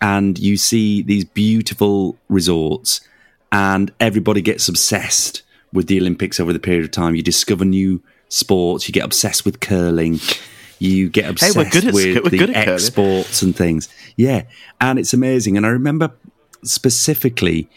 and 0.00 0.38
you 0.38 0.56
see 0.56 1.00
these 1.02 1.24
beautiful 1.24 2.16
resorts 2.28 3.00
and 3.54 3.92
everybody 4.00 4.42
gets 4.42 4.68
obsessed 4.68 5.42
with 5.72 5.86
the 5.86 5.98
Olympics 6.00 6.38
over 6.40 6.52
the 6.52 6.58
period 6.58 6.84
of 6.84 6.90
time. 6.90 7.14
You 7.14 7.22
discover 7.22 7.64
new 7.64 8.02
sports, 8.28 8.86
you 8.88 8.92
get 8.92 9.04
obsessed 9.04 9.44
with 9.44 9.60
curling. 9.60 10.20
You 10.80 11.08
get 11.08 11.30
obsessed 11.30 11.54
good 11.70 11.86
at- 11.86 11.94
with 11.94 12.30
the 12.30 12.38
good 12.38 12.50
at 12.50 12.64
curling. 12.64 12.74
exports 12.74 13.42
and 13.42 13.54
things. 13.56 13.88
Yeah. 14.16 14.42
And 14.80 14.98
it's 14.98 15.12
amazing. 15.14 15.56
And 15.56 15.64
I 15.64 15.68
remember 15.70 16.10
specifically 16.64 17.68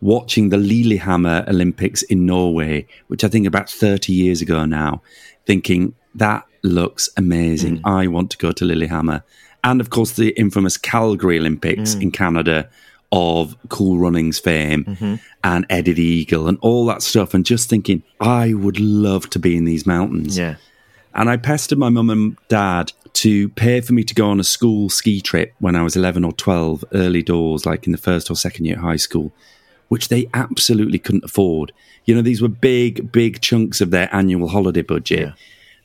watching 0.00 0.48
the 0.48 0.56
Lillehammer 0.56 1.44
Olympics 1.48 2.02
in 2.02 2.26
Norway, 2.26 2.86
which 3.06 3.22
I 3.22 3.28
think 3.28 3.46
about 3.46 3.70
30 3.70 4.12
years 4.12 4.42
ago 4.42 4.64
now, 4.64 5.00
thinking 5.46 5.94
that 6.16 6.44
looks 6.62 7.08
amazing. 7.16 7.78
Mm. 7.78 7.82
I 7.84 8.06
want 8.08 8.30
to 8.32 8.38
go 8.38 8.50
to 8.52 8.64
Lillehammer. 8.64 9.22
And 9.64 9.80
of 9.80 9.90
course, 9.90 10.12
the 10.12 10.30
infamous 10.30 10.76
Calgary 10.76 11.38
Olympics 11.38 11.94
Mm. 11.94 12.02
in 12.02 12.10
Canada 12.10 12.68
of 13.12 13.56
Cool 13.68 13.98
Runnings 13.98 14.38
fame 14.38 14.84
Mm-hmm. 14.84 15.14
and 15.44 15.66
Eddie 15.70 15.92
the 15.92 16.02
Eagle 16.02 16.48
and 16.48 16.58
all 16.62 16.86
that 16.86 17.02
stuff. 17.02 17.34
And 17.34 17.44
just 17.46 17.68
thinking, 17.68 18.02
I 18.20 18.54
would 18.54 18.80
love 18.80 19.28
to 19.30 19.38
be 19.38 19.56
in 19.56 19.64
these 19.64 19.86
mountains. 19.86 20.36
yeah. 20.38 20.56
And 21.14 21.28
I 21.28 21.36
pestered 21.36 21.78
my 21.78 21.90
mum 21.90 22.08
and 22.08 22.36
dad 22.48 22.92
to 23.12 23.50
pay 23.50 23.82
for 23.82 23.92
me 23.92 24.02
to 24.02 24.14
go 24.14 24.30
on 24.30 24.40
a 24.40 24.44
school 24.44 24.88
ski 24.88 25.20
trip 25.20 25.52
when 25.60 25.76
I 25.76 25.82
was 25.82 25.94
11 25.94 26.24
or 26.24 26.32
12, 26.32 26.86
early 26.94 27.22
doors, 27.22 27.66
like 27.66 27.84
in 27.84 27.92
the 27.92 27.98
first 27.98 28.30
or 28.30 28.34
second 28.34 28.64
year 28.64 28.76
at 28.76 28.80
high 28.80 28.96
school, 28.96 29.30
which 29.88 30.08
they 30.08 30.30
absolutely 30.32 30.98
couldn't 30.98 31.24
afford. 31.24 31.70
You 32.06 32.14
know, 32.14 32.22
these 32.22 32.40
were 32.40 32.48
big, 32.48 33.12
big 33.12 33.42
chunks 33.42 33.82
of 33.82 33.90
their 33.90 34.08
annual 34.10 34.48
holiday 34.48 34.80
budget 34.80 35.18
Yeah. 35.20 35.32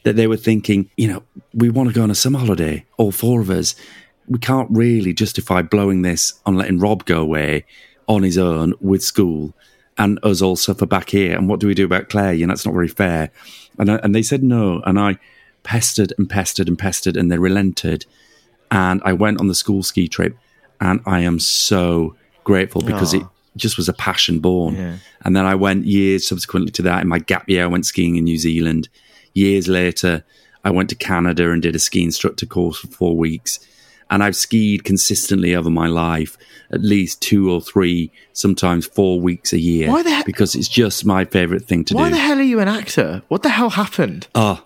that 0.04 0.16
they 0.16 0.28
were 0.28 0.38
thinking, 0.38 0.90
you 0.96 1.10
know, 1.10 1.24
we 1.54 1.70
want 1.70 1.90
to 1.90 1.94
go 1.96 2.04
on 2.04 2.10
a 2.12 2.16
summer 2.16 2.40
holiday, 2.40 2.86
all 2.96 3.12
four 3.12 3.42
of 3.42 3.50
us. 3.50 3.76
We 4.28 4.40
can't 4.40 4.70
really 4.72 5.14
justify 5.14 5.62
blowing 5.62 6.02
this 6.02 6.40
on 6.46 6.56
letting 6.56 6.80
Rob 6.80 7.06
go 7.06 7.22
away 7.22 7.66
on 8.08 8.24
his 8.24 8.38
own 8.38 8.74
with 8.80 9.04
school 9.04 9.54
and 9.98 10.20
us 10.24 10.42
all 10.42 10.56
suffer 10.56 10.86
back 10.86 11.10
here. 11.10 11.36
And 11.36 11.50
what 11.50 11.60
do 11.60 11.68
we 11.68 11.74
do 11.74 11.86
about 11.86 12.10
Claire? 12.10 12.34
You 12.34 12.46
know, 12.46 12.54
it's 12.54 12.66
not 12.66 12.74
very 12.74 12.88
fair. 12.88 13.32
And, 13.80 13.92
I, 13.92 13.96
and 13.98 14.14
they 14.14 14.22
said 14.22 14.44
no. 14.44 14.82
And 14.86 15.00
I 15.00 15.18
pestered 15.64 16.14
and 16.18 16.30
pestered 16.30 16.68
and 16.68 16.78
pestered, 16.78 17.18
and 17.18 17.32
they 17.32 17.38
relented. 17.38 18.06
And 18.72 19.02
I 19.04 19.14
went 19.14 19.40
on 19.40 19.48
the 19.48 19.56
school 19.56 19.84
ski 19.84 20.08
trip, 20.08 20.38
and 20.80 21.02
I 21.06 21.22
am 21.22 21.40
so 21.40 22.16
grateful 22.44 22.82
because 22.82 23.14
it 23.14 23.24
just 23.56 23.78
was 23.78 23.90
a 23.90 23.94
passion 23.94 24.40
born. 24.40 24.76
Yeah. 24.76 24.98
And 25.22 25.36
then 25.36 25.46
I 25.46 25.56
went 25.56 25.86
years 25.86 26.28
subsequently 26.28 26.72
to 26.74 26.82
that 26.84 27.02
in 27.02 27.08
my 27.08 27.20
gap 27.20 27.50
year. 27.50 27.64
I 27.64 27.68
went 27.68 27.86
skiing 27.86 28.16
in 28.16 28.24
New 28.24 28.38
Zealand. 28.38 28.88
Years 29.34 29.68
later, 29.68 30.24
I 30.64 30.70
went 30.70 30.90
to 30.90 30.96
Canada 30.96 31.52
and 31.52 31.62
did 31.62 31.76
a 31.76 31.80
ski 31.80 32.04
instructor 32.04 32.46
course 32.46 32.80
for 32.80 32.88
four 32.88 33.18
weeks. 33.18 33.60
And 34.10 34.24
I've 34.24 34.36
skied 34.36 34.84
consistently 34.84 35.54
over 35.56 35.70
my 35.70 35.88
life, 35.88 36.38
at 36.72 36.82
least 36.82 37.22
two 37.22 37.52
or 37.52 37.60
three, 37.62 38.12
sometimes 38.34 38.86
four 38.86 39.20
weeks 39.20 39.52
a 39.54 39.60
year. 39.60 39.90
Why 39.90 40.04
the 40.04 40.16
he- 40.16 40.24
because 40.24 40.56
it's 40.56 40.68
just 40.70 41.06
my 41.06 41.26
favorite 41.26 41.66
thing 41.66 41.84
to 41.86 41.94
Why 41.94 42.04
do. 42.10 42.12
Why 42.12 42.18
the 42.18 42.24
hell 42.24 42.40
are 42.40 42.44
you 42.44 42.60
an 42.60 42.68
actor? 42.68 43.22
What 43.28 43.44
the 43.44 43.50
hell 43.50 43.70
happened? 43.72 44.28
Oh, 44.36 44.64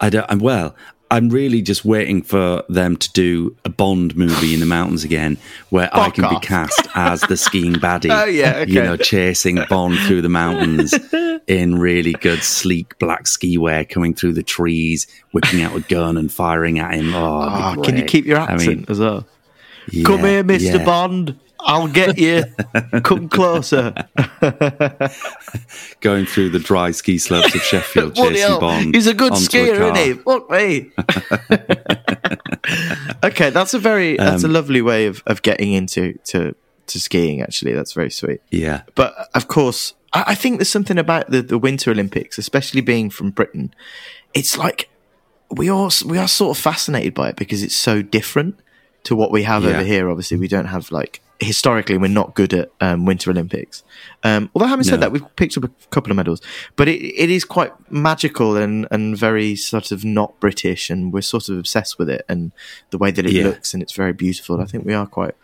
I 0.00 0.10
don't. 0.10 0.26
I'm 0.28 0.40
well. 0.40 0.74
I'm 1.10 1.28
really 1.28 1.62
just 1.62 1.84
waiting 1.84 2.22
for 2.22 2.64
them 2.68 2.96
to 2.96 3.12
do 3.12 3.54
a 3.64 3.68
Bond 3.68 4.16
movie 4.16 4.52
in 4.54 4.58
the 4.58 4.66
mountains 4.66 5.04
again, 5.04 5.36
where 5.68 5.88
I 5.92 6.06
Fuck 6.06 6.14
can 6.14 6.28
be 6.30 6.40
cast 6.40 6.88
as 6.96 7.20
the 7.20 7.36
skiing 7.36 7.74
baddie. 7.84 8.10
Oh, 8.10 8.24
yeah, 8.24 8.56
okay. 8.56 8.72
you 8.72 8.82
know, 8.82 8.96
chasing 8.96 9.60
Bond 9.68 9.96
through 10.00 10.22
the 10.22 10.28
mountains 10.28 10.92
in 11.46 11.78
really 11.78 12.12
good, 12.12 12.42
sleek 12.42 12.98
black 12.98 13.26
ski 13.26 13.58
wear, 13.58 13.84
coming 13.84 14.14
through 14.14 14.32
the 14.34 14.42
trees, 14.42 15.06
whipping 15.32 15.62
out 15.62 15.76
a 15.76 15.80
gun 15.80 16.16
and 16.16 16.32
firing 16.32 16.78
at 16.78 16.94
him. 16.94 17.14
Oh, 17.14 17.40
Ah, 17.42 17.76
can 17.82 17.96
you 17.96 18.04
keep 18.04 18.24
your 18.26 18.38
I 18.38 18.44
accent 18.52 18.76
mean, 18.78 18.86
as 18.88 18.98
well? 19.00 19.26
yeah, 19.90 20.04
Come 20.04 20.20
here, 20.20 20.42
Mister 20.42 20.78
yeah. 20.78 20.84
Bond. 20.84 21.38
I'll 21.66 21.88
get 21.88 22.18
you. 22.18 22.44
Come 23.04 23.28
closer. 23.30 23.94
Going 26.00 26.26
through 26.26 26.50
the 26.50 26.58
dry 26.62 26.90
ski 26.90 27.16
slopes 27.16 27.54
of 27.54 27.62
Sheffield, 27.62 28.16
hell. 28.36 28.60
Bond. 28.60 28.94
He's 28.94 29.06
a 29.06 29.14
good 29.14 29.32
skier, 29.32 29.78
car. 29.78 29.96
isn't 29.96 29.96
he? 29.96 30.12
Fuck 30.12 30.50
me. 30.50 30.92
okay, 33.24 33.48
that's 33.50 33.72
a 33.72 33.78
very 33.78 34.16
that's 34.18 34.44
Um, 34.44 34.50
a 34.50 34.52
lovely 34.52 34.82
way 34.82 35.06
of, 35.06 35.22
of 35.26 35.40
getting 35.42 35.72
into 35.72 36.18
to 36.24 36.54
to 36.88 37.00
skiing. 37.00 37.42
Actually, 37.42 37.72
that's 37.72 37.92
very 37.92 38.10
sweet. 38.10 38.40
Yeah. 38.50 38.82
But 38.94 39.28
of 39.34 39.48
course, 39.48 39.94
I, 40.12 40.24
I 40.28 40.34
think 40.34 40.58
there's 40.58 40.68
something 40.68 40.98
about 40.98 41.30
the, 41.30 41.42
the 41.42 41.58
Winter 41.58 41.90
Olympics, 41.90 42.38
especially 42.38 42.80
being 42.80 43.10
from 43.10 43.30
Britain. 43.30 43.74
It's 44.34 44.56
like 44.58 44.88
we 45.50 45.68
are 45.68 45.90
we 46.06 46.18
are 46.18 46.28
sort 46.28 46.56
of 46.56 46.62
fascinated 46.62 47.14
by 47.14 47.28
it 47.30 47.36
because 47.36 47.62
it's 47.62 47.76
so 47.76 48.02
different 48.02 48.58
to 49.04 49.14
what 49.14 49.30
we 49.30 49.42
have 49.42 49.62
Yeah. 49.64 49.70
over 49.70 49.82
here. 49.84 50.08
Obviously, 50.10 50.38
we 50.38 50.48
don't 50.48 50.66
have 50.66 50.90
like 50.90 51.20
historically 51.40 51.98
we're 51.98 52.06
not 52.08 52.34
good 52.34 52.54
at 52.54 52.70
um, 52.80 53.04
Winter 53.04 53.30
Olympics. 53.30 53.82
Um, 54.22 54.50
although 54.54 54.68
having 54.68 54.84
said 54.84 54.96
No. 54.96 55.00
that, 55.00 55.12
we've 55.12 55.36
picked 55.36 55.58
up 55.58 55.64
a 55.64 55.70
couple 55.90 56.10
of 56.10 56.16
medals, 56.16 56.40
but 56.76 56.88
it, 56.88 57.02
it 57.02 57.28
is 57.28 57.44
quite 57.44 57.72
magical 57.90 58.56
and 58.56 58.86
and 58.90 59.16
very 59.18 59.54
sort 59.56 59.92
of 59.92 60.04
not 60.04 60.38
British, 60.40 60.90
and 60.90 61.12
we're 61.12 61.20
sort 61.22 61.48
of 61.48 61.58
obsessed 61.58 61.98
with 61.98 62.08
it 62.08 62.24
and 62.28 62.52
the 62.90 62.98
way 62.98 63.10
that 63.10 63.26
it 63.26 63.32
Yeah. 63.32 63.44
looks, 63.44 63.74
and 63.74 63.82
it's 63.82 63.92
very 63.92 64.12
beautiful. 64.12 64.60
I 64.60 64.64
think 64.64 64.84
we 64.86 64.94
are 64.94 65.06
quite 65.06 65.34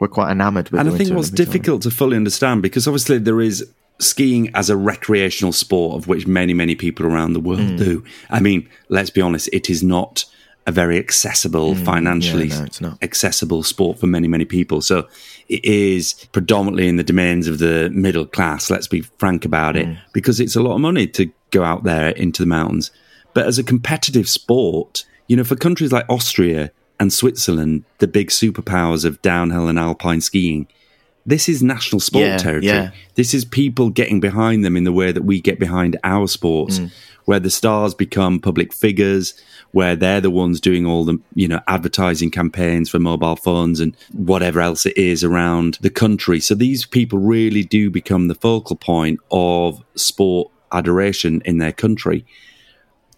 we're 0.00 0.08
quite 0.08 0.30
enamored 0.30 0.70
with. 0.70 0.80
and 0.80 0.88
I 0.88 0.92
think 0.92 1.10
what's 1.10 1.28
Olympics, 1.28 1.30
aren't 1.30 1.38
we? 1.38 1.44
difficult 1.44 1.82
to 1.82 1.90
fully 1.90 2.16
understand 2.16 2.62
because 2.62 2.86
obviously 2.86 3.18
there 3.18 3.40
is 3.40 3.66
skiing 4.00 4.50
as 4.54 4.70
a 4.70 4.76
recreational 4.76 5.52
sport 5.52 5.96
of 5.96 6.06
which 6.06 6.26
many 6.26 6.54
many 6.54 6.74
people 6.76 7.04
around 7.06 7.32
the 7.32 7.40
world 7.40 7.60
Hmm. 7.70 7.76
do. 7.76 8.04
I 8.30 8.38
mean, 8.40 8.68
let's 8.88 9.10
be 9.10 9.20
honest, 9.20 9.48
it 9.52 9.68
is 9.68 9.82
not 9.82 10.24
a 10.68 10.70
very 10.72 10.98
accessible, 10.98 11.74
financially 11.74 12.48
Hmm. 12.50 12.64
Yeah, 12.64 12.66
no, 12.90 12.98
accessible 13.02 13.62
sport 13.64 13.98
for 13.98 14.06
many 14.06 14.28
many 14.28 14.44
people. 14.44 14.82
So 14.82 15.08
it 15.48 15.64
is 15.64 16.14
predominantly 16.32 16.86
in 16.88 16.96
the 16.96 17.02
domains 17.02 17.48
of 17.48 17.58
the 17.58 17.90
middle 17.92 18.26
class. 18.26 18.70
Let's 18.70 18.86
be 18.86 19.00
frank 19.18 19.44
about 19.44 19.74
Hmm. 19.74 19.80
it, 19.82 19.98
because 20.12 20.38
it's 20.40 20.54
a 20.56 20.62
lot 20.62 20.74
of 20.74 20.80
money 20.80 21.06
to 21.08 21.30
go 21.50 21.64
out 21.64 21.82
there 21.84 22.10
into 22.10 22.42
the 22.42 22.46
mountains. 22.46 22.90
But 23.34 23.46
as 23.46 23.58
a 23.58 23.64
competitive 23.64 24.28
sport, 24.28 25.04
you 25.26 25.36
know, 25.36 25.44
for 25.44 25.56
countries 25.56 25.90
like 25.90 26.04
Austria 26.08 26.70
and 27.00 27.12
Switzerland, 27.12 27.84
the 27.98 28.08
big 28.08 28.28
superpowers 28.28 29.04
of 29.04 29.20
downhill 29.22 29.68
and 29.68 29.78
alpine 29.78 30.20
skiing, 30.20 30.66
this 31.26 31.48
is 31.48 31.62
national 31.62 32.00
sport 32.00 32.24
Yeah, 32.24 32.38
territory. 32.38 32.66
yeah. 32.72 32.90
This 33.14 33.34
is 33.34 33.44
people 33.44 33.90
getting 33.90 34.18
behind 34.18 34.64
them 34.64 34.76
in 34.76 34.84
the 34.84 34.92
way 34.92 35.12
that 35.12 35.24
we 35.24 35.40
get 35.40 35.58
behind 35.58 35.96
our 36.02 36.26
sports, 36.26 36.78
Mm. 36.78 36.90
where 37.26 37.40
the 37.40 37.50
stars 37.50 37.92
become 37.92 38.40
public 38.40 38.72
figures, 38.72 39.34
where 39.72 39.94
they're 39.94 40.22
the 40.22 40.30
ones 40.30 40.58
doing 40.60 40.86
all 40.86 41.04
the 41.04 41.18
you 41.34 41.46
know 41.46 41.60
advertising 41.68 42.30
campaigns 42.30 42.88
for 42.88 42.98
mobile 42.98 43.36
phones 43.36 43.78
and 43.80 43.94
whatever 44.14 44.60
else 44.62 44.86
it 44.86 44.96
is 44.96 45.22
around 45.22 45.76
the 45.82 45.90
country. 45.90 46.40
So 46.40 46.54
these 46.54 46.86
people 46.86 47.18
really 47.18 47.62
do 47.62 47.90
become 47.90 48.28
the 48.28 48.34
focal 48.34 48.76
point 48.76 49.20
of 49.30 49.84
sport 49.96 50.50
adoration 50.72 51.42
in 51.44 51.58
their 51.58 51.72
country. 51.72 52.24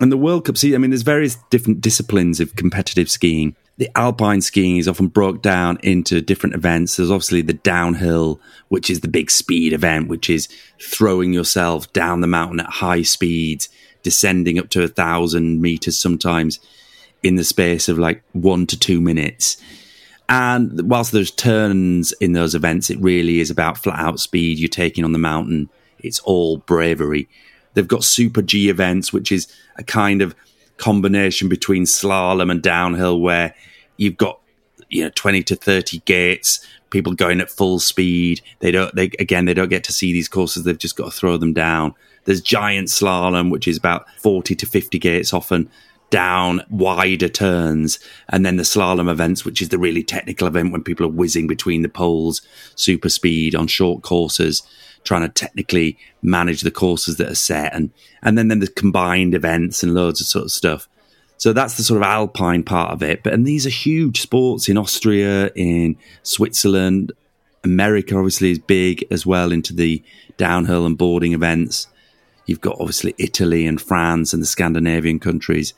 And 0.00 0.10
the 0.10 0.16
World 0.16 0.46
Cup, 0.46 0.56
see, 0.56 0.74
I 0.74 0.78
mean, 0.78 0.90
there's 0.90 1.02
various 1.02 1.36
different 1.50 1.80
disciplines 1.80 2.40
of 2.40 2.56
competitive 2.56 3.10
skiing. 3.10 3.54
The 3.80 3.90
alpine 3.96 4.42
skiing 4.42 4.76
is 4.76 4.86
often 4.86 5.06
broke 5.06 5.40
down 5.40 5.78
into 5.82 6.20
different 6.20 6.54
events. 6.54 6.96
There's 6.96 7.10
obviously 7.10 7.40
the 7.40 7.54
downhill, 7.54 8.38
which 8.68 8.90
is 8.90 9.00
the 9.00 9.08
big 9.08 9.30
speed 9.30 9.72
event, 9.72 10.08
which 10.08 10.28
is 10.28 10.48
throwing 10.78 11.32
yourself 11.32 11.90
down 11.94 12.20
the 12.20 12.26
mountain 12.26 12.60
at 12.60 12.66
high 12.66 13.00
speeds, 13.00 13.70
descending 14.02 14.58
up 14.58 14.68
to 14.68 14.82
a 14.82 14.88
thousand 14.88 15.62
meters 15.62 15.98
sometimes 15.98 16.60
in 17.22 17.36
the 17.36 17.42
space 17.42 17.88
of 17.88 17.98
like 17.98 18.22
one 18.32 18.66
to 18.66 18.78
two 18.78 19.00
minutes. 19.00 19.56
And 20.28 20.90
whilst 20.90 21.12
there's 21.12 21.30
turns 21.30 22.12
in 22.20 22.34
those 22.34 22.54
events, 22.54 22.90
it 22.90 23.00
really 23.00 23.40
is 23.40 23.48
about 23.48 23.78
flat 23.78 23.98
out 23.98 24.20
speed 24.20 24.58
you're 24.58 24.68
taking 24.68 25.04
on 25.04 25.12
the 25.12 25.18
mountain. 25.18 25.70
It's 26.00 26.20
all 26.20 26.58
bravery. 26.58 27.30
They've 27.72 27.88
got 27.88 28.04
Super 28.04 28.42
G 28.42 28.68
events, 28.68 29.10
which 29.10 29.32
is 29.32 29.50
a 29.76 29.82
kind 29.82 30.20
of 30.20 30.34
combination 30.80 31.48
between 31.48 31.84
slalom 31.84 32.50
and 32.50 32.62
downhill, 32.62 33.20
where 33.20 33.54
you've 33.96 34.16
got 34.16 34.40
you 34.88 35.04
know 35.04 35.10
20 35.14 35.42
to 35.44 35.56
30 35.56 35.98
gates, 36.00 36.66
people 36.90 37.14
going 37.14 37.40
at 37.40 37.50
full 37.50 37.78
speed. 37.78 38.40
They 38.58 38.72
don't. 38.72 38.94
They 38.94 39.10
again, 39.18 39.44
they 39.44 39.54
don't 39.54 39.68
get 39.68 39.84
to 39.84 39.92
see 39.92 40.12
these 40.12 40.28
courses. 40.28 40.64
They've 40.64 40.76
just 40.76 40.96
got 40.96 41.06
to 41.06 41.10
throw 41.16 41.36
them 41.36 41.52
down. 41.52 41.94
There's 42.24 42.40
giant 42.40 42.88
slalom, 42.88 43.50
which 43.50 43.68
is 43.68 43.78
about 43.78 44.06
40 44.18 44.54
to 44.56 44.66
50 44.66 44.98
gates 44.98 45.32
often 45.32 45.70
down 46.10 46.60
wider 46.68 47.28
turns, 47.28 47.98
and 48.28 48.44
then 48.44 48.56
the 48.56 48.64
slalom 48.64 49.08
events, 49.08 49.44
which 49.44 49.62
is 49.62 49.68
the 49.68 49.78
really 49.78 50.02
technical 50.02 50.48
event 50.48 50.72
when 50.72 50.82
people 50.82 51.06
are 51.06 51.10
whizzing 51.10 51.46
between 51.46 51.82
the 51.82 51.88
poles, 51.88 52.42
super 52.74 53.08
speed 53.08 53.54
on 53.54 53.68
short 53.68 54.02
courses, 54.02 54.62
trying 55.04 55.22
to 55.22 55.28
technically 55.28 55.98
manage 56.22 56.60
the 56.60 56.70
courses 56.70 57.16
that 57.16 57.30
are 57.30 57.34
set, 57.34 57.74
and 57.74 57.90
and 58.22 58.36
then 58.36 58.48
then 58.48 58.60
the 58.60 58.68
combined 58.68 59.34
events 59.34 59.82
and 59.82 59.94
loads 59.94 60.20
of 60.20 60.26
sort 60.26 60.44
of 60.44 60.50
stuff. 60.50 60.88
So 61.36 61.54
that's 61.54 61.78
the 61.78 61.82
sort 61.82 61.96
of 61.96 62.06
alpine 62.06 62.62
part 62.62 62.92
of 62.92 63.02
it. 63.02 63.22
But 63.22 63.32
and 63.32 63.46
these 63.46 63.66
are 63.66 63.70
huge 63.70 64.20
sports 64.20 64.68
in 64.68 64.76
Austria, 64.76 65.50
in 65.54 65.96
Switzerland, 66.22 67.12
America 67.64 68.16
obviously 68.16 68.50
is 68.50 68.58
big 68.58 69.04
as 69.10 69.26
well 69.26 69.52
into 69.52 69.74
the 69.74 70.02
downhill 70.36 70.86
and 70.86 70.96
boarding 70.96 71.32
events. 71.32 71.86
You've 72.46 72.60
got 72.60 72.76
obviously 72.80 73.14
Italy 73.18 73.66
and 73.66 73.80
France 73.80 74.32
and 74.32 74.42
the 74.42 74.46
Scandinavian 74.46 75.20
countries, 75.20 75.74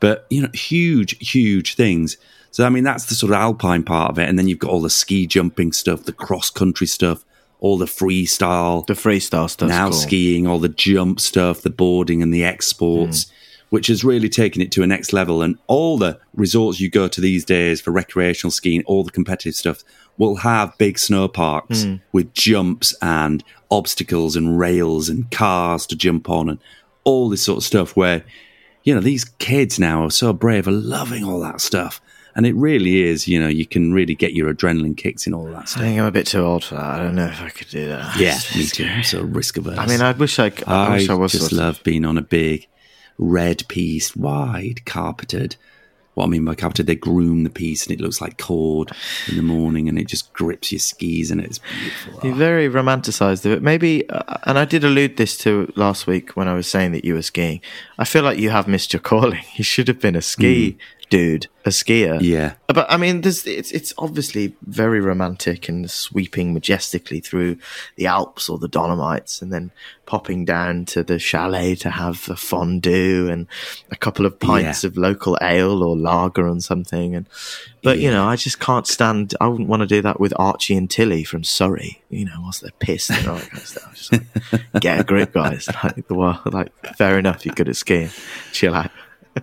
but 0.00 0.26
you 0.30 0.42
know, 0.42 0.50
huge, 0.54 1.16
huge 1.18 1.74
things. 1.74 2.16
So 2.52 2.64
I 2.64 2.70
mean, 2.70 2.84
that's 2.84 3.06
the 3.06 3.14
sort 3.14 3.32
of 3.32 3.38
alpine 3.38 3.82
part 3.82 4.10
of 4.10 4.18
it, 4.18 4.28
and 4.28 4.38
then 4.38 4.48
you've 4.48 4.58
got 4.58 4.70
all 4.70 4.80
the 4.80 4.90
ski 4.90 5.26
jumping 5.26 5.72
stuff, 5.72 6.04
the 6.04 6.12
cross 6.12 6.48
country 6.48 6.86
stuff, 6.86 7.24
all 7.60 7.78
the 7.78 7.86
freestyle, 7.86 8.86
The 8.86 8.94
freestyle 8.94 9.48
stuff. 9.48 9.68
now 9.68 9.90
cool. 9.90 9.98
skiing, 9.98 10.46
all 10.46 10.58
the 10.58 10.68
jump 10.68 11.20
stuff, 11.20 11.62
the 11.62 11.70
boarding 11.70 12.22
and 12.22 12.32
the 12.32 12.44
exports, 12.44 13.24
hmm. 13.24 13.32
which 13.70 13.86
has 13.86 14.04
really 14.04 14.28
taken 14.28 14.60
it 14.60 14.70
to 14.72 14.82
a 14.82 14.86
next 14.86 15.12
level. 15.12 15.42
And 15.42 15.58
all 15.66 15.98
the 15.98 16.18
resorts 16.34 16.80
you 16.80 16.90
go 16.90 17.08
to 17.08 17.20
these 17.20 17.44
days 17.44 17.80
for 17.80 17.90
recreational 17.90 18.50
skiing, 18.50 18.82
all 18.84 19.04
the 19.04 19.10
competitive 19.10 19.54
stuff, 19.54 19.82
will 20.18 20.36
have 20.36 20.76
big 20.78 20.98
snow 20.98 21.28
parks 21.28 21.84
hmm. 21.84 21.96
with 22.12 22.32
jumps 22.34 22.94
and 23.00 23.42
obstacles 23.70 24.36
and 24.36 24.58
rails 24.58 25.08
and 25.08 25.30
cars 25.30 25.86
to 25.86 25.96
jump 25.96 26.28
on 26.28 26.48
and 26.48 26.58
all 27.04 27.28
this 27.28 27.42
sort 27.42 27.58
of 27.58 27.64
stuff 27.64 27.96
where, 27.96 28.24
you 28.84 28.94
know, 28.94 29.00
these 29.00 29.24
kids 29.24 29.78
now 29.78 30.04
are 30.04 30.10
so 30.10 30.32
brave, 30.32 30.68
are 30.68 30.72
loving 30.72 31.24
all 31.24 31.40
that 31.40 31.60
stuff. 31.60 32.00
And 32.36 32.46
it 32.46 32.54
really 32.54 33.02
is, 33.02 33.26
you 33.26 33.40
know, 33.40 33.48
you 33.48 33.64
can 33.66 33.92
really 33.94 34.14
get 34.14 34.34
your 34.34 34.52
adrenaline 34.54 34.94
kicks 34.96 35.26
in 35.26 35.32
all 35.32 35.46
that 35.46 35.70
stuff. 35.70 35.82
I 35.82 35.86
think 35.86 35.98
I'm 35.98 36.04
a 36.04 36.10
bit 36.12 36.26
too 36.26 36.40
old 36.44 36.62
for 36.64 36.74
that. 36.74 36.84
I 36.84 36.98
don't 36.98 37.14
know 37.14 37.26
if 37.26 37.40
I 37.40 37.48
could 37.48 37.70
do 37.70 37.88
that. 37.88 38.16
Yeah, 38.18 38.38
me 38.54 38.66
too. 38.66 39.02
So 39.04 39.22
risk 39.22 39.56
averse. 39.56 39.78
I 39.78 39.86
mean, 39.86 40.02
I 40.02 40.12
wish 40.12 40.38
I. 40.38 40.52
I, 40.66 40.86
I, 40.86 40.90
wish 40.90 41.08
I 41.08 41.14
was. 41.14 41.32
just 41.32 41.44
sort 41.44 41.52
of- 41.52 41.58
love 41.58 41.82
being 41.82 42.04
on 42.04 42.18
a 42.18 42.22
big 42.22 42.68
red 43.18 43.66
piste, 43.68 44.16
wide 44.16 44.84
carpeted. 44.84 45.56
What 46.12 46.24
I 46.24 46.28
mean 46.28 46.46
by 46.46 46.54
carpeted, 46.54 46.86
they 46.86 46.94
groom 46.94 47.44
the 47.44 47.50
piste 47.50 47.88
and 47.90 48.00
it 48.00 48.02
looks 48.02 48.22
like 48.22 48.38
cord 48.38 48.90
in 49.28 49.36
the 49.36 49.42
morning 49.42 49.86
and 49.86 49.98
it 49.98 50.06
just 50.06 50.32
grips 50.32 50.72
your 50.72 50.78
skis 50.78 51.30
and 51.30 51.42
it's 51.42 51.58
beautiful. 51.58 52.20
You're 52.22 52.34
very 52.34 52.68
romanticised 52.68 53.44
of 53.44 53.52
it. 53.52 53.62
Maybe, 53.62 54.08
uh, 54.08 54.38
and 54.44 54.58
I 54.58 54.64
did 54.64 54.82
allude 54.82 55.18
this 55.18 55.36
to 55.38 55.70
last 55.76 56.06
week 56.06 56.30
when 56.30 56.48
I 56.48 56.54
was 56.54 56.66
saying 56.66 56.92
that 56.92 57.04
you 57.04 57.12
were 57.12 57.22
skiing. 57.22 57.60
I 57.98 58.06
feel 58.06 58.22
like 58.22 58.38
you 58.38 58.48
have 58.48 58.66
missed 58.66 58.94
your 58.94 59.00
calling. 59.00 59.42
You 59.56 59.64
should 59.64 59.88
have 59.88 60.00
been 60.00 60.16
a 60.16 60.22
ski 60.22 60.78
dude, 61.08 61.46
a 61.64 61.68
skier. 61.70 62.18
Yeah. 62.20 62.54
But 62.66 62.86
I 62.90 62.96
mean, 62.96 63.20
there's, 63.22 63.46
it's 63.46 63.70
it's 63.72 63.94
obviously 63.98 64.54
very 64.62 65.00
romantic 65.00 65.68
and 65.68 65.90
sweeping 65.90 66.52
majestically 66.52 67.20
through 67.20 67.58
the 67.96 68.06
Alps 68.06 68.48
or 68.48 68.58
the 68.58 68.68
Dolomites, 68.68 69.40
and 69.42 69.52
then 69.52 69.70
popping 70.04 70.44
down 70.44 70.84
to 70.86 71.02
the 71.02 71.18
chalet 71.18 71.74
to 71.74 71.90
have 71.90 72.28
a 72.28 72.36
fondue 72.36 73.28
and 73.28 73.46
a 73.90 73.96
couple 73.96 74.24
of 74.26 74.38
pints 74.38 74.84
Yeah. 74.84 74.88
of 74.88 74.96
local 74.96 75.36
ale 75.42 75.82
or 75.82 75.96
lager 75.96 76.46
and 76.46 76.62
something. 76.62 77.14
And 77.14 77.26
but 77.82 77.98
you 77.98 78.10
know, 78.10 78.26
I 78.26 78.36
just 78.36 78.60
can't 78.60 78.86
stand. 78.86 79.34
I 79.40 79.48
wouldn't 79.48 79.68
want 79.68 79.80
to 79.80 79.86
do 79.86 80.02
that 80.02 80.20
with 80.20 80.32
Archie 80.36 80.76
and 80.76 80.90
Tilly 80.90 81.24
from 81.24 81.44
Surrey. 81.44 82.02
You 82.10 82.24
know, 82.26 82.38
whilst 82.40 82.60
they're 82.62 82.70
pissed 82.78 83.10
and 83.10 83.26
all 83.26 83.36
that 83.36 83.50
kind 83.50 83.62
of 83.62 83.68
stuff. 83.68 83.94
Just 83.94 84.12
like, 84.12 84.22
get 84.80 85.00
a 85.00 85.04
grip, 85.04 85.32
guys. 85.32 85.68
Like, 85.82 86.04
well, 86.10 86.40
like 86.46 86.72
fair 86.96 87.18
enough. 87.18 87.44
You're 87.46 87.54
good 87.54 87.68
at 87.68 87.76
skiing. 87.76 88.10
Chill 88.52 88.74
out. 88.74 88.90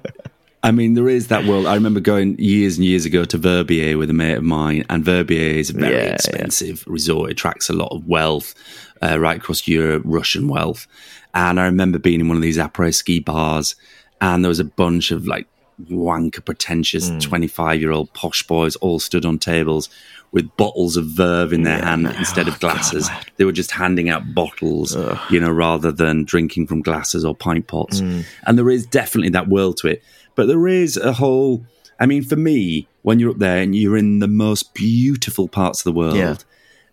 I 0.65 0.71
mean, 0.71 0.93
there 0.93 1.09
is 1.09 1.27
that 1.27 1.45
world. 1.45 1.65
I 1.67 1.75
remember 1.75 1.99
going 1.99 2.37
years 2.39 2.77
and 2.77 2.85
years 2.85 3.05
ago 3.05 3.25
to 3.25 3.37
Verbier 3.37 3.97
with 3.97 4.09
a 4.09 4.13
mate 4.13 4.37
of 4.37 4.43
mine, 4.43 4.85
and 4.89 5.03
Verbier 5.03 5.57
is 5.59 5.69
a 5.69 5.73
very 5.73 5.93
Yeah, 5.93 6.03
yeah. 6.03 6.13
expensive 6.13 6.85
resort. 6.87 7.29
It 7.29 7.33
attracts 7.33 7.69
a 7.69 7.73
lot 7.73 7.91
of 7.91 8.07
wealth 8.07 8.55
uh, 9.01 9.19
right 9.19 9.37
across 9.37 9.67
Europe, 9.67 10.03
Russian 10.05 10.47
wealth. 10.47 10.87
And 11.33 11.59
I 11.59 11.65
remember 11.65 11.99
being 11.99 12.21
in 12.21 12.29
one 12.29 12.37
of 12.37 12.43
these 12.43 12.57
après 12.57 12.93
ski 12.93 13.19
bars, 13.19 13.75
and 14.21 14.43
there 14.43 14.49
was 14.49 14.61
a 14.61 14.63
bunch 14.63 15.11
of 15.11 15.27
like 15.27 15.47
wanker, 15.89 16.43
pretentious 16.45 17.09
Hmm. 17.09 17.19
25 17.19 17.79
year 17.81 17.91
old 17.91 18.13
posh 18.13 18.43
boys 18.47 18.75
all 18.77 18.99
stood 18.99 19.25
on 19.25 19.39
tables 19.39 19.89
with 20.31 20.55
bottles 20.57 20.97
of 20.97 21.05
Veuve 21.05 21.53
in 21.53 21.63
their 21.63 21.77
Yeah, 21.77 21.89
hand 21.89 22.07
instead 22.17 22.47
Oh, 22.47 22.51
of 22.51 22.59
glasses. 22.59 23.09
they 23.37 23.45
were 23.45 23.51
just 23.51 23.71
handing 23.71 24.09
out 24.09 24.33
bottles, 24.33 24.97
you 25.29 25.39
know, 25.39 25.51
rather 25.51 25.91
than 25.91 26.23
drinking 26.23 26.67
from 26.67 26.81
glasses 26.81 27.23
or 27.23 27.35
pint 27.35 27.67
pots. 27.67 28.01
Mm. 28.01 28.25
And 28.47 28.57
there 28.57 28.69
is 28.69 28.85
definitely 28.85 29.29
that 29.29 29.47
world 29.47 29.77
to 29.77 29.87
it. 29.87 30.01
But 30.35 30.47
there 30.47 30.67
is 30.67 30.97
a 30.97 31.13
whole, 31.13 31.63
I 31.99 32.07
mean, 32.07 32.23
for 32.23 32.35
me, 32.35 32.87
when 33.03 33.19
you're 33.19 33.31
up 33.31 33.37
there 33.39 33.57
and 33.61 33.75
you're 33.75 33.97
in 33.97 34.19
the 34.19 34.27
most 34.27 34.73
beautiful 34.73 35.47
parts 35.47 35.81
of 35.81 35.83
the 35.83 35.91
world, 35.91 36.15
Yeah. 36.15 36.35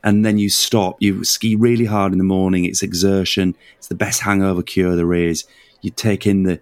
and 0.05 0.23
then 0.25 0.37
you 0.37 0.51
stop, 0.51 0.97
you 1.01 1.25
ski 1.25 1.55
really 1.55 1.87
hard 1.87 2.13
in 2.13 2.19
the 2.19 2.25
morning, 2.25 2.67
it's 2.67 2.83
exertion, 2.83 3.55
it's 3.79 3.89
the 3.89 3.95
best 3.95 4.21
hangover 4.21 4.63
cure 4.63 4.97
there 4.97 5.15
is. 5.15 5.45
You 5.81 5.91
take 5.91 6.27
in 6.27 6.43
the 6.43 6.61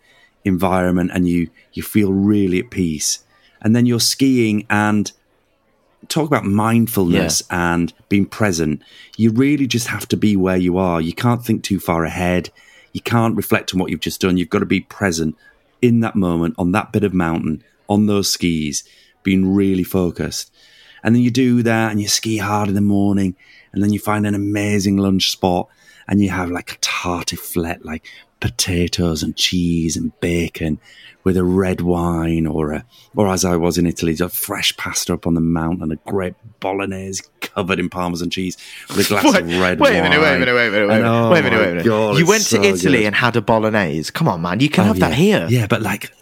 environment 0.48 1.10
and 1.14 1.28
you, 1.28 1.50
you 1.72 1.82
feel 1.82 2.12
really 2.12 2.58
at 2.58 2.70
peace. 2.70 3.24
And 3.60 3.74
then 3.76 3.86
you're 3.86 4.00
skiing 4.00 4.66
and 4.68 5.10
talk 6.08 6.26
about 6.26 6.44
mindfulness 6.44 7.42
and 7.50 7.92
being 8.08 8.26
present. 8.26 8.82
You 9.16 9.30
really 9.30 9.66
just 9.66 9.88
have 9.88 10.06
to 10.08 10.16
be 10.16 10.36
where 10.36 10.56
you 10.56 10.78
are. 10.78 11.00
You 11.00 11.12
can't 11.12 11.44
think 11.44 11.62
too 11.62 11.80
far 11.80 12.04
ahead. 12.04 12.50
You 12.92 13.00
can't 13.00 13.36
reflect 13.36 13.74
on 13.74 13.80
what 13.80 13.90
you've 13.90 14.00
just 14.00 14.20
done. 14.20 14.36
You've 14.36 14.50
got 14.50 14.60
to 14.60 14.66
be 14.66 14.80
present 14.80 15.36
in 15.82 16.00
that 16.00 16.16
moment 16.16 16.54
on 16.58 16.72
that 16.72 16.92
bit 16.92 17.04
of 17.04 17.14
mountain 17.14 17.62
on 17.88 18.06
those 18.06 18.28
skis, 18.30 18.84
being 19.22 19.54
really 19.54 19.84
focused. 19.84 20.52
And 21.02 21.14
then 21.14 21.22
you 21.22 21.30
do 21.30 21.62
that 21.62 21.90
and 21.90 22.00
you 22.00 22.08
ski 22.08 22.38
hard 22.38 22.68
in 22.68 22.74
the 22.74 22.80
morning 22.80 23.36
and 23.72 23.82
then 23.82 23.92
you 23.92 23.98
find 23.98 24.26
an 24.26 24.34
amazing 24.34 24.96
lunch 24.96 25.30
spot 25.30 25.68
and 26.06 26.20
you 26.20 26.30
have 26.30 26.50
like 26.50 26.72
a 26.72 26.78
tartiflette, 26.78 27.84
like 27.84 28.04
potatoes 28.40 29.22
and 29.22 29.36
cheese 29.36 29.96
and 29.96 30.18
bacon 30.20 30.78
with 31.24 31.36
a 31.36 31.44
red 31.44 31.80
wine 31.80 32.46
or 32.46 32.72
a, 32.72 32.84
or 33.14 33.28
as 33.28 33.44
I 33.44 33.56
was 33.56 33.76
in 33.76 33.86
Italy, 33.86 34.16
a 34.20 34.28
fresh 34.28 34.74
pasta 34.76 35.12
up 35.14 35.26
on 35.26 35.34
the 35.34 35.40
mountain, 35.40 35.90
a 35.92 35.96
great 36.10 36.34
bolognese 36.60 37.22
covered 37.40 37.78
in 37.80 37.90
parmesan 37.90 38.30
cheese 38.30 38.56
with 38.88 39.06
a 39.06 39.08
glass 39.08 39.24
Wait, 39.24 39.42
of 39.42 39.48
red 39.60 39.80
wait 39.80 39.94
wine. 39.94 39.96
a 39.96 40.02
minute, 40.08 40.20
wait 40.22 40.36
a 40.36 40.38
minute, 40.38 40.54
wait 40.54 40.66
a 40.68 40.70
minute, 40.70 40.88
wait 40.88 40.94
a 40.94 40.98
minute, 41.00 41.08
oh 41.08 41.30
wait 41.30 41.40
a 41.40 41.42
minute, 41.42 41.58
wait 41.58 41.64
a 41.66 41.70
minute. 41.70 41.84
God, 41.84 42.18
you 42.18 42.26
went 42.26 42.42
so 42.44 42.62
to 42.62 42.68
Italy 42.68 42.98
good. 42.98 43.06
and 43.06 43.14
had 43.16 43.36
a 43.36 43.42
bolognese. 43.42 44.10
Come 44.12 44.28
on, 44.28 44.40
man, 44.42 44.60
you 44.60 44.70
can 44.70 44.84
Oh, 44.84 44.86
have 44.88 44.98
yeah. 44.98 45.08
that 45.08 45.14
here. 45.16 45.46
Yeah, 45.50 45.66
but 45.66 45.82
like, 45.82 46.12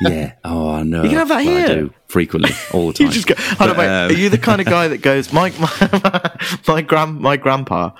yeah. 0.00 0.32
Oh, 0.44 0.70
I 0.70 0.82
know. 0.82 1.02
You 1.02 1.10
can 1.10 1.18
have 1.18 1.28
that 1.28 1.44
Well, 1.44 1.56
I 1.64 1.66
here. 1.68 1.76
do 1.82 1.94
frequently, 2.08 2.50
all 2.72 2.88
the 2.88 2.92
time. 2.94 3.06
You 3.08 3.12
just 3.12 3.26
go. 3.28 3.34
Hold 3.36 3.70
on, 3.70 3.76
wait. 3.76 3.86
um, 3.86 4.10
Are 4.10 4.14
you 4.14 4.30
the 4.30 4.38
kind 4.38 4.60
of 4.60 4.66
guy 4.76 4.88
that 4.88 4.98
goes? 5.02 5.32
My 5.32 5.50
my 5.60 6.38
my 6.66 6.82
grand 6.82 7.20
my 7.20 7.36
grandpa, 7.36 7.90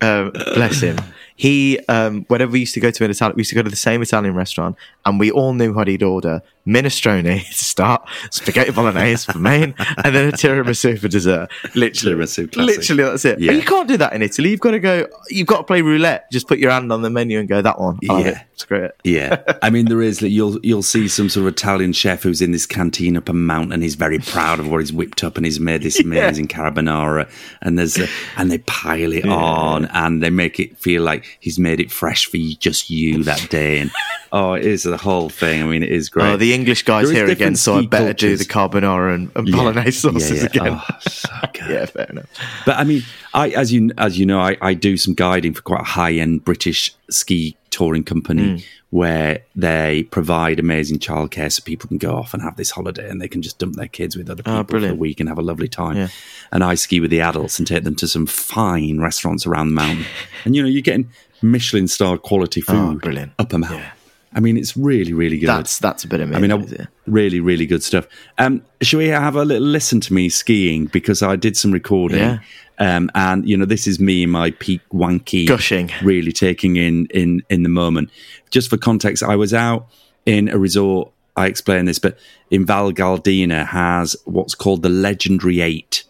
uh, 0.00 0.30
bless 0.54 0.80
him. 0.82 0.98
He 1.42 1.80
um, 1.88 2.24
whenever 2.28 2.52
we 2.52 2.60
used 2.60 2.74
to 2.74 2.78
go 2.78 2.92
to 2.92 3.04
an 3.04 3.10
Italian, 3.10 3.34
we 3.34 3.40
used 3.40 3.50
to 3.50 3.56
go 3.56 3.64
to 3.64 3.68
the 3.68 3.74
same 3.74 4.00
Italian 4.00 4.36
restaurant, 4.36 4.76
and 5.04 5.18
we 5.18 5.32
all 5.32 5.54
knew 5.54 5.72
what 5.72 5.88
he'd 5.88 6.04
order: 6.04 6.40
minestrone 6.66 7.22
to 7.46 7.64
start, 7.64 8.06
spaghetti 8.30 8.70
bolognese 8.70 9.30
for 9.30 9.38
main, 9.38 9.74
and 10.04 10.14
then 10.14 10.28
a 10.28 10.32
tiramisu 10.32 10.98
for 10.98 11.08
dessert. 11.08 11.50
Literally, 11.74 12.16
Tiramisu, 12.16 12.52
classic. 12.52 12.76
literally, 12.78 13.02
that's 13.04 13.24
it. 13.24 13.40
Yeah. 13.40 13.52
But 13.52 13.56
you 13.56 13.62
can't 13.62 13.88
do 13.88 13.96
that 13.98 14.12
in 14.12 14.22
Italy. 14.22 14.50
You've 14.50 14.60
got 14.60 14.72
to 14.72 14.80
go. 14.80 15.06
You've 15.28 15.46
got 15.46 15.58
to 15.58 15.64
play 15.64 15.82
roulette. 15.82 16.30
Just 16.30 16.48
put 16.48 16.58
your 16.58 16.70
hand 16.70 16.92
on 16.92 17.02
the 17.02 17.10
menu 17.10 17.38
and 17.38 17.48
go 17.48 17.62
that 17.62 17.78
one. 17.80 17.98
I'll 18.08 18.20
Yeah. 18.20 18.28
it. 18.28 18.36
Screw 18.54 18.84
it. 18.84 18.96
Yeah, 19.02 19.42
I 19.60 19.70
mean 19.70 19.86
there 19.86 20.02
is. 20.02 20.22
Like, 20.22 20.30
you'll 20.30 20.58
you'll 20.62 20.82
see 20.82 21.08
some 21.08 21.28
sort 21.28 21.46
of 21.46 21.52
Italian 21.54 21.92
chef 21.92 22.22
who's 22.22 22.40
in 22.40 22.52
this 22.52 22.64
canteen 22.66 23.16
up 23.16 23.28
a 23.28 23.32
mountain. 23.32 23.82
He's 23.82 23.96
very 23.96 24.18
proud 24.20 24.60
of 24.60 24.68
what 24.68 24.78
he's 24.80 24.92
whipped 24.92 25.24
up, 25.24 25.36
and 25.36 25.44
he's 25.44 25.58
made 25.58 25.82
this 25.82 25.98
amazing 26.04 26.46
carbonara. 26.48 27.28
And 27.60 27.76
there's 27.78 27.98
a, 27.98 28.06
and 28.36 28.52
they 28.52 28.58
pile 28.58 29.12
it 29.12 29.26
on, 29.26 29.86
and 29.86 30.22
they 30.22 30.30
make 30.30 30.60
it 30.60 30.78
feel 30.78 31.02
like 31.02 31.38
he's 31.40 31.58
made 31.58 31.80
it 31.80 31.90
fresh 31.90 32.26
for 32.26 32.36
you, 32.36 32.54
just 32.54 32.88
you 32.88 33.24
that 33.24 33.48
day. 33.50 33.80
And 33.80 33.90
oh, 34.32 34.54
it 34.54 34.64
is 34.64 34.82
the 34.84 34.96
whole 34.96 35.28
thing. 35.28 35.62
I 35.62 35.66
mean, 35.66 35.82
it 35.82 35.90
is 35.90 36.08
great. 36.08 36.26
Oh, 36.26 36.36
the 36.36 36.54
English 36.54 36.84
guys 36.84 37.10
here 37.10 37.26
again, 37.26 37.54
so 37.54 37.76
I 37.76 37.86
better 37.86 38.12
do 38.14 38.36
the 38.36 38.44
carbonara 38.44 39.14
and, 39.14 39.30
and 39.36 39.46
Yeah. 39.48 39.56
bolognese 39.56 39.92
sauces 39.98 40.30
Yeah, 40.30 40.48
yeah. 40.54 40.62
again. 40.62 40.80
Oh, 40.80 40.98
so 41.00 41.28
yeah, 41.68 41.86
fair 41.86 42.06
enough. 42.10 42.26
But 42.66 42.78
I 42.78 42.84
mean, 42.84 43.02
I 43.34 43.50
as 43.50 43.72
you 43.72 43.90
as 43.98 44.18
you 44.18 44.26
know, 44.26 44.40
I, 44.40 44.56
I 44.60 44.74
do 44.74 44.96
some 44.96 45.14
guiding 45.14 45.52
for 45.54 45.62
quite 45.62 45.82
a 45.82 45.84
high 45.84 46.14
end 46.14 46.44
British 46.44 46.94
ski 47.10 47.56
touring 47.70 48.04
company 48.04 48.42
Mm. 48.42 48.64
where 48.90 49.40
they 49.56 50.02
provide 50.10 50.58
amazing 50.60 50.98
childcare 50.98 51.50
so 51.50 51.62
people 51.62 51.88
can 51.88 51.96
go 51.98 52.14
off 52.16 52.34
and 52.34 52.42
have 52.42 52.56
this 52.56 52.70
holiday 52.70 53.08
and 53.08 53.20
they 53.20 53.28
can 53.28 53.40
just 53.40 53.58
dump 53.58 53.76
their 53.76 53.88
kids 53.88 54.14
with 54.16 54.28
other 54.28 54.42
people 54.42 54.52
for 54.52 54.56
the 54.56 54.60
Oh, 54.60 54.64
brilliant. 54.64 54.98
week 54.98 55.20
and 55.20 55.28
have 55.30 55.38
a 55.38 55.42
lovely 55.42 55.68
time. 55.68 55.96
Yeah. 55.96 56.08
And 56.52 56.62
I 56.62 56.74
ski 56.74 57.00
with 57.00 57.10
the 57.10 57.20
adults 57.22 57.58
and 57.58 57.66
take 57.66 57.84
them 57.84 57.94
to 57.96 58.06
some 58.08 58.26
fine 58.26 59.00
restaurants 59.00 59.46
around 59.46 59.68
the 59.68 59.74
mountain. 59.74 60.04
and 60.44 60.54
you 60.54 60.62
know, 60.62 60.68
you're 60.68 60.82
getting 60.82 61.08
Michelin 61.40 61.88
star 61.88 62.18
quality 62.18 62.60
food 62.60 62.76
Oh, 62.76 62.94
brilliant. 62.94 63.32
up 63.38 63.52
a 63.54 63.58
mountain. 63.58 63.82
I 64.34 64.40
mean, 64.40 64.56
it's 64.56 64.76
really, 64.76 65.12
really 65.12 65.38
good. 65.38 65.48
That's 65.48 65.78
that's 65.78 66.04
a 66.04 66.08
bit 66.08 66.20
I 66.20 66.24
amazing. 66.24 66.42
mean, 66.42 66.52
I, 66.52 66.82
it? 66.82 66.88
really, 67.06 67.40
really 67.40 67.66
good 67.66 67.82
stuff. 67.82 68.06
Um, 68.38 68.62
shall 68.80 68.98
we 68.98 69.08
have 69.08 69.36
a 69.36 69.44
little 69.44 69.66
listen 69.68 70.00
to 70.00 70.12
me 70.14 70.28
skiing 70.28 70.86
because 70.86 71.22
I 71.22 71.36
did 71.36 71.56
some 71.56 71.70
recording, 71.72 72.18
Yeah. 72.18 72.38
um, 72.78 73.10
and 73.14 73.46
you 73.48 73.56
know, 73.56 73.64
this 73.66 73.86
is 73.86 74.00
me 74.00 74.22
in 74.22 74.30
my 74.30 74.50
peak 74.52 74.80
wanky 74.92 75.46
Gushing. 75.46 75.90
really 76.02 76.32
taking 76.32 76.76
in 76.76 77.06
in 77.06 77.42
in 77.50 77.62
the 77.62 77.68
moment. 77.68 78.10
Just 78.50 78.70
for 78.70 78.76
context, 78.78 79.22
I 79.22 79.36
was 79.36 79.52
out 79.52 79.86
in 80.24 80.48
a 80.48 80.58
resort. 80.58 81.10
I 81.36 81.46
explained 81.46 81.88
this, 81.88 81.98
but 81.98 82.18
in 82.50 82.66
Val 82.66 82.92
Gardena 82.92 83.66
has 83.66 84.16
what's 84.24 84.54
called 84.54 84.82
the 84.82 84.88
Legendary 84.90 85.60
Eight, 85.60 86.04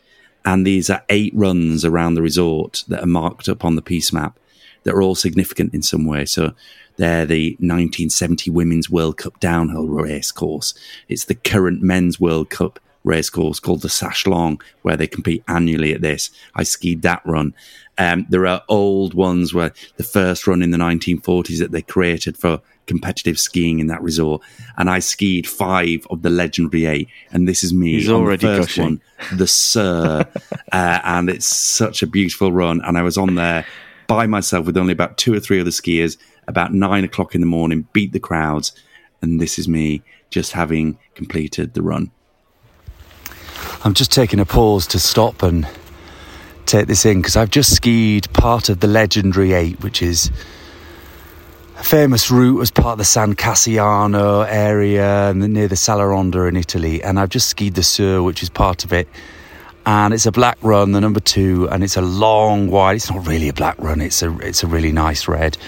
and 0.44 0.66
these 0.66 0.90
are 0.90 1.02
eight 1.08 1.32
runs 1.34 1.84
around 1.84 2.14
the 2.14 2.22
resort 2.22 2.84
that 2.88 3.02
are 3.02 3.06
marked 3.06 3.48
up 3.48 3.64
on 3.64 3.76
the 3.76 3.82
piste 3.82 4.12
map 4.12 4.38
that 4.84 4.94
are 4.94 5.00
all 5.02 5.14
significant 5.14 5.72
in 5.72 5.80
some 5.82 6.04
way. 6.04 6.24
So 6.24 6.54
they're 6.96 7.26
the 7.26 7.52
1970 7.60 8.50
Women's 8.50 8.90
World 8.90 9.16
Cup 9.16 9.40
downhill 9.40 9.86
race 9.86 10.32
course. 10.32 10.74
It's 11.08 11.24
the 11.24 11.34
current 11.34 11.82
Men's 11.82 12.20
World 12.20 12.50
Cup 12.50 12.78
race 13.04 13.30
course 13.30 13.60
called 13.60 13.82
the 13.82 13.88
Saslong, 13.88 14.60
where 14.82 14.96
they 14.96 15.06
compete 15.06 15.44
annually 15.48 15.92
at 15.92 16.00
this. 16.00 16.30
I 16.54 16.62
skied 16.62 17.02
that 17.02 17.22
run. 17.24 17.54
Um, 17.98 18.26
there 18.28 18.46
are 18.46 18.62
old 18.68 19.14
ones 19.14 19.52
where 19.52 19.72
the 19.96 20.04
first 20.04 20.46
run 20.46 20.62
in 20.62 20.70
the 20.70 20.78
1940s 20.78 21.58
that 21.58 21.72
they 21.72 21.82
created 21.82 22.36
for 22.36 22.60
competitive 22.86 23.38
skiing 23.38 23.80
in 23.80 23.86
that 23.88 24.02
resort, 24.02 24.42
and 24.76 24.88
I 24.88 24.98
skied 24.98 25.48
five 25.48 26.06
of 26.10 26.22
the 26.22 26.30
legendary 26.30 26.86
eight, 26.86 27.08
and 27.30 27.46
this 27.46 27.62
is 27.62 27.72
me 27.72 27.94
He's 27.94 28.08
on 28.08 28.16
already 28.16 28.46
the 28.46 28.56
first 28.56 28.68
gushing. 28.70 28.84
one, 28.84 29.00
the 29.38 29.46
Sir, 29.46 30.26
uh, 30.72 31.00
and 31.04 31.28
it's 31.28 31.46
such 31.46 32.02
a 32.02 32.06
beautiful 32.06 32.52
run, 32.52 32.80
and 32.82 32.96
I 32.98 33.02
was 33.02 33.18
on 33.18 33.34
there 33.34 33.66
by 34.06 34.26
myself 34.26 34.66
with 34.66 34.76
only 34.76 34.92
about 34.92 35.16
two 35.16 35.32
or 35.32 35.40
three 35.40 35.60
other 35.60 35.70
skiers 35.70 36.16
about 36.46 36.72
nine 36.72 37.04
o'clock 37.04 37.34
in 37.34 37.40
the 37.40 37.46
morning, 37.46 37.86
beat 37.92 38.12
the 38.12 38.20
crowds, 38.20 38.72
and 39.20 39.40
this 39.40 39.58
is 39.58 39.68
me 39.68 40.02
just 40.30 40.52
having 40.52 40.98
completed 41.14 41.74
the 41.74 41.82
run. 41.82 42.10
I'm 43.84 43.94
just 43.94 44.12
taking 44.12 44.40
a 44.40 44.44
pause 44.44 44.86
to 44.88 44.98
stop 44.98 45.42
and 45.42 45.66
take 46.66 46.86
this 46.86 47.04
in 47.04 47.20
because 47.20 47.36
I've 47.36 47.50
just 47.50 47.74
skied 47.74 48.32
part 48.32 48.68
of 48.68 48.80
the 48.80 48.86
legendary 48.86 49.52
eight, 49.52 49.82
which 49.82 50.02
is 50.02 50.30
a 51.78 51.82
famous 51.82 52.30
route 52.30 52.60
as 52.60 52.70
part 52.70 52.92
of 52.92 52.98
the 52.98 53.04
San 53.04 53.34
Cassiano 53.34 54.46
area 54.48 55.32
near 55.34 55.68
the 55.68 55.76
Sella 55.76 56.06
Ronda 56.06 56.42
in 56.42 56.56
Italy. 56.56 57.02
And 57.02 57.18
I've 57.18 57.28
just 57.28 57.48
skied 57.48 57.74
the 57.74 57.82
Sur, 57.82 58.22
which 58.22 58.42
is 58.42 58.48
part 58.48 58.84
of 58.84 58.92
it. 58.92 59.08
And 59.84 60.14
it's 60.14 60.26
a 60.26 60.32
black 60.32 60.58
run, 60.62 60.92
the 60.92 61.00
number 61.00 61.18
two, 61.18 61.68
and 61.68 61.82
it's 61.82 61.96
a 61.96 62.02
long 62.02 62.70
wide. 62.70 62.96
It's 62.96 63.10
not 63.10 63.26
really 63.26 63.48
a 63.48 63.52
black 63.52 63.76
run. 63.78 64.00
It's 64.00 64.22
a 64.22 64.36
it's 64.38 64.62
a 64.62 64.68
really 64.68 64.92
nice 64.92 65.26
red. 65.26 65.58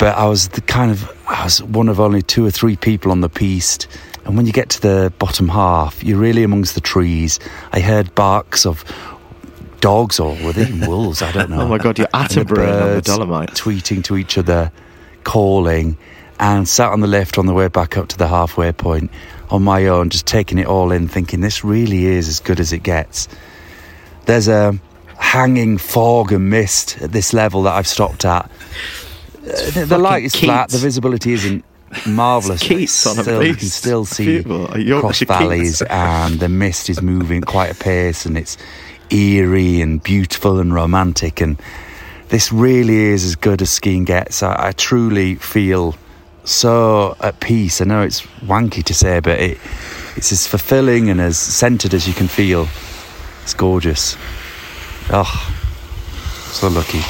But 0.00 0.16
I 0.16 0.26
was 0.26 0.48
the 0.48 0.62
kind 0.62 0.90
of 0.90 1.08
I 1.28 1.44
was 1.44 1.62
one 1.62 1.88
of 1.90 2.00
only 2.00 2.22
two 2.22 2.44
or 2.44 2.50
three 2.50 2.74
people 2.74 3.12
on 3.12 3.20
the 3.20 3.28
piste. 3.28 3.86
And 4.24 4.36
when 4.36 4.46
you 4.46 4.52
get 4.52 4.70
to 4.70 4.80
the 4.80 5.12
bottom 5.18 5.48
half, 5.48 6.02
you're 6.02 6.18
really 6.18 6.42
amongst 6.42 6.74
the 6.74 6.80
trees. 6.80 7.38
I 7.72 7.80
heard 7.80 8.14
barks 8.14 8.64
of 8.64 8.82
dogs 9.80 10.18
or 10.18 10.36
were 10.42 10.52
they 10.52 10.62
even 10.62 10.88
wolves? 10.88 11.20
I 11.22 11.32
don't 11.32 11.50
know. 11.50 11.62
Oh 11.62 11.68
my 11.68 11.78
God, 11.78 11.98
you're 11.98 12.08
Attenborough 12.08 12.40
on 12.40 12.46
the 12.46 12.80
birds 12.80 13.06
Dolomites. 13.06 13.60
tweeting 13.60 14.02
to 14.04 14.16
each 14.16 14.38
other, 14.38 14.72
calling, 15.24 15.96
and 16.38 16.66
sat 16.66 16.90
on 16.90 17.00
the 17.00 17.06
lift 17.06 17.38
on 17.38 17.46
the 17.46 17.52
way 17.52 17.68
back 17.68 17.96
up 17.98 18.08
to 18.08 18.16
the 18.16 18.28
halfway 18.28 18.72
point 18.72 19.10
on 19.50 19.62
my 19.62 19.86
own, 19.86 20.08
just 20.10 20.26
taking 20.26 20.58
it 20.58 20.66
all 20.66 20.92
in, 20.92 21.08
thinking 21.08 21.40
this 21.40 21.62
really 21.64 22.06
is 22.06 22.28
as 22.28 22.40
good 22.40 22.60
as 22.60 22.72
it 22.72 22.82
gets. 22.82 23.28
There's 24.26 24.48
a 24.48 24.78
hanging 25.18 25.76
fog 25.76 26.32
and 26.32 26.48
mist 26.48 27.00
at 27.02 27.12
this 27.12 27.32
level 27.34 27.62
that 27.64 27.74
I've 27.74 27.86
stopped 27.88 28.24
at. 28.24 28.50
Uh, 29.42 29.84
the, 29.86 29.98
light 29.98 30.24
is 30.24 30.34
flat, 30.34 30.68
the 30.70 30.78
visibility 30.78 31.32
isn't 31.32 31.64
marvelous. 32.06 32.62
Keats 32.62 33.06
on 33.06 33.18
a 33.18 33.22
still, 33.22 33.44
you 33.44 33.54
can 33.54 33.68
still 33.68 34.04
see. 34.04 34.42
Cross 34.42 35.20
valleys, 35.22 35.82
and 35.82 36.40
the 36.40 36.48
mist 36.48 36.90
is 36.90 37.00
moving 37.00 37.40
quite 37.40 37.70
a 37.70 37.74
pace, 37.74 38.26
and 38.26 38.36
it's 38.36 38.56
eerie 39.10 39.80
and 39.80 40.02
beautiful 40.02 40.60
and 40.60 40.74
romantic. 40.74 41.40
And 41.40 41.60
this 42.28 42.52
really 42.52 42.96
is 42.96 43.24
as 43.24 43.36
good 43.36 43.62
as 43.62 43.70
skiing 43.70 44.04
gets. 44.04 44.42
I, 44.42 44.68
I 44.68 44.72
truly 44.72 45.36
feel 45.36 45.96
so 46.44 47.16
at 47.20 47.40
peace. 47.40 47.80
I 47.80 47.84
know 47.84 48.02
it's 48.02 48.22
wanky 48.42 48.84
to 48.84 48.94
say, 48.94 49.20
but 49.20 49.38
it, 49.40 49.58
it's 50.16 50.32
as 50.32 50.46
fulfilling 50.46 51.08
and 51.08 51.20
as 51.20 51.38
centered 51.38 51.94
as 51.94 52.06
you 52.06 52.14
can 52.14 52.28
feel. 52.28 52.68
It's 53.42 53.54
gorgeous. 53.54 54.16
Oh, 55.10 55.54
so 56.52 56.68
lucky. 56.68 57.00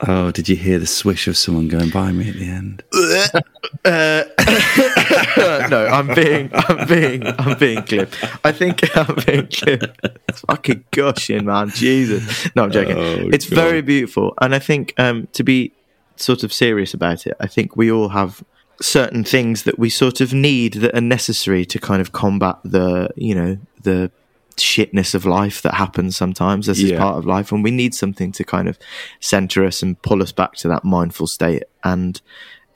Oh, 0.00 0.30
did 0.30 0.48
you 0.48 0.56
hear 0.56 0.78
the 0.78 0.86
swish 0.86 1.26
of 1.26 1.36
someone 1.36 1.68
going 1.68 1.90
by 1.90 2.12
me 2.12 2.28
at 2.28 2.34
the 2.34 2.48
end? 2.48 2.82
no, 5.70 5.86
I'm 5.86 6.14
being, 6.14 6.50
I'm 6.52 6.86
being, 6.86 7.26
I'm 7.26 7.58
being 7.58 7.82
clip. 7.82 8.12
I 8.44 8.52
think 8.52 8.82
I'm 8.96 9.14
being 9.24 9.48
clip. 9.48 9.96
It's 10.28 10.40
fucking 10.40 10.84
gushing, 10.90 11.46
man. 11.46 11.70
Jesus. 11.70 12.54
No, 12.54 12.64
I'm 12.64 12.70
joking. 12.70 12.96
Oh, 12.96 13.30
it's 13.32 13.48
God. 13.48 13.56
very 13.56 13.80
beautiful, 13.80 14.34
and 14.40 14.54
I 14.54 14.58
think 14.58 14.92
um, 14.98 15.28
to 15.32 15.42
be 15.42 15.72
sort 16.16 16.42
of 16.42 16.52
serious 16.52 16.92
about 16.92 17.26
it, 17.26 17.34
I 17.40 17.46
think 17.46 17.76
we 17.76 17.90
all 17.90 18.10
have 18.10 18.44
certain 18.82 19.24
things 19.24 19.62
that 19.62 19.78
we 19.78 19.88
sort 19.88 20.20
of 20.20 20.34
need 20.34 20.74
that 20.74 20.94
are 20.94 21.00
necessary 21.00 21.64
to 21.64 21.78
kind 21.78 22.02
of 22.02 22.12
combat 22.12 22.56
the, 22.64 23.08
you 23.16 23.34
know, 23.34 23.56
the 23.82 24.10
shitness 24.56 25.14
of 25.14 25.24
life 25.24 25.62
that 25.62 25.74
happens 25.74 26.16
sometimes. 26.16 26.68
As 26.68 26.80
is 26.80 26.92
part 26.92 27.16
of 27.16 27.26
life 27.26 27.52
and 27.52 27.62
we 27.62 27.70
need 27.70 27.94
something 27.94 28.32
to 28.32 28.44
kind 28.44 28.68
of 28.68 28.78
center 29.20 29.64
us 29.64 29.82
and 29.82 30.00
pull 30.02 30.22
us 30.22 30.32
back 30.32 30.54
to 30.56 30.68
that 30.68 30.84
mindful 30.84 31.26
state. 31.26 31.64
And 31.84 32.20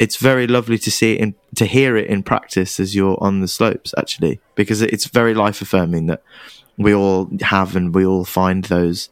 it's 0.01 0.17
very 0.17 0.47
lovely 0.47 0.79
to 0.79 0.91
see 0.91 1.13
it 1.13 1.21
in 1.21 1.35
to 1.55 1.67
hear 1.67 1.97
it 1.97 2.09
in 2.09 2.23
practice 2.23 2.81
as 2.81 2.95
you're 2.95 3.19
on 3.21 3.41
the 3.41 3.49
slopes 3.49 3.95
actually 3.99 4.41
because 4.55 4.81
it's 4.81 5.07
very 5.07 5.35
life 5.35 5.61
affirming 5.61 6.07
that 6.07 6.23
we 6.79 6.95
all 6.95 7.29
have 7.43 7.77
and 7.77 7.95
we 7.95 8.07
all 8.07 8.25
find 8.25 8.65
those 8.65 9.11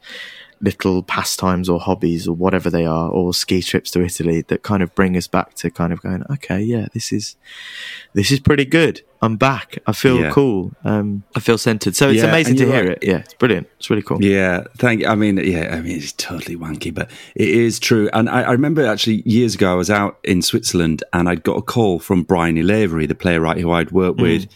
little 0.60 1.02
pastimes 1.02 1.68
or 1.68 1.78
hobbies 1.78 2.26
or 2.26 2.34
whatever 2.34 2.68
they 2.68 2.84
are 2.84 3.08
or 3.10 3.32
ski 3.32 3.62
trips 3.62 3.90
to 3.92 4.02
Italy 4.04 4.42
that 4.48 4.62
kind 4.62 4.82
of 4.82 4.94
bring 4.94 5.16
us 5.16 5.26
back 5.28 5.54
to 5.54 5.70
kind 5.70 5.92
of 5.92 6.02
going 6.02 6.24
okay 6.30 6.60
yeah 6.60 6.86
this 6.94 7.12
is 7.12 7.36
this 8.12 8.32
is 8.32 8.40
pretty 8.40 8.64
good 8.64 9.02
I'm 9.22 9.36
back 9.36 9.78
I 9.86 9.92
feel 9.92 10.18
Yeah. 10.20 10.30
cool 10.30 10.72
um, 10.84 11.22
I 11.36 11.40
feel 11.40 11.58
centered 11.58 11.94
so 11.94 12.08
it's 12.08 12.18
Yeah, 12.22 12.28
amazing 12.28 12.56
to 12.56 12.66
hear 12.66 12.88
right. 12.88 12.92
it 12.92 13.04
yeah 13.06 13.18
it's 13.18 13.34
brilliant 13.34 13.68
it's 13.78 13.88
really 13.88 14.02
cool 14.02 14.22
Yeah, 14.22 14.64
thank. 14.78 15.06
I 15.06 15.14
mean, 15.14 15.36
yeah, 15.38 15.74
I 15.76 15.80
mean, 15.80 15.96
it's 15.96 16.12
totally 16.12 16.56
wanky, 16.56 16.92
but 16.92 17.08
it 17.36 17.48
is 17.48 17.78
true. 17.78 18.10
And 18.12 18.28
I, 18.28 18.42
I 18.42 18.52
remember 18.52 18.84
actually 18.84 19.22
years 19.24 19.54
ago, 19.54 19.70
I 19.72 19.74
was 19.76 19.90
out 19.90 20.18
in 20.24 20.42
Switzerland 20.42 21.04
and 21.12 21.28
I'd 21.28 21.42
got 21.44 21.56
a 21.56 21.62
call 21.62 22.00
from 22.00 22.24
Bryony 22.24 22.62
Lavery, 22.62 23.06
the 23.06 23.14
playwright 23.14 23.58
who 23.58 23.70
I'd 23.70 23.92
worked 23.92 24.20
with 24.20 24.46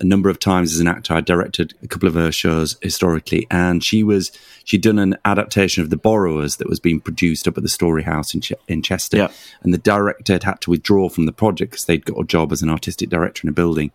a 0.00 0.04
number 0.04 0.28
of 0.28 0.38
times 0.40 0.74
as 0.74 0.80
an 0.80 0.88
actor. 0.88 1.14
I 1.14 1.20
directed 1.20 1.74
a 1.82 1.86
couple 1.86 2.08
of 2.08 2.14
her 2.14 2.32
shows 2.32 2.76
historically, 2.82 3.46
and 3.50 3.82
she 3.82 4.02
was 4.02 4.32
she'd 4.64 4.82
done 4.82 4.98
an 4.98 5.16
adaptation 5.24 5.82
of 5.82 5.90
The 5.90 5.96
Borrowers 5.96 6.56
that 6.56 6.68
was 6.68 6.80
being 6.80 7.00
produced 7.00 7.46
up 7.46 7.56
at 7.56 7.62
the 7.62 7.68
Storyhouse 7.68 8.34
in 8.34 8.40
Ch- 8.40 8.52
in 8.68 8.82
Chester, 8.82 9.16
Yeah. 9.16 9.28
and 9.62 9.72
the 9.72 9.78
director 9.78 10.32
had 10.34 10.42
had 10.44 10.60
to 10.62 10.70
withdraw 10.70 11.08
from 11.08 11.26
the 11.26 11.32
project 11.32 11.70
because 11.72 11.84
they'd 11.84 12.04
got 12.04 12.18
a 12.20 12.24
job 12.24 12.50
as 12.52 12.62
an 12.62 12.70
artistic 12.70 13.08
director 13.08 13.42
in 13.44 13.48
a 13.48 13.52
building. 13.52 13.92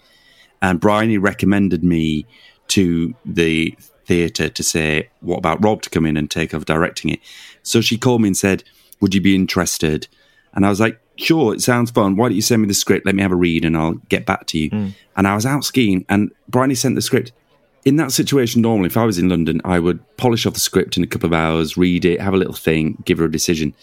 And 0.61 0.79
Bryony 0.79 1.17
recommended 1.17 1.83
me 1.83 2.25
to 2.69 3.13
the 3.25 3.75
theatre 4.05 4.49
to 4.49 4.63
say, 4.63 5.09
"What 5.21 5.37
about 5.37 5.63
Rob 5.63 5.81
to 5.83 5.89
come 5.89 6.05
in 6.05 6.17
and 6.17 6.29
take 6.31 6.53
over 6.53 6.65
directing 6.65 7.11
it?" 7.11 7.19
So 7.63 7.81
she 7.81 7.97
called 7.97 8.21
me 8.21 8.27
and 8.29 8.37
said, 8.37 8.63
"Would 9.01 9.13
you 9.13 9.21
be 9.21 9.35
interested?" 9.35 10.07
And 10.53 10.65
I 10.65 10.69
was 10.69 10.79
like, 10.79 10.99
"Sure, 11.19 11.53
it 11.53 11.61
sounds 11.61 11.91
fun. 11.91 12.15
Why 12.15 12.29
don't 12.29 12.35
you 12.35 12.41
send 12.41 12.61
me 12.61 12.67
the 12.67 12.73
script? 12.73 13.05
Let 13.05 13.15
me 13.15 13.21
have 13.21 13.31
a 13.31 13.35
read, 13.35 13.65
and 13.65 13.75
I'll 13.77 13.95
get 14.09 14.25
back 14.25 14.45
to 14.47 14.57
you." 14.57 14.93
And 15.15 15.27
I 15.27 15.35
was 15.35 15.45
out 15.45 15.63
skiing, 15.65 16.05
and 16.09 16.31
Bryony 16.47 16.75
sent 16.75 16.95
the 16.95 17.01
script. 17.01 17.31
In 17.85 17.95
that 17.97 18.11
situation, 18.11 18.61
normally, 18.61 18.87
if 18.87 18.97
I 18.97 19.05
was 19.05 19.17
in 19.17 19.29
London, 19.29 19.61
I 19.63 19.79
would 19.79 19.99
polish 20.17 20.45
off 20.45 20.53
the 20.53 20.59
script 20.59 20.97
in 20.97 21.03
a 21.03 21.07
couple 21.07 21.27
of 21.27 21.33
hours, 21.33 21.77
read 21.77 22.03
it, 22.05 22.19
have 22.21 22.33
a 22.33 22.37
little 22.37 22.53
thing, 22.53 23.01
give 23.05 23.17
her 23.19 23.25
a 23.25 23.31
decision 23.31 23.73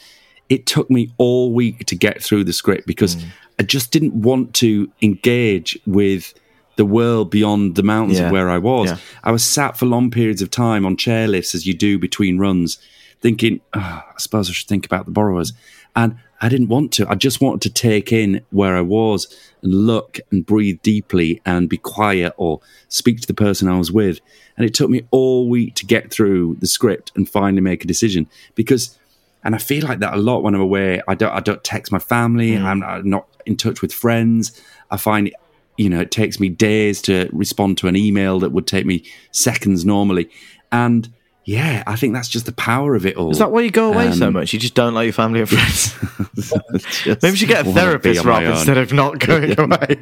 it 0.49 0.64
took 0.64 0.89
me 0.89 1.11
all 1.18 1.53
week 1.53 1.84
to 1.87 1.97
get 1.97 2.22
through 2.22 2.45
the 2.45 2.53
script 2.53 2.87
because 2.87 3.16
I 3.59 3.64
just 3.64 3.91
didn't 3.91 4.14
want 4.14 4.55
to 4.55 4.89
engage 5.03 5.76
with 5.87 6.34
the 6.76 6.84
world 6.84 7.30
beyond 7.30 7.74
the 7.74 7.82
mountains 7.82 8.18
Yeah. 8.20 8.26
of 8.26 8.32
where 8.32 8.49
I 8.49 8.59
was. 8.59 8.91
Yeah. 8.91 8.97
I 9.24 9.32
was 9.32 9.43
sat 9.43 9.76
for 9.76 9.87
long 9.87 10.09
periods 10.11 10.43
of 10.43 10.51
time 10.51 10.87
on 10.87 10.97
chairlifts 10.97 11.53
as 11.55 11.66
you 11.66 11.74
do 11.74 11.99
between 11.99 12.39
runs, 12.39 12.78
thinking, 13.20 13.61
"Ah, 13.74 14.05
I 14.09 14.18
suppose 14.18 14.49
I 14.49 14.53
should 14.53 14.68
think 14.68 14.87
about 14.87 15.07
the 15.07 15.11
borrowers. 15.11 15.53
And 15.97 16.18
I 16.40 16.49
didn't 16.51 16.68
want 16.68 16.92
to. 16.92 17.09
I 17.09 17.14
just 17.14 17.40
wanted 17.40 17.62
to 17.62 17.70
take 17.70 18.12
in 18.12 18.42
where 18.51 18.76
I 18.76 18.82
was 18.82 19.26
and 19.62 19.72
look 19.86 20.20
and 20.30 20.44
breathe 20.44 20.80
deeply 20.82 21.40
and 21.47 21.68
be 21.68 21.78
quiet 21.78 22.34
or 22.36 22.61
speak 22.88 23.20
to 23.22 23.26
the 23.26 23.34
person 23.34 23.68
I 23.68 23.78
was 23.78 23.90
with. 23.90 24.20
And 24.57 24.66
it 24.66 24.74
took 24.74 24.90
me 24.90 25.07
all 25.11 25.49
week 25.49 25.74
to 25.76 25.86
get 25.86 26.12
through 26.12 26.57
the 26.61 26.66
script 26.66 27.12
and 27.16 27.28
finally 27.28 27.62
make 27.62 27.82
a 27.82 27.86
decision 27.86 28.28
because 28.55 28.99
and 29.44 29.55
I 29.55 29.59
feel 29.59 29.86
like 29.86 30.01
that 30.01 30.12
a 30.12 30.16
lot 30.16 30.42
when 30.42 30.55
I'm 30.55 30.61
away. 30.61 31.01
I 31.07 31.14
don't 31.14 31.32
I 31.32 31.40
don't 31.40 31.62
text 31.62 31.92
my 31.92 32.01
family. 32.01 32.53
Mm. 32.53 32.64
I'm, 32.64 32.82
I'm 32.82 33.09
not 33.09 33.28
in 33.47 33.57
touch 33.57 33.80
with 33.80 33.94
friends. 33.94 34.61
I 34.90 34.97
find 34.97 35.32
you 35.76 35.88
know 35.88 36.01
it 36.01 36.11
takes 36.11 36.40
me 36.40 36.49
days 36.49 37.01
to 37.03 37.30
respond 37.32 37.78
to 37.78 37.86
an 37.86 37.97
email 37.97 38.40
that 38.40 38.51
would 38.51 38.66
take 38.66 38.86
me 38.86 39.05
seconds 39.30 39.84
normally. 39.84 40.28
And 40.72 41.09
yeah, 41.49 41.84
I 41.86 41.94
think 41.97 42.12
that's 42.12 42.28
just 42.28 42.44
the 42.47 42.53
power 42.53 42.94
of 42.97 43.07
it 43.07 43.16
all. 43.16 43.30
is 43.30 43.38
that 43.38 43.51
why 43.53 43.61
you 43.61 43.70
go 43.70 43.92
away 43.92 44.11
so 44.12 44.26
Um, 44.26 44.32
much 44.34 44.53
you 44.53 44.59
just 44.59 44.74
don't 44.74 44.94
like 44.94 45.05
your 45.05 45.12
family 45.12 45.40
and 45.40 45.49
friends 45.49 45.94
maybe 47.07 47.28
you 47.30 47.36
should 47.36 47.49
get 47.49 47.66
a 47.66 47.72
therapist 47.72 48.24
Rob 48.24 48.42
instead 48.42 48.76
of 48.78 48.92
not 48.92 49.18
going 49.20 49.59
away 49.61 50.01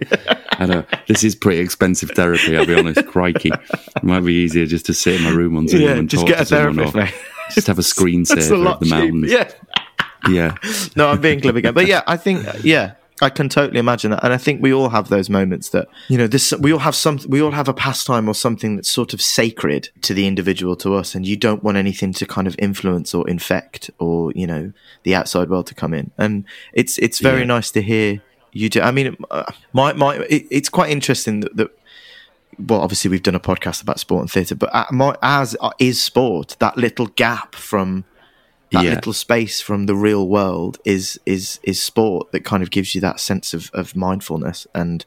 I 0.59 0.67
know 0.67 0.85
this 1.07 1.23
is 1.23 1.35
pretty 1.37 1.61
expensive 1.61 2.11
therapy. 2.13 2.57
I'll 2.57 2.65
be 2.67 2.75
honest. 2.75 3.07
Crikey, 3.07 3.51
it 3.51 4.03
might 4.03 4.21
be 4.21 4.33
easier 4.33 4.67
just 4.67 4.87
to 4.87 4.95
sit 4.95 5.17
in 5.17 5.23
my 5.23 5.31
room 5.31 5.57
on 5.57 5.69
Zoom 5.69 5.83
yeah 5.83 5.91
and 5.91 6.09
just 6.09 6.23
talk 6.23 6.29
get 6.29 6.41
a 6.41 6.45
to 6.45 6.49
therapist 6.57 6.95
mate 6.95 7.15
just 7.53 7.67
have 7.67 7.79
a 7.79 7.83
screensaver 7.83 8.67
of 8.73 8.81
the 8.81 8.87
cheaper. 8.87 8.97
mountains. 8.97 9.31
yeah 9.33 9.51
yeah. 10.29 10.55
no, 10.97 11.09
I'm 11.09 11.21
being 11.21 11.41
glib 11.41 11.57
again. 11.57 11.75
But 11.75 11.87
yeah, 11.87 12.03
I 12.07 12.17
think 12.17 12.47
yeah, 12.63 12.95
I 13.23 13.31
can 13.31 13.49
totally 13.49 13.79
imagine 13.79 14.11
that, 14.11 14.25
and 14.25 14.33
I 14.33 14.39
think 14.39 14.61
we 14.61 14.75
all 14.75 14.89
have 14.89 15.09
those 15.09 15.31
moments 15.31 15.69
that 15.69 15.87
you 16.09 16.19
know 16.19 16.27
this. 16.27 16.53
We 16.59 16.73
all 16.73 16.81
have 16.81 16.97
some. 16.97 17.21
We 17.29 17.41
all 17.41 17.53
have 17.53 17.69
a 17.69 17.75
pastime 17.75 18.29
or 18.29 18.35
something 18.35 18.75
that's 18.77 18.91
sort 18.91 19.15
of 19.15 19.23
sacred 19.23 19.91
to 20.03 20.15
the 20.15 20.27
individual, 20.27 20.75
to 20.77 20.95
us, 20.95 21.15
and 21.15 21.25
you 21.25 21.37
don't 21.37 21.63
want 21.63 21.77
anything 21.77 22.13
to 22.15 22.27
kind 22.27 22.47
of 22.49 22.57
influence 22.59 23.15
or 23.15 23.29
infect 23.29 23.89
or 24.01 24.33
you 24.35 24.47
know 24.47 24.73
the 25.05 25.15
outside 25.15 25.49
world 25.49 25.67
to 25.69 25.75
come 25.75 25.95
in. 25.95 26.11
And 26.19 26.45
it's 26.73 26.99
it's 26.99 27.21
very 27.21 27.41
Yeah. 27.41 27.47
nice 27.47 27.71
to 27.73 27.83
hear 27.83 28.21
you 28.53 28.69
do. 28.69 28.81
I 28.81 28.91
mean, 28.91 29.17
uh, 29.31 29.45
my 29.73 29.93
my 29.93 30.17
it, 30.17 30.47
it's 30.51 30.69
quite 30.69 30.91
interesting 30.91 31.41
that. 31.41 31.57
that 31.57 31.71
well, 32.69 32.81
obviously, 32.83 33.11
we've 33.11 33.23
done 33.23 33.35
a 33.35 33.41
podcast 33.41 33.83
about 33.83 33.99
sport 33.99 34.21
and 34.21 34.31
theatre, 34.31 34.55
but 34.55 34.73
uh, 34.73 34.85
my, 34.93 35.17
as 35.23 35.57
uh, 35.61 35.71
is 35.81 36.01
sport, 36.01 36.57
that 36.61 36.77
little 36.77 37.07
gap 37.09 37.57
from 37.57 38.05
that 38.73 38.83
Yeah. 38.85 38.95
little 38.95 39.13
space 39.13 39.61
from 39.61 39.87
the 39.87 39.95
real 39.95 40.27
world 40.29 40.79
is 40.85 41.19
is 41.27 41.61
is 41.63 41.81
sport 41.83 42.33
that 42.33 42.45
kind 42.45 42.63
of 42.63 42.71
gives 42.71 42.95
you 42.95 43.01
that 43.03 43.21
sense 43.21 43.55
of, 43.55 43.71
of 43.75 43.95
mindfulness 43.95 44.67
and 44.75 45.05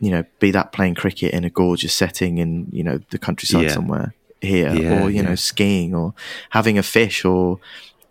you 0.00 0.10
know 0.10 0.24
be 0.40 0.50
that 0.50 0.72
playing 0.72 0.94
cricket 0.94 1.32
in 1.32 1.44
a 1.44 1.50
gorgeous 1.50 1.94
setting 1.94 2.38
in 2.38 2.66
you 2.70 2.82
know 2.84 2.98
the 3.10 3.18
countryside 3.18 3.64
Yeah. 3.64 3.74
somewhere 3.74 4.14
here 4.40 4.72
Yeah, 4.74 5.02
or 5.02 5.10
you 5.10 5.22
know 5.22 5.34
skiing 5.34 5.94
or 5.94 6.14
having 6.50 6.78
a 6.78 6.82
fish 6.82 7.24
or 7.24 7.58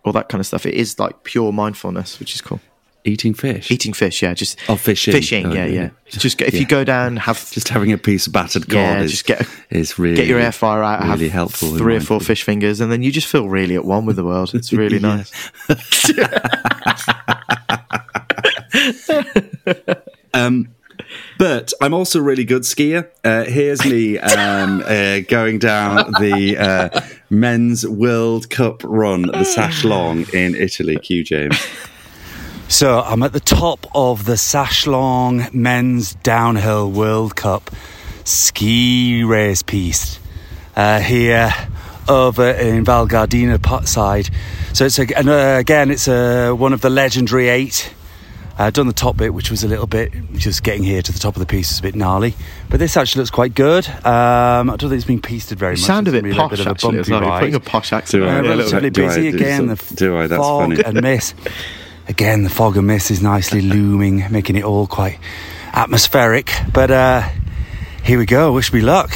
all 0.04 0.12
that 0.12 0.28
kind 0.28 0.40
of 0.40 0.46
stuff 0.46 0.66
it 0.66 0.74
is 0.74 0.98
like 0.98 1.22
pure 1.22 1.52
mindfulness 1.52 2.18
which 2.20 2.34
is 2.34 2.40
cool 2.40 2.60
Eating 3.08 3.34
fish. 3.34 3.70
eating 3.70 3.92
fish 3.92 4.22
yeah 4.22 4.34
just 4.34 4.58
Oh, 4.68 4.76
fishing. 4.76 5.12
fishing 5.12 5.46
Oh, 5.46 5.52
yeah 5.52 5.64
yeah. 5.66 5.80
yeah 5.82 5.90
just 6.10 6.40
if 6.42 6.54
Yeah. 6.54 6.60
you 6.60 6.66
go 6.66 6.84
down 6.84 7.16
have 7.16 7.50
just 7.50 7.68
having 7.68 7.92
a 7.92 7.98
piece 7.98 8.26
of 8.26 8.32
battered 8.32 8.64
cod 8.68 8.74
Yeah, 8.74 9.00
is, 9.02 9.10
just 9.10 9.26
get- 9.26 9.46
is 9.70 9.98
really 9.98 10.16
get 10.16 10.26
your 10.26 10.38
air 10.38 10.52
fryer 10.52 10.82
out 10.82 11.00
really 11.02 11.24
have 11.28 11.32
helpful 11.32 11.76
three 11.76 11.96
or 11.96 12.00
four 12.00 12.20
fish 12.20 12.42
fingers 12.42 12.80
and 12.80 12.90
then 12.92 13.02
you 13.02 13.10
just 13.10 13.26
feel 13.26 13.48
really 13.48 13.74
at 13.76 13.84
one 13.84 14.04
with 14.06 14.16
the 14.16 14.24
world 14.24 14.54
it's 14.54 14.72
really 14.82 14.98
nice 14.98 15.30
Um, 20.34 20.74
but 21.38 21.72
I'm 21.80 21.94
also 21.94 22.18
a 22.18 22.22
really 22.22 22.44
good 22.44 22.62
skier. 22.62 23.08
Uh, 23.24 23.44
here's 23.44 23.84
me 23.84 24.18
um, 24.18 24.82
uh, 24.86 25.20
going 25.20 25.58
down 25.58 26.12
the 26.20 26.56
uh, 26.58 27.00
men's 27.30 27.86
World 27.88 28.50
Cup 28.50 28.82
run, 28.84 29.22
the 29.22 29.32
Saslong 29.38 30.32
in 30.34 30.54
Italy. 30.54 30.96
Q 30.96 31.24
James. 31.24 31.56
So 32.68 33.00
I'm 33.00 33.22
at 33.22 33.32
the 33.32 33.40
top 33.40 33.86
of 33.94 34.24
the 34.26 34.34
Saslong 34.34 35.52
Men's 35.54 36.14
Downhill 36.16 36.90
World 36.90 37.34
Cup 37.34 37.70
ski 38.24 39.24
race 39.24 39.62
piste 39.62 40.20
uh, 40.76 41.00
here 41.00 41.50
over 42.08 42.50
in 42.50 42.84
Val 42.84 43.08
Gardena 43.08 43.60
pot 43.60 43.88
side. 43.88 44.28
So 44.74 44.84
it's 44.84 44.98
a, 44.98 45.06
and, 45.18 45.28
uh, 45.30 45.56
again, 45.58 45.90
it's 45.90 46.08
a, 46.08 46.52
one 46.52 46.72
of 46.74 46.82
the 46.82 46.90
legendary 46.90 47.48
eight. 47.48 47.92
I've 48.58 48.72
done 48.74 48.86
the 48.88 48.92
top 48.92 49.16
bit, 49.16 49.32
which 49.32 49.50
was 49.50 49.62
a 49.64 49.68
little 49.68 49.86
bit 49.86 50.12
just 50.34 50.62
getting 50.64 50.82
here 50.82 51.00
to 51.00 51.12
the 51.12 51.18
top 51.18 51.36
of 51.36 51.40
the 51.40 51.46
piste 51.46 51.70
is 51.72 51.78
a 51.78 51.82
bit 51.82 51.94
gnarly, 51.94 52.34
but 52.68 52.80
this 52.80 52.96
actually 52.96 53.20
looks 53.20 53.30
quite 53.30 53.54
good. 53.54 53.88
Um, 53.88 54.68
I 54.68 54.76
don't 54.76 54.90
think 54.90 54.94
it's 54.94 55.04
been 55.04 55.22
pisted 55.22 55.58
very 55.58 55.76
You 55.76 55.80
much. 55.80 55.86
sound 55.86 56.08
a 56.08 56.12
bit 56.12 56.24
posh 56.34 56.50
bit 56.50 56.60
of 56.60 56.66
a 56.66 56.70
actually 56.70 56.96
bumpy. 56.96 57.10
You're 57.12 57.38
putting 57.38 57.54
a 57.54 57.60
posh 57.60 57.92
accent 57.92 58.22
Do 58.22 58.28
I? 58.28 58.30
Uh, 58.30 58.32
Yeah, 58.34 58.40
a 58.40 58.54
little 58.56 58.72
relatively. 58.72 58.90
Busy 58.90 59.28
again. 59.28 59.66
The 59.68 59.92
do 59.94 60.16
I? 60.18 60.26
That's 60.26 60.42
fog 60.42 60.70
funny. 60.76 60.82
and 60.84 61.00
mist. 61.00 61.34
Again, 62.08 62.42
the 62.42 62.50
fog 62.50 62.76
and 62.76 62.86
mist 62.86 63.10
is 63.10 63.22
nicely 63.22 63.60
looming, 63.74 64.24
making 64.30 64.56
it 64.56 64.64
all 64.64 64.86
quite 64.86 65.18
atmospheric. 65.72 66.50
But 66.72 66.90
uh, 66.90 67.28
here 68.02 68.18
we 68.18 68.26
go. 68.26 68.52
Wish 68.52 68.72
me 68.72 68.80
luck. 68.80 69.10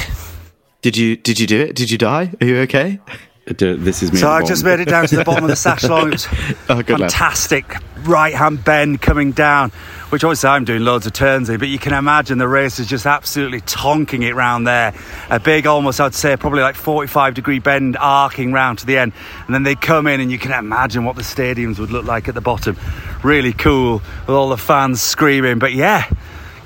Did 0.81 0.97
you 0.97 1.15
did 1.15 1.39
you 1.39 1.47
do 1.47 1.61
it? 1.61 1.75
Did 1.75 1.89
you 1.89 1.97
die? 1.97 2.31
Are 2.41 2.45
you 2.45 2.57
okay? 2.59 2.99
This 3.45 4.03
is 4.03 4.11
me. 4.13 4.19
So 4.19 4.29
I 4.29 4.41
the 4.41 4.47
just 4.47 4.63
made 4.63 4.79
it 4.79 4.87
down 4.87 5.05
to 5.07 5.15
the 5.17 5.23
bottom 5.23 5.43
of 5.43 5.49
the 5.49 5.55
Saslong. 5.55 6.07
It 6.07 6.11
was 6.11 6.27
Oh, 6.69 6.81
good 6.83 6.99
lad. 6.99 7.11
fantastic 7.11 7.75
right 8.05 8.33
hand 8.33 8.63
bend 8.63 9.01
coming 9.01 9.31
down, 9.31 9.71
which 10.13 10.23
obviously 10.23 10.47
I'm 10.47 10.63
doing 10.63 10.83
loads 10.83 11.07
of 11.07 11.13
turns 11.13 11.49
in, 11.49 11.57
but 11.57 11.69
you 11.69 11.79
can 11.79 11.91
imagine 11.91 12.37
the 12.37 12.47
race 12.47 12.77
is 12.77 12.85
just 12.85 13.07
absolutely 13.07 13.61
tonking 13.61 14.21
it 14.21 14.35
round 14.35 14.67
there. 14.67 14.93
A 15.31 15.39
big, 15.39 15.65
almost 15.65 15.99
I'd 15.99 16.13
say, 16.13 16.37
probably 16.37 16.61
like 16.61 16.75
45 16.75 17.33
degree 17.33 17.57
bend 17.57 17.97
arcing 17.99 18.53
round 18.53 18.77
to 18.77 18.85
the 18.85 18.99
end, 18.99 19.13
and 19.47 19.55
then 19.55 19.63
they 19.63 19.73
come 19.73 20.05
in, 20.05 20.21
and 20.21 20.31
you 20.31 20.37
can 20.37 20.51
imagine 20.51 21.03
what 21.03 21.15
the 21.15 21.23
stadiums 21.23 21.79
would 21.79 21.89
look 21.89 22.05
like 22.05 22.27
at 22.27 22.35
the 22.35 22.41
bottom. 22.41 22.77
Really 23.23 23.53
cool 23.53 24.03
with 24.27 24.29
all 24.29 24.49
the 24.49 24.57
fans 24.57 25.01
screaming. 25.01 25.57
But 25.57 25.73
yeah, 25.73 26.07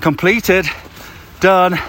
completed, 0.01 0.65
done. 1.39 1.79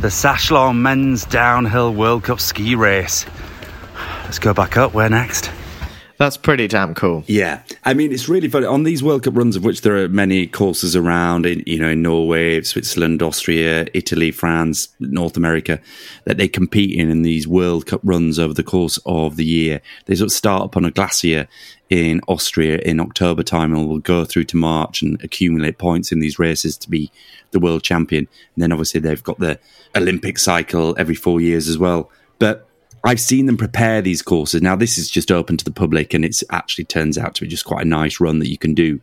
The 0.00 0.08
Saslong 0.08 0.76
Men's 0.76 1.24
Downhill 1.24 1.94
World 1.94 2.24
Cup 2.24 2.38
ski 2.38 2.74
race. 2.74 3.24
Let's 4.24 4.38
go 4.38 4.52
back 4.52 4.76
up. 4.76 4.92
Where 4.92 5.08
next? 5.08 5.50
That's 6.18 6.36
pretty 6.36 6.68
damn 6.68 6.94
cool. 6.94 7.24
Yeah, 7.26 7.62
I 7.88 7.94
mean 7.94 8.12
it's 8.12 8.28
really 8.28 8.48
funny 8.48 8.66
on 8.66 8.82
these 8.82 9.02
World 9.02 9.22
Cup 9.22 9.34
runs, 9.34 9.56
of 9.56 9.64
which 9.64 9.80
there 9.80 9.96
are 9.96 10.10
many 10.10 10.46
courses 10.46 10.94
around 10.94 11.46
in 11.46 11.62
you 11.64 11.78
know 11.78 11.88
in 11.88 12.02
Norway, 12.02 12.60
Switzerland, 12.60 13.22
Austria, 13.22 13.86
Italy, 13.94 14.30
France, 14.30 14.88
North 15.00 15.38
America, 15.38 15.80
that 16.24 16.36
they 16.36 16.48
compete 16.48 16.94
in 17.00 17.08
in 17.08 17.22
these 17.22 17.48
World 17.48 17.86
Cup 17.86 18.02
runs 18.04 18.38
over 18.38 18.52
the 18.52 18.62
course 18.62 18.98
of 19.06 19.36
the 19.36 19.44
year. 19.46 19.80
They 20.04 20.16
sort 20.16 20.26
of 20.26 20.32
start 20.32 20.64
up 20.64 20.76
on 20.76 20.84
a 20.84 20.90
glacier 20.90 21.48
in 21.88 22.20
Austria 22.28 22.76
in 22.84 23.00
October 23.00 23.42
time, 23.42 23.72
and 23.72 23.88
will 23.88 24.00
go 24.00 24.26
through 24.26 24.44
to 24.44 24.58
March 24.58 25.00
and 25.00 25.18
accumulate 25.24 25.78
points 25.78 26.12
in 26.12 26.20
these 26.20 26.38
races 26.38 26.76
to 26.76 26.90
be 26.90 27.10
the 27.52 27.58
world 27.58 27.84
champion. 27.84 28.28
And 28.54 28.62
then 28.62 28.70
obviously 28.70 29.00
they've 29.00 29.24
got 29.24 29.38
the 29.38 29.58
Olympic 29.96 30.38
cycle 30.38 30.94
every 30.98 31.14
four 31.14 31.40
years 31.40 31.68
as 31.68 31.78
well. 31.78 32.10
But 32.38 32.67
I've 33.04 33.20
seen 33.20 33.46
them 33.46 33.56
prepare 33.56 34.02
these 34.02 34.22
courses. 34.22 34.62
Now, 34.62 34.76
this 34.76 34.98
is 34.98 35.08
just 35.08 35.30
open 35.30 35.56
to 35.56 35.64
the 35.64 35.70
public, 35.70 36.14
and 36.14 36.24
it's 36.24 36.42
actually 36.50 36.84
turns 36.84 37.16
out 37.18 37.34
to 37.36 37.42
be 37.42 37.48
just 37.48 37.64
quite 37.64 37.84
a 37.84 37.88
nice 37.88 38.20
run 38.20 38.38
that 38.40 38.50
you 38.50 38.58
can 38.58 38.74
do. 38.74 39.00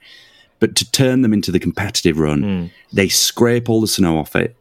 But 0.59 0.75
to 0.77 0.91
turn 0.91 1.21
them 1.21 1.33
into 1.33 1.51
the 1.51 1.59
competitive 1.59 2.17
run, 2.17 2.41
hmm. 2.41 2.65
they 2.93 3.07
scrape 3.07 3.69
all 3.69 3.81
the 3.81 3.87
snow 3.87 4.17
off 4.17 4.35
it, 4.35 4.55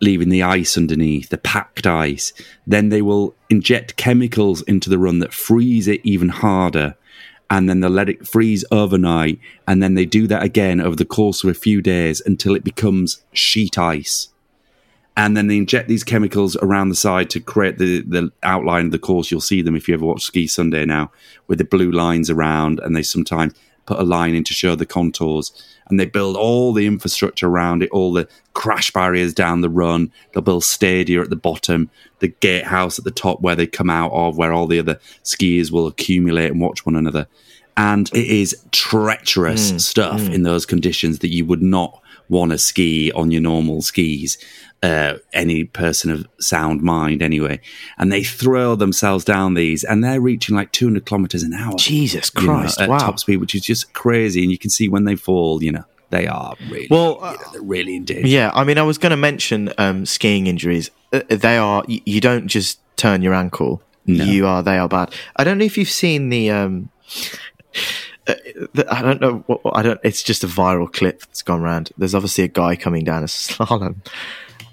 leaving 0.00 0.28
the 0.28 0.42
ice 0.42 0.76
underneath, 0.76 1.28
the 1.28 1.38
packed 1.38 1.86
ice. 1.86 2.32
Then 2.66 2.88
they 2.88 3.02
will 3.02 3.34
inject 3.48 3.96
chemicals 3.96 4.62
into 4.62 4.88
the 4.88 4.98
run 4.98 5.18
that 5.18 5.34
freeze 5.34 5.88
it 5.88 6.00
even 6.04 6.28
harder. 6.28 6.96
And 7.52 7.68
then 7.68 7.80
they'll 7.80 7.90
let 7.90 8.08
it 8.08 8.26
freeze 8.26 8.64
overnight. 8.70 9.40
And 9.66 9.82
then 9.82 9.94
they 9.94 10.06
do 10.06 10.28
that 10.28 10.44
again 10.44 10.80
over 10.80 10.94
the 10.96 11.04
course 11.04 11.42
of 11.42 11.50
a 11.50 11.54
few 11.54 11.82
days 11.82 12.22
until 12.24 12.54
it 12.54 12.62
becomes 12.62 13.22
sheet 13.32 13.76
ice. 13.76 14.28
And 15.16 15.36
then 15.36 15.48
they 15.48 15.56
inject 15.56 15.88
these 15.88 16.04
chemicals 16.04 16.56
around 16.62 16.88
the 16.88 16.94
side 16.94 17.30
to 17.30 17.40
create 17.40 17.78
the, 17.78 18.02
the 18.02 18.32
outline 18.42 18.86
of 18.86 18.92
the 18.92 18.98
course. 18.98 19.30
You'll 19.30 19.40
see 19.40 19.60
them 19.60 19.76
if 19.76 19.88
you 19.88 19.94
ever 19.94 20.06
watch 20.06 20.22
Ski 20.22 20.46
Sunday 20.46 20.84
now, 20.84 21.10
with 21.46 21.58
the 21.58 21.64
blue 21.64 21.90
lines 21.90 22.30
around. 22.30 22.80
And 22.80 22.96
they 22.96 23.02
sometimes 23.02 23.54
put 23.86 23.98
a 23.98 24.04
line 24.04 24.34
in 24.34 24.44
to 24.44 24.54
show 24.54 24.76
the 24.76 24.86
contours 24.86 25.52
and 25.90 25.98
they 25.98 26.06
build 26.06 26.36
all 26.36 26.72
the 26.72 26.86
infrastructure 26.86 27.48
around 27.48 27.82
it, 27.82 27.90
all 27.90 28.12
the 28.12 28.28
crash 28.54 28.92
barriers 28.92 29.34
down 29.34 29.60
the 29.60 29.68
run. 29.68 30.12
They'll 30.32 30.42
build 30.42 30.64
stadia 30.64 31.20
at 31.20 31.30
the 31.30 31.36
bottom, 31.36 31.90
the 32.20 32.28
gatehouse 32.28 32.98
at 32.98 33.04
the 33.04 33.10
top 33.10 33.40
where 33.40 33.56
they 33.56 33.66
come 33.66 33.90
out 33.90 34.12
of, 34.12 34.38
where 34.38 34.52
all 34.52 34.68
the 34.68 34.78
other 34.78 35.00
skiers 35.24 35.72
will 35.72 35.88
accumulate 35.88 36.52
and 36.52 36.60
watch 36.60 36.86
one 36.86 36.94
another. 36.94 37.26
And 37.76 38.08
it 38.14 38.26
is 38.26 38.56
treacherous 38.70 39.72
mm, 39.72 39.80
stuff 39.80 40.20
mm. 40.20 40.34
in 40.34 40.44
those 40.44 40.64
conditions 40.64 41.18
that 41.18 41.32
you 41.32 41.44
would 41.44 41.62
not 41.62 42.00
want 42.28 42.52
to 42.52 42.58
ski 42.58 43.10
on 43.12 43.32
your 43.32 43.42
normal 43.42 43.82
skis. 43.82 44.38
Uh, 44.82 45.18
any 45.34 45.64
person 45.64 46.10
of 46.10 46.26
sound 46.38 46.80
mind, 46.80 47.20
anyway. 47.20 47.60
And 47.98 48.10
they 48.10 48.22
throw 48.22 48.76
themselves 48.76 49.26
down 49.26 49.52
these, 49.52 49.84
and 49.84 50.02
they're 50.02 50.22
reaching 50.22 50.56
like 50.56 50.72
200 50.72 51.04
kilometers 51.04 51.42
an 51.42 51.52
hour 51.52 51.74
Jesus 51.76 52.30
you 52.34 52.46
know, 52.46 52.54
Christ! 52.60 52.80
at 52.80 52.88
wow. 52.88 52.96
top 52.96 53.18
speed, 53.18 53.38
which 53.38 53.54
is 53.54 53.60
just 53.60 53.92
crazy. 53.92 54.42
And 54.42 54.50
you 54.50 54.56
can 54.56 54.70
see 54.70 54.88
when 54.88 55.04
they 55.04 55.16
fall, 55.16 55.62
you 55.62 55.70
know, 55.70 55.84
they 56.10 56.26
are 56.26 56.56
really, 56.68 56.88
Well, 56.90 57.18
you 57.22 57.58
know, 57.58 57.66
really 57.66 57.96
in 57.96 58.04
danger. 58.04 58.26
Yeah, 58.26 58.50
I 58.54 58.64
mean, 58.64 58.78
I 58.78 58.82
was 58.82 58.98
going 58.98 59.10
to 59.10 59.16
mention 59.16 59.72
um, 59.78 60.06
skiing 60.06 60.46
injuries. 60.46 60.90
Uh, 61.12 61.22
They 61.28 61.56
are. 61.56 61.84
You, 61.86 62.00
you 62.04 62.20
don't 62.20 62.48
just 62.48 62.80
turn 62.96 63.22
your 63.22 63.34
ankle. 63.34 63.82
No. 64.06 64.24
You 64.24 64.46
are. 64.46 64.62
They 64.62 64.78
are 64.78 64.88
bad. 64.88 65.14
I 65.36 65.44
don't 65.44 65.58
know 65.58 65.64
if 65.64 65.78
you've 65.78 65.88
seen 65.90 66.30
the. 66.30 66.50
Um, 66.50 66.90
uh, 68.26 68.34
the 68.74 68.86
I 68.90 69.02
don't 69.02 69.20
know. 69.20 69.44
What- 69.46 69.76
I 69.76 69.82
don't. 69.82 70.00
It's 70.02 70.22
just 70.22 70.42
a 70.42 70.46
viral 70.48 70.92
clip 70.92 71.20
that's 71.20 71.42
gone 71.42 71.60
around. 71.60 71.90
There's 71.96 72.14
obviously 72.14 72.44
a 72.44 72.48
guy 72.48 72.76
coming 72.76 73.04
down 73.04 73.22
a 73.22 73.26
slalom, 73.26 73.96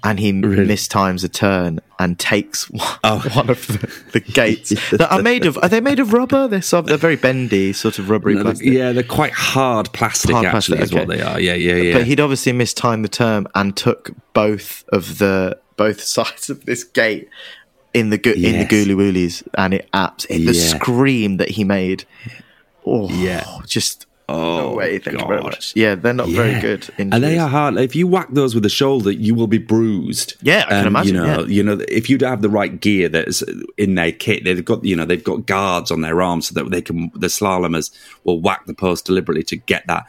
and 0.04 0.18
he 0.20 0.32
mistimes 0.32 1.24
a 1.24 1.28
turn 1.28 1.80
and 1.98 2.18
takes 2.18 2.70
one, 2.70 2.98
Oh. 3.04 3.18
one 3.34 3.50
of 3.50 3.66
the, 3.66 3.92
the 4.12 4.20
gates 4.20 4.70
that 4.90 5.10
are 5.12 5.22
made 5.22 5.44
of. 5.46 5.58
Are 5.58 5.68
they 5.68 5.80
made 5.80 5.98
of 5.98 6.12
rubber? 6.12 6.46
They're 6.48 6.62
sort 6.62 6.80
of, 6.84 6.86
they're 6.86 6.96
very 6.96 7.16
bendy, 7.16 7.72
sort 7.72 7.98
of 7.98 8.08
rubbery 8.10 8.34
No, 8.34 8.42
plastic. 8.42 8.66
yeah, 8.72 8.92
they're 8.92 9.02
quite 9.02 9.32
hard 9.32 9.92
plastic, 9.92 10.30
Hard 10.32 10.46
actually, 10.46 10.78
plastic, 10.78 10.80
is 10.80 11.06
what 11.06 11.08
they 11.08 11.20
are. 11.22 11.40
Yeah, 11.40 11.54
yeah, 11.54 11.74
yeah. 11.76 11.92
But 11.94 12.06
he'd 12.06 12.20
obviously 12.20 12.52
mistimed 12.52 13.04
the 13.04 13.08
term 13.08 13.48
and 13.54 13.76
took 13.76 14.10
both 14.34 14.84
of 14.90 15.18
the 15.18 15.58
both 15.76 16.00
sides 16.02 16.50
of 16.50 16.64
this 16.66 16.82
gate 16.84 17.28
in 17.94 18.10
the 18.10 18.18
gu- 18.18 18.32
in 18.32 18.42
the 18.42 18.48
Yes. 18.58 18.70
Gooley 18.70 18.94
Woolies, 18.94 19.42
and 19.56 19.72
it 19.74 19.88
apps 19.92 20.26
the 20.28 20.38
Yeah. 20.38 20.52
scream 20.78 21.36
that 21.38 21.50
he 21.50 21.64
made. 21.64 22.04
Oh, 22.84 23.08
Yeah. 23.10 23.44
just 23.66 24.06
oh, 24.28 24.58
no 24.70 24.74
way. 24.74 24.98
Thank 24.98 25.20
you 25.20 25.26
very 25.26 25.40
God. 25.40 25.52
much. 25.52 25.72
Yeah, 25.74 25.94
they're 25.94 26.12
not 26.12 26.28
very 26.28 26.50
Yeah. 26.52 26.60
good. 26.60 26.88
And 26.98 27.12
they 27.12 27.16
injuries. 27.16 27.38
are 27.38 27.48
hard. 27.48 27.76
If 27.78 27.96
you 27.96 28.06
whack 28.06 28.28
those 28.32 28.54
with 28.54 28.62
the 28.62 28.68
shoulder, 28.68 29.10
you 29.10 29.34
will 29.34 29.46
be 29.46 29.58
bruised. 29.58 30.34
Yeah, 30.42 30.64
I 30.66 30.70
can 30.70 30.86
imagine, 30.86 31.14
You 31.16 31.20
know, 31.22 31.40
yeah. 31.40 31.46
you 31.46 31.62
know, 31.62 31.78
if 31.88 32.08
you 32.10 32.18
have 32.22 32.42
the 32.42 32.48
right 32.50 32.78
gear 32.80 33.08
that's 33.08 33.42
in 33.76 33.94
their 33.94 34.12
kit, 34.12 34.44
they've 34.44 34.64
got 34.64 34.84
you 34.84 34.94
know 34.96 35.04
they've 35.04 35.24
got 35.24 35.46
guards 35.46 35.90
on 35.90 36.00
their 36.02 36.20
arms 36.22 36.48
so 36.48 36.54
that 36.54 36.70
they 36.70 36.82
can 36.82 37.10
the 37.14 37.28
slalomers 37.28 37.90
will 38.24 38.40
whack 38.40 38.66
the 38.66 38.74
post 38.74 39.06
deliberately 39.06 39.42
to 39.44 39.56
get 39.56 39.86
that 39.86 40.04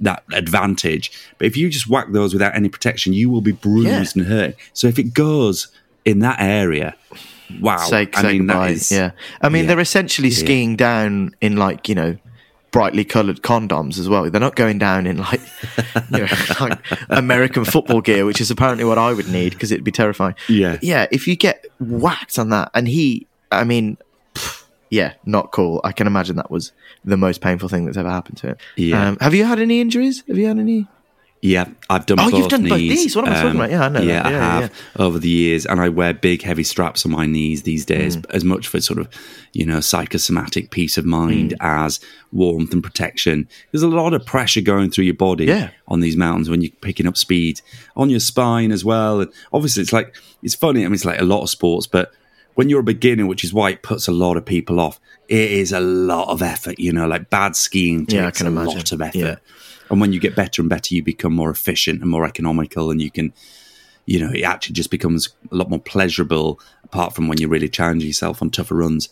that 0.00 0.22
advantage. 0.32 1.10
But 1.38 1.46
if 1.48 1.56
you 1.56 1.68
just 1.68 1.88
whack 1.88 2.06
those 2.12 2.32
without 2.32 2.54
any 2.54 2.68
protection, 2.68 3.12
you 3.12 3.28
will 3.30 3.40
be 3.40 3.52
bruised 3.52 4.16
Yeah. 4.16 4.22
and 4.22 4.26
hurt. 4.26 4.54
So 4.72 4.86
if 4.86 4.98
it 4.98 5.12
goes 5.12 5.68
in 6.04 6.20
that 6.20 6.36
area, 6.40 6.94
wow. 7.60 7.78
say, 7.78 8.08
I 8.14 8.22
say 8.22 8.32
mean, 8.34 8.46
that 8.46 8.52
goodbye. 8.54 8.70
is- 8.70 8.92
yeah, 8.92 9.10
I 9.42 9.48
mean 9.48 9.64
yeah. 9.64 9.68
they're 9.68 9.80
essentially 9.80 10.30
skiing 10.30 10.76
down 10.76 11.34
in 11.40 11.56
like 11.56 11.88
you 11.88 11.94
know 11.96 12.16
brightly 12.70 13.04
coloured 13.04 13.42
condoms 13.42 13.98
as 13.98 14.08
well. 14.08 14.30
They're 14.30 14.40
not 14.40 14.56
going 14.56 14.78
down 14.78 15.06
in 15.06 15.18
like 15.18 15.40
you 16.10 16.18
know 16.18 16.28
like 16.60 16.78
American 17.08 17.64
football 17.64 18.00
gear, 18.00 18.24
which 18.24 18.40
is 18.40 18.50
apparently 18.50 18.84
what 18.84 18.98
I 18.98 19.12
would 19.12 19.28
need 19.28 19.52
because 19.52 19.72
it'd 19.72 19.84
be 19.84 19.92
terrifying. 19.92 20.34
Yeah. 20.48 20.78
yeah. 20.82 21.06
If 21.10 21.26
you 21.26 21.36
get 21.36 21.66
whacked 21.80 22.38
on 22.38 22.50
that, 22.50 22.70
and 22.74 22.88
he, 22.88 23.26
I 23.50 23.64
mean. 23.64 23.98
pff, 24.34 24.64
Yeah, 24.90 25.14
not 25.24 25.52
cool. 25.52 25.80
I 25.84 25.92
can 25.92 26.06
imagine 26.06 26.36
that 26.36 26.50
was 26.50 26.72
the 27.04 27.16
most 27.16 27.40
painful 27.40 27.68
thing 27.68 27.84
that's 27.84 27.98
ever 27.98 28.08
happened 28.08 28.38
to 28.38 28.48
him. 28.48 28.56
Yeah. 28.76 29.08
Um, 29.08 29.18
have 29.20 29.34
you 29.34 29.44
had 29.44 29.60
any 29.60 29.80
injuries? 29.80 30.24
Have 30.26 30.38
you 30.38 30.46
had 30.46 30.58
any? 30.58 30.86
Yeah, 31.40 31.66
I've 31.88 32.04
done. 32.04 32.18
Oh, 32.18 32.30
both 32.30 32.34
you've 32.40 32.48
done 32.48 32.68
both 32.68 32.78
knees. 32.80 32.90
knees. 33.04 33.16
What 33.16 33.28
am 33.28 33.32
I 33.32 33.36
talking 33.42 33.56
about? 33.60 33.70
Yeah, 33.70 33.84
I 33.84 33.88
know 33.90 34.00
Yeah, 34.00 34.22
that. 34.22 34.26
I 34.26 34.30
Yeah, 34.32 34.60
have 34.62 34.72
over 34.96 35.18
the 35.20 35.28
years, 35.28 35.66
and 35.66 35.80
I 35.80 35.88
wear 35.88 36.12
big, 36.12 36.42
heavy 36.42 36.64
straps 36.64 37.06
on 37.06 37.12
my 37.12 37.26
knees 37.26 37.62
these 37.62 37.84
days, 37.84 38.16
Mm. 38.16 38.24
as 38.30 38.42
much 38.44 38.66
for 38.66 38.80
sort 38.80 38.98
of, 38.98 39.08
you 39.52 39.64
know, 39.64 39.78
psychosomatic 39.80 40.70
peace 40.70 40.98
of 40.98 41.04
mind 41.04 41.52
Mm. 41.52 41.56
as 41.84 42.00
warmth 42.32 42.72
and 42.72 42.82
protection. 42.82 43.46
There's 43.70 43.84
a 43.84 43.88
lot 43.88 44.14
of 44.14 44.26
pressure 44.26 44.60
going 44.62 44.90
through 44.90 45.04
your 45.04 45.14
body 45.14 45.44
Yeah. 45.44 45.70
on 45.86 46.00
these 46.00 46.16
mountains 46.16 46.50
when 46.50 46.60
you're 46.60 46.72
picking 46.80 47.06
up 47.06 47.16
speed 47.16 47.60
on 47.96 48.10
your 48.10 48.20
spine 48.20 48.72
as 48.72 48.84
well. 48.84 49.20
And 49.20 49.30
obviously, 49.52 49.82
it's 49.82 49.92
like 49.92 50.14
it's 50.42 50.56
funny. 50.56 50.80
I 50.80 50.84
mean, 50.84 50.94
it's 50.94 51.04
like 51.04 51.20
a 51.20 51.24
lot 51.24 51.42
of 51.42 51.50
sports, 51.50 51.86
but 51.86 52.10
when 52.54 52.68
you're 52.68 52.80
a 52.80 52.84
beginner, 52.84 53.26
which 53.26 53.44
is 53.44 53.52
why 53.52 53.70
it 53.70 53.82
puts 53.82 54.08
a 54.08 54.12
lot 54.12 54.36
of 54.36 54.44
people 54.44 54.80
off, 54.80 54.98
it 55.28 55.50
is 55.52 55.70
a 55.70 55.78
lot 55.80 56.28
of 56.30 56.42
effort. 56.42 56.80
You 56.80 56.92
know, 56.92 57.06
like 57.06 57.30
bad 57.30 57.54
skiing 57.54 58.06
takes 58.06 58.14
Yeah, 58.14 58.26
I 58.26 58.30
can 58.32 58.46
a 58.46 58.50
imagine. 58.50 58.74
lot 58.74 58.92
of 58.92 59.00
effort. 59.02 59.38
And 59.90 60.00
when 60.00 60.12
you 60.12 60.20
get 60.20 60.36
better 60.36 60.62
and 60.62 60.68
better, 60.68 60.94
you 60.94 61.02
become 61.02 61.32
more 61.34 61.50
efficient 61.50 62.00
and 62.02 62.10
more 62.10 62.24
economical, 62.26 62.90
and 62.90 63.00
you 63.00 63.10
can, 63.10 63.32
you 64.06 64.20
know, 64.20 64.30
it 64.32 64.42
actually 64.42 64.74
just 64.74 64.90
becomes 64.90 65.28
a 65.50 65.54
lot 65.54 65.70
more 65.70 65.80
pleasurable. 65.80 66.60
Apart 66.84 67.14
from 67.14 67.28
when 67.28 67.38
you're 67.38 67.50
really 67.50 67.68
challenging 67.68 68.06
yourself 68.06 68.40
on 68.42 68.50
tougher 68.50 68.74
runs, 68.76 69.08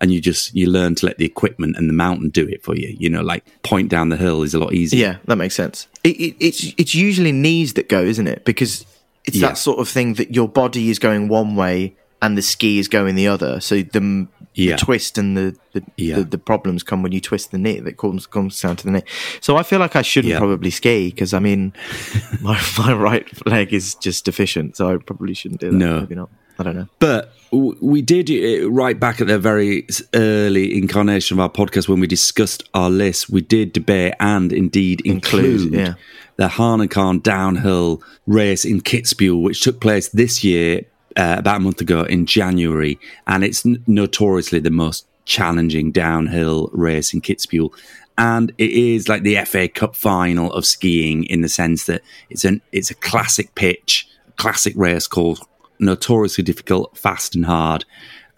and 0.00 0.12
you 0.12 0.20
just 0.20 0.54
you 0.54 0.66
learn 0.68 0.94
to 0.96 1.06
let 1.06 1.18
the 1.18 1.24
equipment 1.24 1.76
and 1.76 1.88
the 1.88 1.92
mountain 1.92 2.28
do 2.30 2.46
it 2.48 2.62
for 2.62 2.74
you. 2.76 2.94
You 2.98 3.08
know, 3.10 3.22
like 3.22 3.44
point 3.62 3.88
down 3.88 4.08
the 4.08 4.16
hill 4.16 4.42
is 4.42 4.54
a 4.54 4.58
lot 4.58 4.72
easier. 4.72 5.00
Yeah, 5.00 5.16
that 5.26 5.36
makes 5.36 5.54
sense. 5.54 5.86
It, 6.04 6.16
it, 6.20 6.36
it's 6.40 6.74
it's 6.76 6.94
usually 6.94 7.32
knees 7.32 7.74
that 7.74 7.88
go, 7.88 8.02
isn't 8.02 8.26
it? 8.26 8.44
Because 8.44 8.84
it's 9.24 9.36
Yeah. 9.36 9.48
that 9.48 9.58
sort 9.58 9.78
of 9.78 9.88
thing 9.88 10.14
that 10.14 10.34
your 10.34 10.48
body 10.48 10.90
is 10.90 10.98
going 10.98 11.28
one 11.28 11.54
way 11.54 11.94
and 12.22 12.36
the 12.36 12.42
ski 12.42 12.78
is 12.78 12.88
going 12.88 13.14
the 13.14 13.26
other. 13.28 13.60
So 13.60 13.76
the, 13.82 14.26
Yeah. 14.54 14.76
the 14.76 14.78
twist 14.78 15.18
and 15.18 15.36
the 15.36 15.56
the, 15.72 15.82
Yeah. 15.96 16.16
the 16.16 16.24
the 16.24 16.38
problems 16.38 16.82
come 16.82 17.02
when 17.02 17.12
you 17.12 17.20
twist 17.20 17.50
the 17.50 17.58
knee. 17.58 17.80
That 17.80 17.96
comes 17.96 18.26
comes 18.26 18.60
down 18.60 18.76
to 18.76 18.84
the 18.84 18.90
knee. 18.92 19.02
So 19.40 19.56
I 19.56 19.62
feel 19.62 19.78
like 19.78 19.96
I 19.96 20.02
shouldn't 20.02 20.32
Yeah. 20.32 20.38
probably 20.38 20.70
ski 20.70 21.10
because 21.10 21.32
I 21.32 21.38
mean 21.38 21.72
my 22.40 22.60
my 22.78 22.92
right 22.92 23.26
leg 23.46 23.72
is 23.72 23.94
just 23.94 24.24
deficient, 24.24 24.76
so 24.76 24.92
I 24.92 24.96
probably 24.98 25.34
shouldn't 25.34 25.60
do 25.60 25.70
that. 25.70 25.76
No. 25.76 26.00
maybe 26.00 26.14
not. 26.16 26.30
I 26.58 26.62
don't 26.62 26.76
know. 26.76 26.88
But 26.98 27.32
we 27.52 28.02
did 28.02 28.28
right 28.68 29.00
back 29.00 29.22
at 29.22 29.28
the 29.28 29.38
very 29.38 29.86
early 30.12 30.76
incarnation 30.76 31.36
of 31.38 31.40
our 31.40 31.48
podcast 31.48 31.88
when 31.88 32.00
we 32.00 32.06
discussed 32.06 32.64
our 32.74 32.90
list. 32.90 33.30
We 33.30 33.40
did 33.40 33.72
debate 33.72 34.12
and 34.20 34.52
indeed 34.52 35.00
Include, 35.06 35.62
include, 35.62 35.72
yeah. 35.72 35.94
the 36.36 36.48
Hahnenkamm 36.48 37.22
downhill 37.22 38.02
race 38.26 38.66
in 38.66 38.82
Kitzbühel, 38.82 39.40
which 39.42 39.62
took 39.62 39.80
place 39.80 40.10
this 40.10 40.44
year, 40.44 40.82
uh, 41.20 41.36
about 41.38 41.58
a 41.58 41.60
month 41.60 41.82
ago 41.82 42.02
in 42.04 42.24
January. 42.24 42.98
And 43.26 43.44
it's 43.44 43.66
n- 43.66 43.84
notoriously 43.86 44.58
the 44.58 44.70
most 44.70 45.06
challenging 45.26 45.92
downhill 45.92 46.70
race 46.72 47.12
in 47.12 47.20
Kitzbühel. 47.20 47.70
And 48.16 48.52
it 48.56 48.70
is 48.70 49.08
like 49.08 49.22
the 49.22 49.36
FA 49.44 49.68
Cup 49.68 49.94
final 49.94 50.50
of 50.52 50.64
skiing 50.64 51.24
in 51.24 51.42
the 51.42 51.48
sense 51.48 51.84
that 51.86 52.02
it's 52.30 52.44
an 52.44 52.62
it's 52.72 52.90
a 52.90 52.94
classic 52.94 53.54
pitch, 53.54 54.08
classic 54.36 54.74
race 54.76 55.06
course, 55.06 55.40
notoriously 55.78 56.42
difficult, 56.42 56.96
fast 56.96 57.34
and 57.34 57.44
hard. 57.44 57.84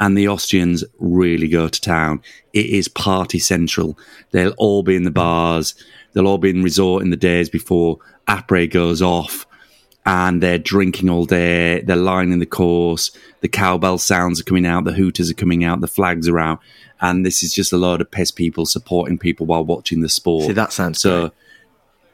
And 0.01 0.19
the 0.19 0.29
Austrians 0.29 0.83
really 0.99 1.49
go 1.49 1.69
to 1.69 1.81
town. 1.81 2.21
It 2.53 2.67
is 2.67 2.89
party 2.89 3.39
central. 3.39 3.97
They'll 4.33 4.55
all 4.57 4.83
be 4.83 4.97
in 4.97 5.05
the 5.05 5.13
bars. 5.13 5.77
They'll 6.13 6.27
all 6.27 6.39
be 6.39 6.51
in 6.51 6.65
resort 6.65 7.05
in 7.05 7.11
the 7.11 7.17
days 7.17 7.49
before 7.49 7.99
après 8.29 8.69
goes 8.69 9.03
off 9.03 9.47
and 10.05 10.43
they're 10.43 10.59
drinking 10.59 11.09
all 11.09 11.25
day. 11.25 11.81
They're 11.83 11.97
lining 11.97 12.39
the 12.39 12.47
course. 12.47 13.11
The 13.41 13.49
cowbell 13.49 13.99
sounds 13.99 14.41
are 14.41 14.45
coming 14.45 14.67
out. 14.67 14.85
The 14.85 14.93
hooters 14.93 15.31
are 15.31 15.35
coming 15.35 15.65
out. 15.65 15.81
The 15.81 15.89
flags 15.89 16.29
are 16.29 16.39
out. 16.39 16.61
And 17.01 17.25
this 17.27 17.43
is 17.43 17.53
just 17.53 17.73
a 17.73 17.77
load 17.77 18.01
of 18.01 18.11
piss 18.11 18.31
people 18.31 18.67
supporting 18.67 19.19
people 19.19 19.47
while 19.47 19.65
watching 19.65 20.01
the 20.01 20.09
sport. 20.09 20.47
See, 20.47 20.53
that 20.53 20.73
sounds 20.73 21.01
so. 21.01 21.21
great. 21.21 21.33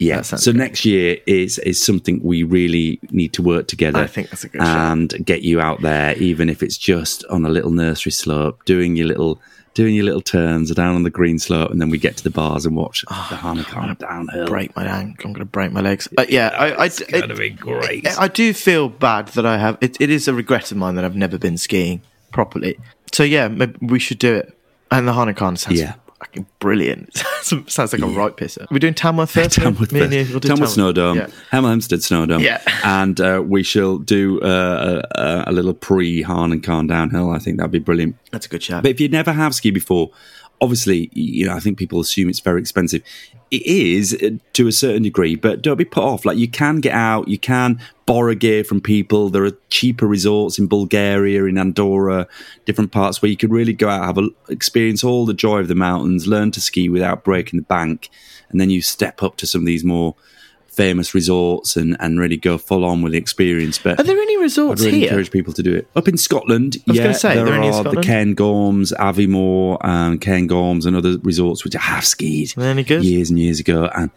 Yeah. 0.01 0.23
So 0.23 0.53
next 0.53 0.85
year 0.85 1.19
is 1.27 1.59
is 1.59 1.85
something 1.85 2.21
we 2.23 2.45
really 2.45 3.01
need 3.11 3.33
to 3.33 3.43
work 3.43 3.67
together. 3.67 3.99
I 3.99 4.07
think 4.07 4.31
that's 4.31 4.45
a 4.45 4.49
good 4.49 4.61
and 4.63 5.27
get 5.27 5.43
you 5.43 5.61
out 5.61 5.83
there, 5.83 6.17
even 6.19 6.49
if 6.49 6.63
it's 6.63 6.79
just 6.79 7.25
on 7.25 7.45
a 7.45 7.49
little 7.49 7.73
nursery 7.73 8.13
slope, 8.13 8.65
doing 8.65 8.95
your 8.95 9.09
little 9.09 9.41
doing 9.79 9.95
your 9.95 10.05
little 10.05 10.21
turns 10.21 10.75
down 10.75 10.97
on 10.97 11.05
the 11.05 11.11
green 11.11 11.39
slope, 11.39 11.71
and 11.71 11.81
then 11.81 11.89
we 11.89 11.99
get 11.99 12.17
to 12.17 12.25
the 12.25 12.31
bars 12.31 12.67
and 12.67 12.75
watch 12.75 13.05
oh, 13.13 13.27
the 13.31 13.37
Hahnenkamm 13.37 13.97
downhill. 13.97 14.49
break 14.49 14.75
my 14.75 14.85
ankle. 14.85 15.29
I'm 15.29 15.33
going 15.35 15.39
to 15.39 15.45
break 15.45 15.71
my 15.71 15.81
legs. 15.81 16.09
But 16.11 16.31
yeah, 16.31 16.49
I, 16.49 16.71
I, 16.73 16.85
It's 16.87 17.01
gonna 17.05 17.37
be 17.37 17.51
great. 17.51 18.05
I, 18.05 18.25
I 18.25 18.29
do 18.29 18.53
feel 18.53 18.89
bad 18.89 19.29
that 19.29 19.47
I 19.47 19.57
have. 19.57 19.79
It, 19.81 19.97
it 20.01 20.11
is 20.11 20.27
a 20.27 20.35
regret 20.35 20.73
of 20.73 20.79
mine 20.79 20.97
that 20.97 21.05
I've 21.05 21.15
never 21.15 21.39
been 21.39 21.57
skiing 21.57 22.03
properly. 22.33 22.77
so 23.13 23.23
yeah, 23.23 23.47
maybe 23.47 23.79
we 23.81 24.01
should 24.01 24.19
do 24.19 24.35
it. 24.35 24.53
And 24.91 25.07
the 25.07 25.13
Hahnenkamm 25.13 25.57
sounds 25.57 25.79
Yeah. 25.79 25.95
Fucking 26.21 26.47
brilliant. 26.59 27.17
sounds 27.43 27.93
like 27.93 28.03
a 28.03 28.07
right 28.07 28.37
pisser. 28.37 28.67
We're 28.71 28.79
doing 28.79 28.95
Tamworth 28.95 29.31
first. 29.33 29.53
Tamworth, 29.57 29.93
Me 29.93 30.01
and 30.01 30.13
you, 30.13 30.27
we'll 30.31 30.41
do 30.41 30.49
Tamworth 30.49 30.71
Snowdome, 30.71 31.17
Yeah. 31.17 31.27
Hemel 31.53 31.69
Hempstead 31.71 32.01
Snowdome, 32.01 32.41
Yeah. 32.43 32.61
and 32.85 33.21
uh, 33.21 33.43
we 33.47 33.63
shall 33.63 33.99
do 33.99 34.41
uh, 34.41 35.03
a, 35.15 35.45
a 35.47 35.53
little 35.53 35.75
pre 35.75 36.23
Harn 36.23 36.53
and 36.53 36.63
Carn 36.63 36.87
downhill. 36.87 37.31
I 37.31 37.39
think 37.39 37.59
that'd 37.59 37.71
be 37.71 37.79
brilliant. 37.79 38.17
That's 38.33 38.47
a 38.47 38.49
good 38.49 38.63
shout. 38.63 38.83
But 38.83 38.91
if 38.91 39.01
you 39.01 39.09
never 39.09 39.33
have 39.33 39.55
ski 39.55 39.71
before, 39.71 40.11
obviously, 40.61 41.11
you 41.13 41.47
know, 41.47 41.55
I 41.55 41.61
think 41.61 41.79
people 41.79 42.01
assume 42.01 42.29
it's 42.29 42.41
very 42.41 42.61
expensive. 42.61 43.03
It 43.51 43.65
is 43.67 44.15
uh, 44.15 44.31
to 44.55 44.69
a 44.69 44.73
certain 44.73 45.03
degree, 45.03 45.35
but 45.35 45.63
don't 45.63 45.77
be 45.77 45.85
put 45.85 46.03
off. 46.03 46.25
Like 46.25 46.37
you 46.37 46.49
can 46.49 46.81
get 46.81 46.95
out, 46.95 47.29
you 47.29 47.39
can 47.39 47.81
borrow 48.07 48.35
gear 48.35 48.65
from 48.65 48.81
people. 48.81 49.31
There 49.31 49.45
are 49.45 49.57
cheaper 49.71 50.07
resorts 50.07 50.59
in 50.59 50.67
Bulgaria, 50.67 51.45
in 51.45 51.59
Andorra, 51.59 52.27
different 52.67 52.93
parts 52.93 53.23
where 53.23 53.31
you 53.31 53.37
could 53.37 53.51
really 53.51 53.73
go 53.73 53.89
out, 53.89 54.05
have 54.05 54.19
a 54.19 54.29
experience 54.49 55.03
all 55.03 55.27
the 55.27 55.35
joy 55.35 55.61
of 55.61 55.69
the 55.69 55.75
mountains, 55.75 56.27
learn 56.27 56.51
to 56.53 56.61
ski 56.61 56.89
without 56.89 57.25
breaking 57.25 57.59
the 57.59 57.67
bank, 57.67 58.11
and 58.51 58.61
then 58.61 58.71
you 58.71 58.83
step 58.83 59.23
up 59.23 59.37
to 59.37 59.47
some 59.47 59.63
of 59.63 59.67
these 59.67 59.85
more 59.85 60.15
famous 60.79 61.13
resorts 61.13 61.77
and, 61.77 61.97
and 61.99 62.21
really 62.21 62.37
go 62.37 62.57
full 62.57 62.85
on 62.85 63.03
with 63.03 63.11
the 63.11 63.19
experience. 63.19 63.79
But 63.79 63.99
Are 63.99 64.05
there 64.05 64.17
any 64.17 64.37
resorts 64.39 64.81
I'd 64.81 64.87
really 64.87 65.01
here? 65.01 65.09
encourage 65.09 65.33
people 65.33 65.53
to 65.55 65.63
do 65.63 65.75
it. 65.75 65.89
Up 65.97 66.07
in 66.07 66.17
Scotland, 66.17 66.77
yeah, 66.87 67.11
say, 67.13 67.35
there 67.35 67.43
are 67.43 67.47
there 67.47 67.55
any 67.55 67.67
are 67.67 67.83
the 67.83 67.91
Scotland? 67.91 68.07
Cairngorms, 68.07 68.93
Aviemore, 68.97 69.85
um, 69.85 70.21
Cairngorms, 70.21 70.87
and 70.87 70.95
other 70.97 71.19
resorts 71.19 71.65
which 71.65 71.75
I 71.75 71.81
have 71.81 72.05
skied 72.05 72.57
years 73.03 73.29
and 73.29 73.41
years 73.41 73.59
ago. 73.59 73.91
And 73.93 74.11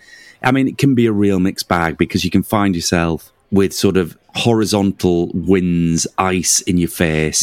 I 0.44 0.52
mean, 0.52 0.68
it 0.68 0.78
can 0.78 0.94
be 0.94 1.08
a 1.08 1.12
real 1.12 1.40
mixed 1.40 1.68
bag 1.68 1.98
because 1.98 2.24
you 2.24 2.30
can 2.30 2.44
find 2.44 2.76
yourself 2.76 3.32
with 3.50 3.74
sort 3.74 3.98
of 3.98 4.16
horizontal 4.36 5.32
winds, 5.34 6.06
ice 6.20 6.62
in 6.62 6.78
your 6.78 6.90
face, 6.90 7.42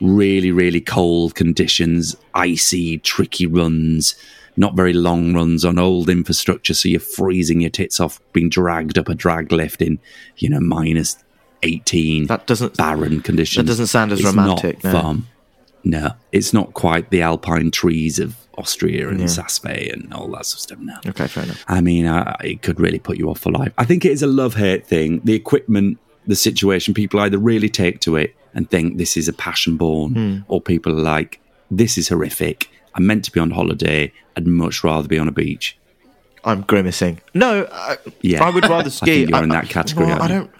really, 0.00 0.52
really 0.52 0.80
cold 0.82 1.34
conditions, 1.34 2.16
icy, 2.34 2.98
tricky 2.98 3.46
runs. 3.46 4.14
Not 4.56 4.74
very 4.74 4.92
long 4.94 5.34
runs 5.34 5.64
on 5.64 5.78
old 5.78 6.08
infrastructure, 6.08 6.72
so 6.74 6.88
you're 6.88 7.00
freezing 7.00 7.60
your 7.60 7.70
tits 7.70 8.00
off, 8.00 8.20
being 8.32 8.48
dragged 8.48 8.96
up 8.98 9.08
a 9.08 9.14
drag 9.14 9.52
lift 9.52 9.82
in, 9.82 9.98
you 10.38 10.48
know, 10.48 10.60
minus 10.60 11.16
eighteen 11.62 12.26
That 12.26 12.46
doesn't- 12.46 12.76
barren 12.76 13.20
conditions. 13.20 13.64
that 13.64 13.70
doesn't 13.70 13.86
sound 13.88 14.12
as 14.12 14.20
It's 14.20 14.26
romantic, 14.26 14.82
Not 14.84 14.92
no. 14.92 15.00
fun. 15.00 15.26
No, 15.84 16.10
it's 16.32 16.52
not 16.52 16.74
quite 16.74 17.10
the 17.10 17.22
alpine 17.22 17.70
trees 17.70 18.18
of 18.18 18.34
Austria 18.58 19.08
and 19.08 19.30
Saas-Fee 19.30 19.90
and 19.92 20.12
all 20.12 20.28
that 20.28 20.46
sort 20.46 20.54
of 20.56 20.60
stuff. 20.60 20.78
No. 20.80 20.94
Okay, 21.10 21.26
fair 21.28 21.44
enough. 21.44 21.64
I 21.68 21.80
mean, 21.80 22.06
uh, 22.06 22.36
it 22.42 22.62
could 22.62 22.80
really 22.80 22.98
put 22.98 23.18
you 23.18 23.30
off 23.30 23.38
for 23.40 23.52
life. 23.52 23.72
I 23.78 23.84
think 23.84 24.04
it 24.04 24.10
is 24.12 24.22
a 24.22 24.26
love 24.26 24.54
hate 24.56 24.86
thing. 24.86 25.20
The 25.22 25.34
equipment, 25.34 25.98
the 26.26 26.34
situation, 26.34 26.92
people 26.94 27.20
either 27.20 27.38
really 27.38 27.68
take 27.68 28.00
to 28.00 28.16
it 28.16 28.34
and 28.54 28.68
think 28.68 28.96
this 28.96 29.16
is 29.16 29.28
a 29.28 29.32
passion 29.32 29.76
born, 29.76 30.12
Hmm. 30.14 30.36
or 30.48 30.60
people 30.60 30.92
are 30.92 31.02
like, 31.02 31.40
this 31.70 31.96
is 31.98 32.08
horrific. 32.08 32.68
I'm 32.96 33.06
meant 33.06 33.24
to 33.26 33.30
be 33.32 33.40
on 33.40 33.50
holiday. 33.50 34.12
I'd 34.36 34.46
much 34.46 34.82
rather 34.82 35.06
be 35.08 35.18
on 35.18 35.28
a 35.28 35.32
beach. 35.32 35.76
I'm 36.44 36.62
grimacing. 36.62 37.20
No, 37.34 37.68
I, 37.72 37.96
Yeah. 38.22 38.44
I 38.44 38.50
would 38.50 38.64
rather 38.68 38.86
I 38.88 38.90
ski. 38.90 39.06
think 39.06 39.30
you're 39.30 39.42
in 39.42 39.48
that 39.50 39.68
category, 39.68 40.06
well, 40.06 40.22
I 40.22 40.28
don't. 40.28 40.50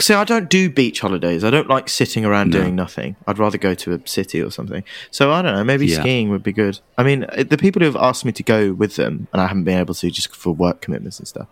See, 0.00 0.14
I 0.14 0.24
don't 0.24 0.48
do 0.48 0.70
beach 0.70 1.00
holidays. 1.00 1.44
I 1.44 1.50
don't 1.50 1.68
like 1.68 1.88
sitting 1.88 2.24
around 2.24 2.50
No. 2.50 2.60
doing 2.60 2.74
nothing. 2.74 3.14
I'd 3.26 3.38
rather 3.38 3.58
go 3.58 3.74
to 3.74 3.92
a 3.94 4.00
city 4.06 4.40
or 4.40 4.50
something. 4.50 4.84
So 5.10 5.30
I 5.32 5.42
don't 5.42 5.54
know. 5.54 5.62
Maybe 5.64 5.86
Yeah. 5.86 6.00
skiing 6.00 6.30
would 6.30 6.42
be 6.42 6.52
good. 6.52 6.80
I 6.96 7.02
mean, 7.02 7.26
the 7.36 7.58
people 7.58 7.80
who 7.80 7.86
have 7.86 7.96
asked 7.96 8.24
me 8.24 8.32
to 8.32 8.42
go 8.42 8.72
with 8.72 8.96
them, 8.96 9.28
and 9.32 9.42
I 9.42 9.46
haven't 9.48 9.64
been 9.64 9.78
able 9.78 9.94
to 9.94 10.10
just 10.10 10.34
for 10.34 10.52
work 10.54 10.80
commitments 10.80 11.18
and 11.18 11.28
stuff. 11.28 11.46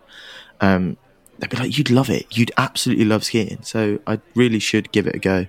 Um, 0.59 0.97
they'd 1.39 1.49
be 1.49 1.57
like, 1.57 1.77
"You'd 1.77 1.91
love 1.91 2.09
it. 2.09 2.25
You'd 2.31 2.51
absolutely 2.57 3.05
love 3.05 3.23
skiing." 3.23 3.59
So 3.61 3.99
I 4.07 4.19
really 4.35 4.59
should 4.59 4.91
give 4.91 5.05
it 5.07 5.15
a 5.15 5.19
go. 5.19 5.45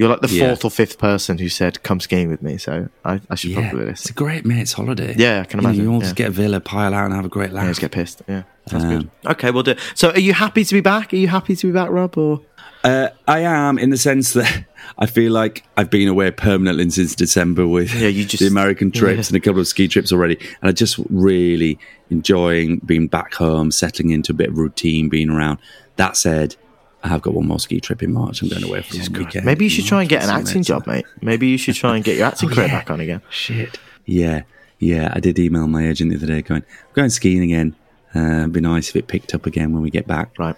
You're 0.00 0.08
like 0.08 0.22
the 0.22 0.28
Yeah. 0.28 0.46
fourth 0.48 0.64
or 0.64 0.70
fifth 0.70 0.96
person 0.98 1.36
who 1.36 1.50
said, 1.50 1.82
"Come 1.82 2.00
skiing 2.00 2.30
with 2.30 2.40
me." 2.40 2.56
So 2.56 2.88
I, 3.04 3.20
I 3.28 3.34
should 3.34 3.52
probably 3.52 3.64
Yeah, 3.66 3.70
probably 3.70 3.90
it's 3.90 4.08
a 4.08 4.14
great 4.14 4.46
mate's 4.46 4.72
holiday. 4.72 5.14
Yeah, 5.18 5.42
I 5.42 5.44
can 5.44 5.58
You 5.58 5.62
know, 5.62 5.68
imagine, 5.68 5.84
You 5.84 5.90
all 5.92 5.98
yeah. 5.98 6.04
just 6.04 6.16
get 6.16 6.28
a 6.28 6.30
villa, 6.30 6.58
pile 6.60 6.94
out, 6.94 7.04
and 7.04 7.14
have 7.14 7.26
a 7.26 7.28
great 7.28 7.52
laugh. 7.52 7.64
Yeah, 7.64 7.70
just 7.70 7.80
get 7.82 7.90
pissed. 7.92 8.22
Yeah, 8.26 8.44
sounds 8.66 8.84
Um, 8.84 8.90
good. 8.90 9.10
Okay, 9.32 9.50
we'll 9.50 9.62
do. 9.62 9.72
It. 9.72 9.78
So, 9.94 10.10
are 10.12 10.18
you 10.18 10.32
happy 10.32 10.64
to 10.64 10.74
be 10.74 10.80
back? 10.80 11.12
Are 11.12 11.16
you 11.16 11.28
happy 11.28 11.54
to 11.54 11.66
be 11.66 11.72
back, 11.74 11.90
Rob? 11.90 12.16
Or 12.16 12.40
Uh, 12.82 13.08
I 13.28 13.40
am 13.40 13.78
in 13.78 13.90
the 13.90 13.98
sense 13.98 14.32
that 14.32 14.64
I 14.98 15.04
feel 15.04 15.32
like 15.32 15.64
I've 15.76 15.90
been 15.90 16.08
away 16.08 16.30
permanently 16.30 16.88
since 16.88 17.14
December 17.14 17.66
with 17.68 17.94
Yeah, 17.94 18.08
you 18.08 18.24
just- 18.24 18.40
the 18.42 18.46
American 18.48 18.90
trips 19.00 19.28
yeah. 19.30 19.36
and 19.36 19.36
a 19.36 19.40
couple 19.46 19.60
of 19.60 19.68
ski 19.68 19.86
trips 19.86 20.12
already, 20.12 20.38
and 20.62 20.70
I 20.70 20.72
just 20.72 20.98
really 21.10 21.78
enjoying 22.08 22.80
being 22.86 23.06
back 23.06 23.34
home, 23.34 23.70
settling 23.70 24.10
into 24.12 24.32
a 24.32 24.34
bit 24.34 24.48
of 24.48 24.56
routine, 24.56 25.10
being 25.10 25.28
around. 25.28 25.58
That 25.96 26.16
said, 26.16 26.56
I 27.02 27.08
have 27.08 27.22
got 27.22 27.32
one 27.34 27.46
more 27.46 27.58
ski 27.58 27.80
trip 27.80 28.02
in 28.02 28.12
March. 28.12 28.42
I'm 28.42 28.48
going 28.48 28.62
away 28.64 28.82
for 28.82 28.94
a 28.96 28.98
long 29.00 29.12
weekend. 29.24 29.46
maybe 29.46 29.64
you 29.64 29.70
should 29.70 29.86
try 29.86 30.00
and 30.02 30.08
get 30.08 30.22
an 30.22 30.30
acting 30.30 30.62
job, 30.62 30.86
mate. 30.86 31.06
Maybe 31.22 31.46
you 31.48 31.56
should 31.58 31.74
try 31.74 31.96
and 31.96 32.04
get 32.04 32.16
your 32.18 32.26
acting 32.30 32.50
Oh, 32.50 32.54
career 32.54 32.66
yeah. 32.66 32.78
back 32.78 32.90
on 32.90 33.00
again. 33.00 33.22
Shit. 33.30 33.78
Yeah, 34.04 34.42
yeah. 34.78 35.10
I 35.14 35.20
did 35.20 35.38
email 35.38 35.66
my 35.66 35.86
agent 35.88 36.10
the 36.10 36.16
other 36.16 36.26
day 36.26 36.42
going, 36.42 36.62
I'm 36.62 36.94
going 36.94 37.10
skiing 37.10 37.42
again. 37.42 37.74
Uh, 38.14 38.40
it'd 38.40 38.52
be 38.52 38.60
nice 38.60 38.88
if 38.90 38.96
it 38.96 39.06
picked 39.06 39.34
up 39.34 39.46
again 39.46 39.72
when 39.72 39.82
we 39.82 39.90
get 39.90 40.06
back. 40.06 40.38
Right. 40.38 40.56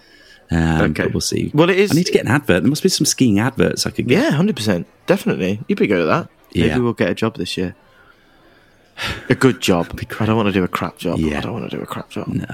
Um, 0.51 0.91
Okay. 0.91 1.03
But 1.03 1.13
we'll 1.13 1.21
see. 1.21 1.49
Well, 1.53 1.69
it 1.69 1.77
is- 1.79 1.91
I 1.91 1.95
need 1.95 2.07
to 2.07 2.11
get 2.11 2.25
an 2.25 2.31
advert. 2.31 2.63
There 2.63 2.69
must 2.69 2.83
be 2.83 2.89
some 2.89 3.05
skiing 3.05 3.39
adverts 3.39 3.85
I 3.85 3.91
could 3.91 4.07
get. 4.07 4.21
Yeah, 4.21 4.31
hundred 4.31 4.55
percent, 4.57 4.85
definitely. 5.05 5.61
You'd 5.67 5.79
be 5.79 5.87
good 5.87 6.01
at 6.01 6.05
that. 6.07 6.29
Yeah. 6.51 6.63
Maybe 6.63 6.75
Yeah. 6.75 6.77
we'll 6.83 6.93
get 6.93 7.09
a 7.09 7.15
job 7.15 7.37
this 7.37 7.55
year. 7.57 7.75
A 9.29 9.35
good 9.35 9.61
job. 9.61 9.97
I 10.19 10.25
don't 10.25 10.35
want 10.35 10.47
to 10.47 10.51
do 10.53 10.63
a 10.63 10.67
crap 10.67 10.97
job. 10.97 11.19
Yeah. 11.19 11.37
I 11.39 11.41
don't 11.41 11.53
want 11.53 11.69
to 11.69 11.75
do 11.77 11.81
a 11.81 11.85
crap 11.85 12.09
job. 12.09 12.27
No, 12.27 12.45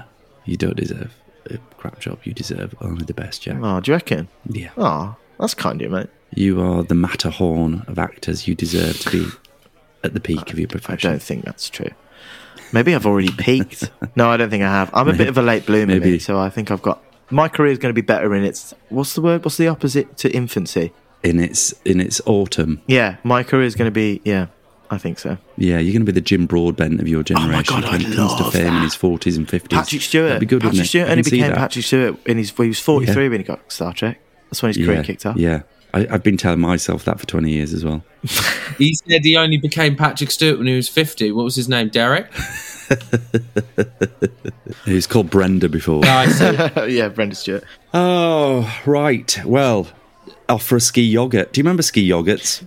you 0.45 0.55
don't 0.57 0.75
deserve 0.77 1.13
a 1.51 1.57
crap 1.77 1.99
job. 1.99 2.19
You 2.23 2.33
deserve 2.33 2.73
only 2.81 3.05
the 3.05 3.13
best, 3.13 3.41
Jack. 3.43 3.57
Oh, 3.61 3.79
do 3.79 3.91
you 3.91 3.95
reckon? 3.95 4.27
Yeah. 4.47 4.69
Oh, 4.77 5.15
that's 5.39 5.53
kind 5.53 5.81
of 5.81 5.89
you, 5.89 5.95
mate. 5.95 6.07
You 6.33 6.61
are 6.61 6.83
the 6.83 6.95
Matterhorn 6.95 7.83
of 7.87 7.97
actors. 7.99 8.47
You 8.47 8.55
deserve 8.55 8.99
to 9.01 9.09
be 9.11 9.25
at 10.03 10.13
the 10.13 10.19
peak 10.19 10.51
of 10.53 10.59
your 10.59 10.67
profession. 10.67 11.09
I 11.09 11.13
don't 11.13 11.21
think 11.21 11.45
that's 11.45 11.69
true. 11.69 11.89
Maybe 12.71 12.93
I've 12.93 13.05
already 13.05 13.31
peaked. 13.31 13.89
No, 14.15 14.29
I 14.29 14.37
don't 14.37 14.49
think 14.49 14.63
I 14.63 14.69
have. 14.69 14.89
I'm 14.93 15.07
a 15.07 15.13
bit 15.13 15.27
of 15.29 15.37
a 15.37 15.41
late 15.41 15.65
bloomer, 15.65 15.93
Maybe. 15.93 16.11
mate, 16.11 16.21
so 16.21 16.37
I 16.39 16.49
think 16.49 16.71
I've 16.71 16.81
got 16.81 17.01
my 17.29 17.47
career 17.47 17.71
is 17.71 17.77
going 17.77 17.93
to 17.93 18.01
be 18.01 18.05
better 18.05 18.33
in 18.35 18.43
its 18.43 18.73
what's 18.89 19.13
the 19.15 19.21
word? 19.21 19.45
What's 19.45 19.57
the 19.57 19.67
opposite 19.67 20.17
to 20.17 20.29
infancy? 20.31 20.91
In 21.23 21.39
its 21.39 21.73
in 21.85 21.99
its 22.01 22.19
autumn, 22.25 22.81
Yeah, 22.87 23.17
my 23.23 23.43
career 23.43 23.63
is 23.65 23.75
going 23.75 23.87
to 23.87 23.91
be 23.93 24.19
yeah. 24.25 24.47
I 24.91 24.97
think 24.97 25.19
so. 25.19 25.37
yeah, 25.57 25.77
you're 25.77 25.93
going 25.93 26.05
to 26.05 26.11
be 26.11 26.13
the 26.13 26.21
Jim 26.21 26.47
Broadbent 26.47 26.99
of 26.99 27.07
your 27.07 27.21
generation 27.23 27.51
Oh 27.51 27.57
my 27.57 27.63
God, 27.63 27.83
when 27.91 28.01
I'd 28.01 28.11
it 28.11 28.15
comes 28.15 28.35
to 28.35 28.43
love 28.43 28.53
fame 28.53 28.75
in 28.75 28.81
his 28.81 28.95
40s 28.95 29.37
and 29.37 29.47
50s. 29.47 29.69
Patrick 29.69 30.01
Stewart. 30.01 30.29
That'd 30.29 30.39
be 30.39 30.45
good, 30.47 30.61
Patrick 30.61 30.71
wouldn't 30.71 30.85
it? 30.85 30.89
Stewart 30.89 31.07
I 31.07 31.11
only 31.11 31.21
became 31.23 31.47
that. 31.49 31.57
Patrick 31.57 31.85
Stewart 31.85 32.17
in 32.27 32.37
his 32.37 32.57
when 32.57 32.65
he 32.65 32.69
was 32.69 32.79
43 32.79 33.29
when 33.29 33.39
he 33.39 33.43
got 33.43 33.71
Star 33.71 33.93
Trek. 33.93 34.19
That's 34.49 34.63
when 34.63 34.69
his 34.73 34.77
career 34.77 34.97
yeah, 34.97 35.03
kicked 35.03 35.25
off. 35.27 35.37
Yeah, 35.37 35.61
I, 35.93 36.07
I've 36.09 36.23
been 36.23 36.37
telling 36.37 36.59
myself 36.59 37.05
that 37.05 37.19
for 37.19 37.27
20 37.27 37.51
years 37.51 37.73
as 37.73 37.85
well. 37.85 38.03
He 38.77 38.93
said 38.93 39.25
he 39.25 39.35
only 39.35 39.57
became 39.57 39.97
Patrick 39.97 40.31
Stewart 40.31 40.57
when 40.57 40.67
he 40.67 40.75
was 40.75 40.87
50. 40.87 41.33
What 41.33 41.43
was 41.43 41.55
his 41.55 41.67
name? 41.67 41.89
Derek? 41.89 42.31
He 44.85 44.93
was 44.93 45.05
called 45.07 45.29
Brenda 45.29 45.69
before. 45.69 46.01
No, 46.01 46.09
I 46.11 46.27
said, 46.27 46.89
yeah, 46.91 47.09
Brenda 47.09 47.35
Stewart. 47.35 47.63
oh, 47.93 48.81
right. 48.85 49.39
Well, 49.45 49.87
off 50.49 50.63
for 50.63 50.75
a 50.75 50.81
ski 50.81 51.01
yogurt. 51.01 51.53
Do 51.53 51.59
you 51.59 51.63
remember 51.63 51.83
ski 51.83 52.07
yogurts? 52.09 52.61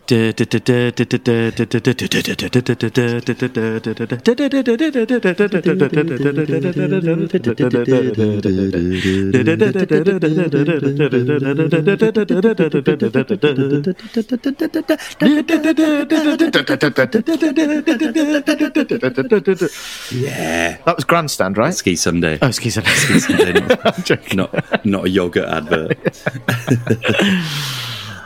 Yeah. 20.10 20.76
That 20.84 20.96
was 20.96 21.04
Grandstand, 21.04 21.58
right? 21.58 21.74
Ski 21.74 21.96
Sunday. 21.96 22.38
Oh, 22.40 22.48
excuse 22.48 22.76
me. 22.76 22.84
Sunday, 22.84 23.52
not, 23.52 24.34
not, 24.34 24.84
not 24.84 25.04
a 25.04 25.08
yogurt 25.08 25.48
advert. 25.48 25.98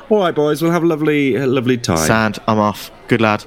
All 0.09 0.21
right, 0.21 0.35
boys, 0.35 0.63
we'll 0.63 0.71
have 0.71 0.85
a 0.85 0.87
lovely, 0.87 1.35
a 1.35 1.47
lovely 1.47 1.79
time. 1.79 2.07
Sand, 2.07 2.39
I'm 2.47 2.59
off. 2.61 2.93
Good 3.09 3.21
lad. 3.21 3.45